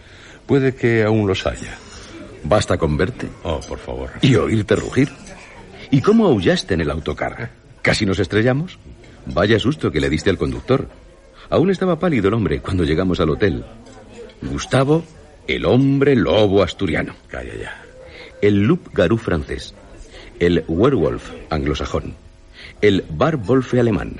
Puede 0.44 0.74
que 0.74 1.04
aún 1.04 1.28
los 1.28 1.46
haya. 1.46 1.78
Basta 2.42 2.76
con 2.76 2.96
verte. 2.96 3.28
Oh, 3.44 3.60
por 3.60 3.78
favor. 3.78 4.10
Y 4.22 4.34
oírte 4.34 4.74
rugir. 4.74 5.08
¿Y 5.92 6.00
cómo 6.00 6.26
aullaste 6.26 6.72
en 6.72 6.80
el 6.80 6.90
autocar? 6.90 7.50
¿Casi 7.82 8.06
nos 8.06 8.18
estrellamos? 8.18 8.78
Vaya 9.26 9.58
susto 9.58 9.92
que 9.92 10.00
le 10.00 10.08
diste 10.08 10.30
al 10.30 10.38
conductor. 10.38 10.88
Aún 11.50 11.70
estaba 11.70 11.98
pálido 11.98 12.28
el 12.28 12.34
hombre 12.34 12.60
cuando 12.60 12.84
llegamos 12.84 13.20
al 13.20 13.28
hotel. 13.28 13.62
Gustavo, 14.40 15.04
el 15.46 15.66
hombre 15.66 16.16
lobo 16.16 16.62
asturiano. 16.62 17.14
Calla 17.28 17.54
ya. 17.54 17.84
El 18.40 18.62
loup 18.62 18.88
garou 18.94 19.18
francés. 19.18 19.74
El 20.40 20.64
werewolf 20.66 21.30
anglosajón. 21.50 22.14
El 22.80 23.04
barbolfe 23.10 23.78
alemán. 23.78 24.16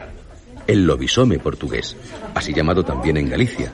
El 0.66 0.86
lobisome 0.86 1.38
portugués, 1.38 1.96
así 2.34 2.52
llamado 2.52 2.84
también 2.84 3.16
en 3.16 3.30
Galicia. 3.30 3.72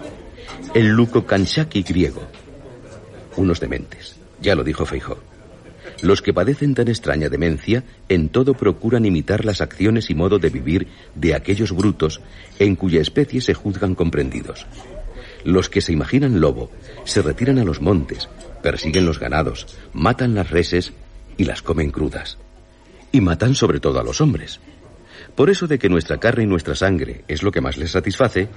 El 0.72 0.86
luco 0.86 1.26
kanshaki 1.26 1.82
griego. 1.82 2.22
Unos 3.36 3.58
dementes, 3.58 4.14
ya 4.40 4.54
lo 4.54 4.62
dijo 4.62 4.86
Feijó. 4.86 5.18
Los 6.00 6.22
que 6.22 6.32
padecen 6.32 6.74
tan 6.74 6.88
extraña 6.88 7.28
demencia 7.28 7.82
en 8.08 8.28
todo 8.28 8.54
procuran 8.54 9.04
imitar 9.04 9.44
las 9.44 9.60
acciones 9.60 10.10
y 10.10 10.14
modo 10.14 10.38
de 10.38 10.50
vivir 10.50 10.86
de 11.14 11.34
aquellos 11.34 11.72
brutos 11.72 12.20
en 12.58 12.76
cuya 12.76 13.00
especie 13.00 13.40
se 13.40 13.54
juzgan 13.54 13.94
comprendidos. 13.94 14.66
Los 15.44 15.68
que 15.68 15.80
se 15.80 15.92
imaginan 15.92 16.40
lobo 16.40 16.70
se 17.04 17.22
retiran 17.22 17.58
a 17.58 17.64
los 17.64 17.80
montes, 17.80 18.28
persiguen 18.62 19.06
los 19.06 19.18
ganados, 19.18 19.66
matan 19.92 20.34
las 20.34 20.50
reses 20.50 20.92
y 21.36 21.44
las 21.44 21.62
comen 21.62 21.90
crudas. 21.90 22.38
Y 23.10 23.20
matan 23.20 23.54
sobre 23.54 23.80
todo 23.80 23.98
a 23.98 24.04
los 24.04 24.20
hombres. 24.20 24.60
Por 25.34 25.50
eso 25.50 25.66
de 25.66 25.78
que 25.78 25.88
nuestra 25.88 26.18
carne 26.18 26.44
y 26.44 26.46
nuestra 26.46 26.74
sangre 26.74 27.24
es 27.28 27.42
lo 27.42 27.50
que 27.50 27.60
más 27.60 27.76
les 27.76 27.92
satisface, 27.92 28.48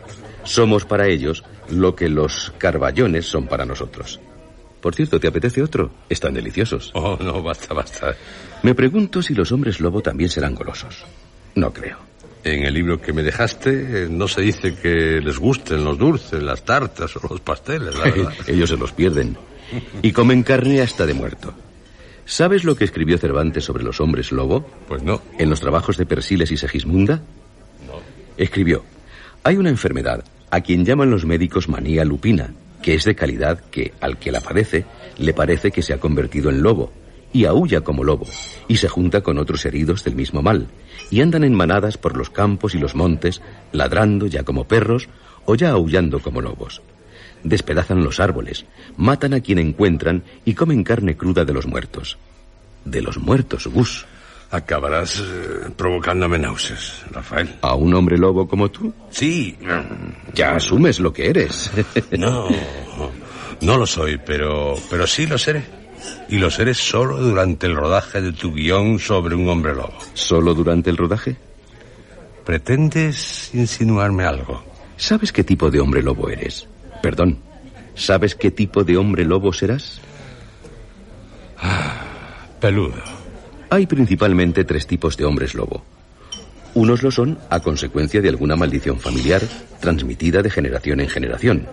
somos 0.43 0.85
para 0.85 1.07
ellos 1.07 1.43
lo 1.69 1.95
que 1.95 2.09
los 2.09 2.53
carballones 2.57 3.25
son 3.25 3.47
para 3.47 3.65
nosotros. 3.65 4.19
Por 4.82 4.95
cierto, 4.95 5.19
¿te 5.19 5.27
apetece 5.27 5.61
otro? 5.61 5.91
Están 6.09 6.34
deliciosos. 6.34 6.91
Oh, 6.95 7.17
no, 7.21 7.41
basta, 7.43 7.73
basta. 7.73 8.15
Me 8.63 8.73
pregunto 8.73 9.21
si 9.21 9.36
los 9.36 9.51
hombres 9.51 9.79
lobo 9.79 10.01
también 10.01 10.29
serán 10.29 10.55
golosos. 10.55 11.05
No 11.55 11.71
creo. 11.71 11.97
En 12.43 12.65
el 12.65 12.73
libro 12.73 12.99
que 12.99 13.13
me 13.13 13.21
dejaste 13.21 14.07
no 14.09 14.27
se 14.27 14.41
dice 14.41 14.73
que 14.73 15.21
les 15.21 15.38
gusten 15.38 15.84
los 15.86 15.97
dulces, 15.97 16.41
las 16.41 16.65
tartas 16.65 17.15
o 17.15 17.27
los 17.29 17.39
pasteles, 17.41 17.95
la 17.95 18.05
verdad. 18.05 18.34
Ellos 18.47 18.69
se 18.69 18.77
los 18.77 18.91
pierden. 18.91 19.38
Y 20.01 20.11
comen 20.11 20.41
carne 20.41 20.82
hasta 20.82 21.05
de 21.05 21.13
muerto. 21.13 21.53
¿Sabes 22.25 22.63
lo 22.63 22.75
que 22.75 22.84
escribió 22.84 23.17
Cervantes 23.19 23.63
sobre 23.63 23.84
los 23.84 24.01
hombres 24.01 24.32
lobo? 24.32 24.67
Pues 24.88 25.03
no. 25.03 25.21
En 25.38 25.49
los 25.49 25.59
trabajos 25.59 25.97
de 25.97 26.05
Persiles 26.07 26.51
y 26.51 26.57
Segismunda. 26.57 27.21
No. 27.86 27.99
Escribió, 28.38 28.84
hay 29.43 29.57
una 29.57 29.69
enfermedad 29.69 30.23
a 30.49 30.61
quien 30.61 30.86
llaman 30.86 31.11
los 31.11 31.25
médicos 31.25 31.69
manía 31.69 32.03
lupina, 32.03 32.53
que 32.82 32.95
es 32.95 33.03
de 33.03 33.15
calidad 33.15 33.59
que 33.71 33.93
al 34.01 34.17
que 34.17 34.32
la 34.32 34.41
padece 34.41 34.86
le 35.17 35.34
parece 35.34 35.71
que 35.71 35.82
se 35.82 35.93
ha 35.93 35.99
convertido 35.99 36.49
en 36.49 36.61
lobo, 36.61 36.91
y 37.34 37.45
aúlla 37.45 37.82
como 37.82 38.03
lobo, 38.03 38.25
y 38.67 38.77
se 38.77 38.88
junta 38.88 39.21
con 39.21 39.38
otros 39.38 39.65
heridos 39.65 40.03
del 40.03 40.15
mismo 40.15 40.41
mal, 40.41 40.67
y 41.09 41.21
andan 41.21 41.43
en 41.43 41.53
manadas 41.53 41.97
por 41.97 42.17
los 42.17 42.29
campos 42.29 42.75
y 42.75 42.79
los 42.79 42.95
montes, 42.95 43.41
ladrando 43.71 44.27
ya 44.27 44.43
como 44.43 44.67
perros 44.67 45.09
o 45.45 45.55
ya 45.55 45.71
aullando 45.71 46.19
como 46.19 46.41
lobos. 46.41 46.82
Despedazan 47.43 48.03
los 48.03 48.19
árboles, 48.19 48.65
matan 48.97 49.34
a 49.34 49.41
quien 49.41 49.59
encuentran 49.59 50.23
y 50.45 50.53
comen 50.53 50.84
carne 50.84 51.17
cruda 51.17 51.45
de 51.45 51.53
los 51.53 51.65
muertos. 51.65 52.17
De 52.86 53.01
los 53.01 53.17
muertos, 53.17 53.67
Gus. 53.67 54.05
Acabarás 54.51 55.19
eh, 55.19 55.69
provocándome 55.77 56.37
náuseas, 56.37 57.05
Rafael. 57.09 57.55
¿A 57.61 57.75
un 57.75 57.93
hombre 57.93 58.17
lobo 58.17 58.47
como 58.47 58.69
tú? 58.69 58.93
Sí. 59.09 59.57
Ya 60.33 60.55
asumes 60.55 60.99
lo 60.99 61.13
que 61.13 61.29
eres. 61.29 61.71
No, 62.17 62.49
no 63.61 63.77
lo 63.77 63.85
soy, 63.87 64.19
pero, 64.25 64.75
pero 64.89 65.07
sí 65.07 65.25
lo 65.25 65.37
seré. 65.37 65.63
Y 66.27 66.37
lo 66.37 66.49
seré 66.51 66.73
solo 66.73 67.17
durante 67.17 67.67
el 67.67 67.75
rodaje 67.75 68.21
de 68.21 68.33
tu 68.33 68.53
guion 68.53 68.99
sobre 68.99 69.35
un 69.35 69.47
hombre 69.47 69.73
lobo. 69.73 69.97
¿Solo 70.13 70.53
durante 70.53 70.89
el 70.89 70.97
rodaje? 70.97 71.37
¿Pretendes 72.45 73.51
insinuarme 73.53 74.25
algo? 74.25 74.63
¿Sabes 74.97 75.31
qué 75.31 75.43
tipo 75.45 75.71
de 75.71 75.79
hombre 75.79 76.03
lobo 76.03 76.29
eres? 76.29 76.67
Perdón. 77.01 77.37
¿Sabes 77.95 78.35
qué 78.35 78.51
tipo 78.51 78.83
de 78.83 78.97
hombre 78.97 79.23
lobo 79.23 79.53
serás? 79.53 80.01
Peludo. 82.59 83.20
Hay 83.74 83.88
principalmente 83.88 84.65
tres 84.65 84.86
tipos 84.86 85.15
de 85.15 85.24
hombres 85.24 85.55
lobo. 85.55 85.82
Unos 86.74 87.03
lo 87.03 87.09
son 87.09 87.39
a 87.49 87.61
consecuencia 87.61 88.19
de 88.19 88.28
alguna 88.28 88.57
maldición 88.57 88.99
familiar 88.99 89.41
transmitida 89.80 90.41
de 90.41 90.49
generación 90.49 90.99
en 90.99 91.07
generación. 91.07 91.67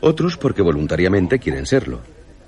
Otros 0.00 0.36
porque 0.36 0.62
voluntariamente 0.62 1.38
quieren 1.38 1.64
serlo. 1.64 2.00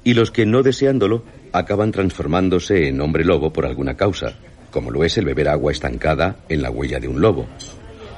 Y 0.03 0.15
los 0.15 0.33
que 0.33 0.45
no 0.45 0.65
deseándolo 0.65 1.23
acaban 1.53 1.93
transformándose 1.93 2.89
en 2.89 3.01
hombre 3.01 3.25
lobo 3.25 3.53
por 3.53 3.65
alguna 3.65 3.97
causa, 3.97 4.33
como 4.73 4.91
lo 4.91 5.05
es 5.05 5.17
el 5.19 5.27
beber 5.27 5.49
agua 5.49 5.71
estancada 5.71 6.39
en 6.49 6.61
la 6.61 6.73
huella 6.73 6.99
de 6.99 7.07
un 7.07 7.21
lobo. 7.21 7.47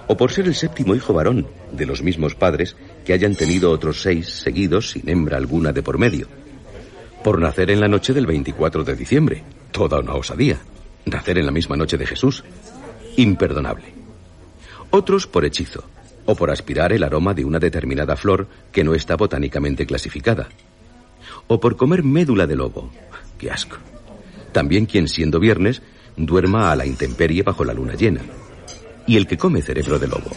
O 0.07 0.17
por 0.17 0.33
ser 0.33 0.47
el 0.47 0.55
séptimo 0.55 0.95
hijo 0.95 1.13
varón 1.13 1.49
de 1.71 1.85
los 1.85 2.03
mismos 2.03 2.35
padres 2.35 2.77
que 3.05 3.13
hayan 3.13 3.35
tenido 3.35 3.71
otros 3.71 4.01
seis 4.01 4.31
seguidos 4.31 4.93
sin 4.93 5.07
hembra 5.07 5.37
alguna 5.37 5.73
de 5.73 5.83
por 5.83 5.99
medio. 5.99 6.29
Por 7.23 7.43
nacer 7.43 7.71
en 7.71 7.81
la 7.81 7.89
noche 7.89 8.15
del 8.15 8.25
24 8.25 8.85
de 8.85 8.97
diciembre, 8.97 9.45
toda 9.71 10.01
una 10.01 10.15
osadía. 10.15 10.59
Nacer 11.05 11.39
en 11.39 11.47
la 11.47 11.53
misma 11.53 11.77
noche 11.77 11.97
de 11.97 12.07
Jesús, 12.07 12.45
imperdonable. 13.17 13.95
Otros 14.91 15.27
por 15.27 15.45
hechizo, 15.45 15.85
o 16.27 16.35
por 16.35 16.51
aspirar 16.51 16.93
el 16.93 17.03
aroma 17.03 17.35
de 17.35 17.45
una 17.45 17.59
determinada 17.59 18.17
flor 18.17 18.47
que 18.73 18.85
no 18.85 18.95
está 18.95 19.17
botánicamente 19.17 19.87
clasificada. 19.87 20.49
O 21.47 21.59
por 21.59 21.77
comer 21.77 22.03
médula 22.03 22.47
de 22.47 22.57
lobo. 22.57 22.91
¡Qué 23.39 23.51
asco! 23.51 23.77
También 24.53 24.87
quien 24.87 25.09
siendo 25.09 25.41
viernes 25.41 25.83
duerma 26.17 26.71
a 26.71 26.77
la 26.77 26.87
intemperie 26.87 27.43
bajo 27.43 27.65
la 27.65 27.73
luna 27.73 27.95
llena. 27.95 28.21
Y 29.07 29.17
el 29.17 29.27
que 29.27 29.39
come 29.39 29.63
cerebro 29.63 29.99
de 29.99 30.09
lobo. 30.09 30.31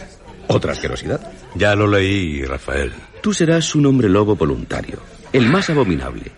Otra 0.48 0.72
asquerosidad. 0.72 1.20
Ya 1.54 1.74
lo 1.74 1.86
leí, 1.86 2.42
Rafael. 2.44 2.92
Tú 3.20 3.32
serás 3.32 3.74
un 3.74 3.86
hombre 3.86 4.08
lobo 4.08 4.36
voluntario, 4.36 4.98
el 5.32 5.48
más 5.48 5.70
abominable. 5.70 6.32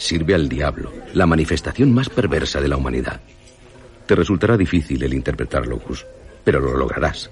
Sirve 0.00 0.34
al 0.34 0.48
diablo, 0.48 0.90
la 1.12 1.26
manifestación 1.26 1.92
más 1.92 2.08
perversa 2.08 2.58
de 2.58 2.68
la 2.68 2.78
humanidad. 2.78 3.20
Te 4.06 4.14
resultará 4.14 4.56
difícil 4.56 5.02
el 5.02 5.12
interpretarlo, 5.12 5.76
Gus, 5.76 6.06
pero 6.42 6.58
lo 6.58 6.74
lograrás. 6.74 7.30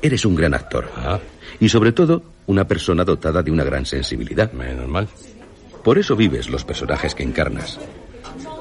Eres 0.00 0.24
un 0.24 0.34
gran 0.34 0.54
actor. 0.54 0.90
Ah, 0.96 1.20
Y 1.60 1.68
sobre 1.68 1.92
todo, 1.92 2.22
una 2.46 2.66
persona 2.66 3.04
dotada 3.04 3.42
de 3.42 3.50
una 3.50 3.64
gran 3.64 3.84
sensibilidad. 3.84 4.50
menos 4.52 4.88
mal. 4.88 5.08
Por 5.84 5.98
eso 5.98 6.16
vives 6.16 6.48
los 6.48 6.64
personajes 6.64 7.14
que 7.14 7.22
encarnas. 7.22 7.78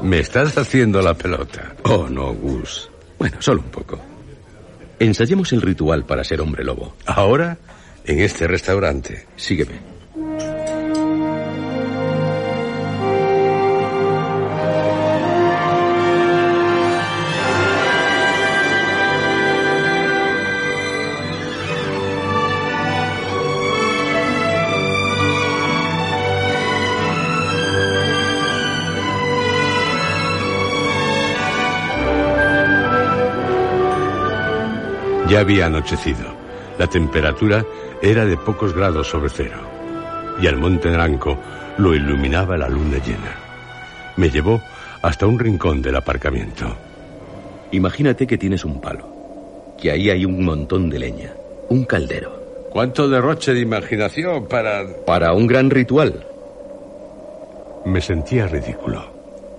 Me 0.01 0.19
estás 0.19 0.57
haciendo 0.57 1.01
la 1.01 1.13
pelota. 1.13 1.77
Oh, 1.83 2.09
no, 2.09 2.33
Gus. 2.33 2.89
Bueno, 3.17 3.37
solo 3.41 3.61
un 3.61 3.71
poco. 3.71 4.01
Ensayemos 4.99 5.53
el 5.53 5.61
ritual 5.61 6.05
para 6.05 6.25
ser 6.25 6.41
hombre 6.41 6.65
lobo. 6.65 6.93
Ahora, 7.05 7.57
en 8.03 8.19
este 8.19 8.47
restaurante. 8.47 9.27
Sígueme. 9.37 9.94
Ya 35.29 35.39
había 35.39 35.65
anochecido. 35.65 36.25
La 36.77 36.87
temperatura 36.87 37.65
era 38.01 38.25
de 38.25 38.37
pocos 38.37 38.75
grados 38.75 39.07
sobre 39.07 39.29
cero. 39.29 39.57
Y 40.41 40.47
al 40.47 40.57
monte 40.57 40.89
Branco 40.89 41.37
lo 41.77 41.93
iluminaba 41.93 42.57
la 42.57 42.69
luna 42.69 42.97
llena. 43.03 43.35
Me 44.17 44.29
llevó 44.29 44.61
hasta 45.01 45.25
un 45.25 45.39
rincón 45.39 45.81
del 45.81 45.95
aparcamiento. 45.95 46.75
Imagínate 47.71 48.27
que 48.27 48.37
tienes 48.37 48.63
un 48.65 48.79
palo. 48.79 49.07
Que 49.81 49.91
ahí 49.91 50.09
hay 50.09 50.25
un 50.25 50.43
montón 50.43 50.89
de 50.89 50.99
leña. 50.99 51.33
Un 51.69 51.85
caldero. 51.85 52.67
¿Cuánto 52.71 53.07
derroche 53.07 53.53
de 53.53 53.61
imaginación 53.61 54.47
para...? 54.47 54.85
Para 55.05 55.33
un 55.33 55.47
gran 55.47 55.69
ritual. 55.69 56.25
Me 57.85 58.01
sentía 58.01 58.47
ridículo. 58.47 59.05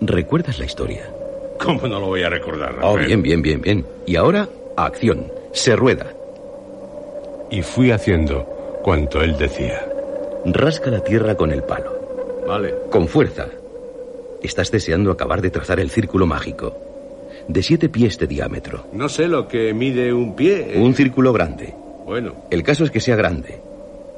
¿Recuerdas 0.00 0.58
la 0.58 0.66
historia? 0.66 1.10
¿Cómo 1.58 1.86
no 1.88 1.98
lo 1.98 2.06
voy 2.06 2.22
a 2.22 2.28
recordar? 2.28 2.76
Oh, 2.82 2.96
bien, 2.96 3.22
bien, 3.22 3.40
bien, 3.40 3.60
bien. 3.60 3.86
Y 4.06 4.16
ahora, 4.16 4.48
acción. 4.76 5.35
Se 5.56 5.74
rueda. 5.74 6.12
Y 7.50 7.62
fui 7.62 7.90
haciendo 7.90 8.44
cuanto 8.82 9.22
él 9.22 9.38
decía. 9.38 9.88
Rasca 10.44 10.90
la 10.90 11.00
tierra 11.00 11.34
con 11.34 11.50
el 11.50 11.62
palo. 11.62 12.44
Vale. 12.46 12.74
Con 12.90 13.08
fuerza. 13.08 13.46
Estás 14.42 14.70
deseando 14.70 15.10
acabar 15.10 15.40
de 15.40 15.48
trazar 15.48 15.80
el 15.80 15.88
círculo 15.88 16.26
mágico. 16.26 16.76
De 17.48 17.62
siete 17.62 17.88
pies 17.88 18.18
de 18.18 18.26
diámetro. 18.26 18.84
No 18.92 19.08
sé 19.08 19.28
lo 19.28 19.48
que 19.48 19.72
mide 19.72 20.12
un 20.12 20.36
pie. 20.36 20.74
Un 20.76 20.94
círculo 20.94 21.32
grande. 21.32 21.74
Bueno. 22.04 22.34
El 22.50 22.62
caso 22.62 22.84
es 22.84 22.90
que 22.90 23.00
sea 23.00 23.16
grande. 23.16 23.58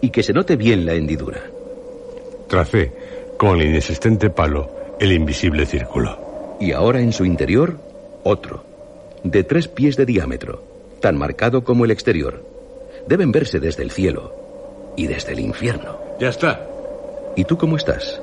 Y 0.01 0.11
que 0.11 0.24
se 0.24 0.32
note 0.32 0.57
bien 0.57 0.84
la 0.84 0.95
hendidura. 0.95 1.41
Tracé 2.49 2.91
con 3.36 3.61
el 3.61 3.68
inexistente 3.68 4.28
palo 4.28 4.68
el 4.99 5.12
invisible 5.12 5.66
círculo. 5.66 6.57
Y 6.59 6.72
ahora 6.72 7.01
en 7.01 7.12
su 7.12 7.24
interior, 7.24 7.78
otro. 8.24 8.64
De 9.22 9.45
tres 9.45 9.68
pies 9.68 9.97
de 9.97 10.05
diámetro. 10.05 10.68
Tan 11.01 11.16
marcado 11.16 11.64
como 11.64 11.84
el 11.84 11.90
exterior. 11.90 12.44
Deben 13.07 13.32
verse 13.32 13.61
desde 13.61 13.82
el 13.82 13.90
cielo. 13.90 14.34
Y 14.96 15.07
desde 15.07 15.32
el 15.32 15.40
infierno. 15.40 15.99
Ya 16.18 16.28
está. 16.28 16.66
¿Y 17.36 17.44
tú 17.44 17.57
cómo 17.57 17.76
estás? 17.76 18.20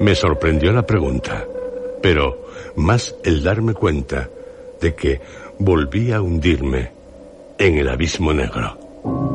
Me 0.00 0.14
sorprendió 0.14 0.72
la 0.72 0.86
pregunta, 0.86 1.46
pero 2.00 2.46
más 2.76 3.14
el 3.22 3.42
darme 3.42 3.74
cuenta 3.74 4.30
de 4.80 4.94
que 4.94 5.20
volví 5.58 6.12
a 6.12 6.22
hundirme 6.22 6.92
en 7.58 7.76
el 7.76 7.88
abismo 7.88 8.32
negro. 8.32 9.29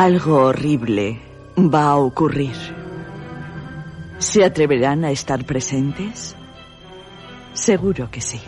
Algo 0.00 0.44
horrible 0.44 1.20
va 1.58 1.88
a 1.88 1.96
ocurrir. 1.96 2.56
¿Se 4.18 4.42
atreverán 4.42 5.04
a 5.04 5.10
estar 5.10 5.44
presentes? 5.44 6.34
Seguro 7.52 8.10
que 8.10 8.22
sí. 8.22 8.40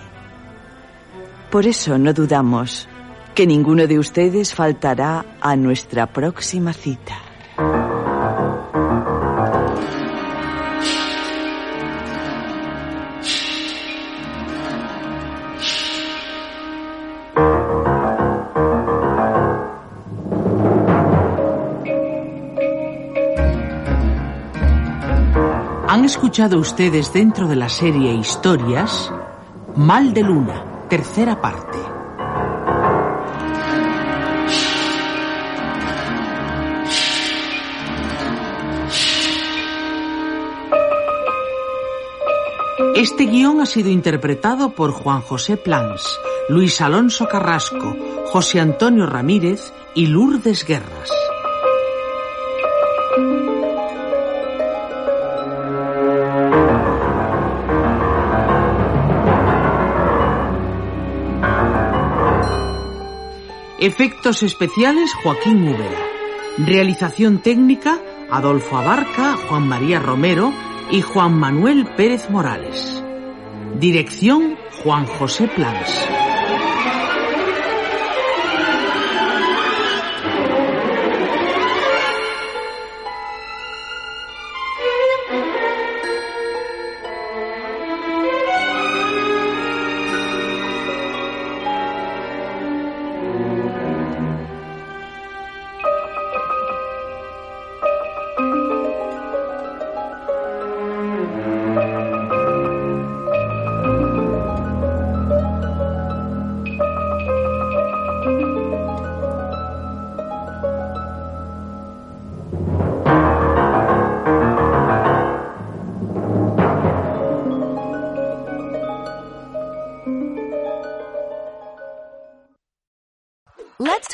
Por 1.50 1.66
eso 1.66 1.98
no 1.98 2.14
dudamos 2.14 2.88
que 3.34 3.46
ninguno 3.46 3.86
de 3.86 3.98
ustedes 3.98 4.54
faltará 4.54 5.26
a 5.42 5.54
nuestra 5.54 6.06
próxima 6.06 6.72
cita. 6.72 7.18
Escuchado 26.32 26.58
ustedes 26.60 27.12
dentro 27.12 27.46
de 27.46 27.56
la 27.56 27.68
serie 27.68 28.14
Historias 28.14 29.12
Mal 29.76 30.14
de 30.14 30.22
Luna, 30.22 30.86
tercera 30.88 31.38
parte. 31.38 31.76
Este 42.94 43.26
guion 43.26 43.60
ha 43.60 43.66
sido 43.66 43.90
interpretado 43.90 44.70
por 44.70 44.92
Juan 44.92 45.20
José 45.20 45.58
Plans, 45.58 46.18
Luis 46.48 46.80
Alonso 46.80 47.28
Carrasco, 47.28 47.94
José 48.24 48.58
Antonio 48.58 49.04
Ramírez 49.04 49.74
y 49.94 50.06
Lourdes 50.06 50.64
Guerras. 50.64 51.10
Efectos 63.82 64.44
especiales 64.44 65.12
Joaquín 65.12 65.68
Úbeda. 65.68 65.98
Realización 66.56 67.42
técnica 67.42 68.00
Adolfo 68.30 68.76
Abarca, 68.76 69.36
Juan 69.48 69.66
María 69.66 69.98
Romero 69.98 70.52
y 70.92 71.02
Juan 71.02 71.36
Manuel 71.36 71.88
Pérez 71.96 72.30
Morales. 72.30 73.02
Dirección 73.80 74.56
Juan 74.84 75.06
José 75.06 75.48
Plans. 75.48 76.21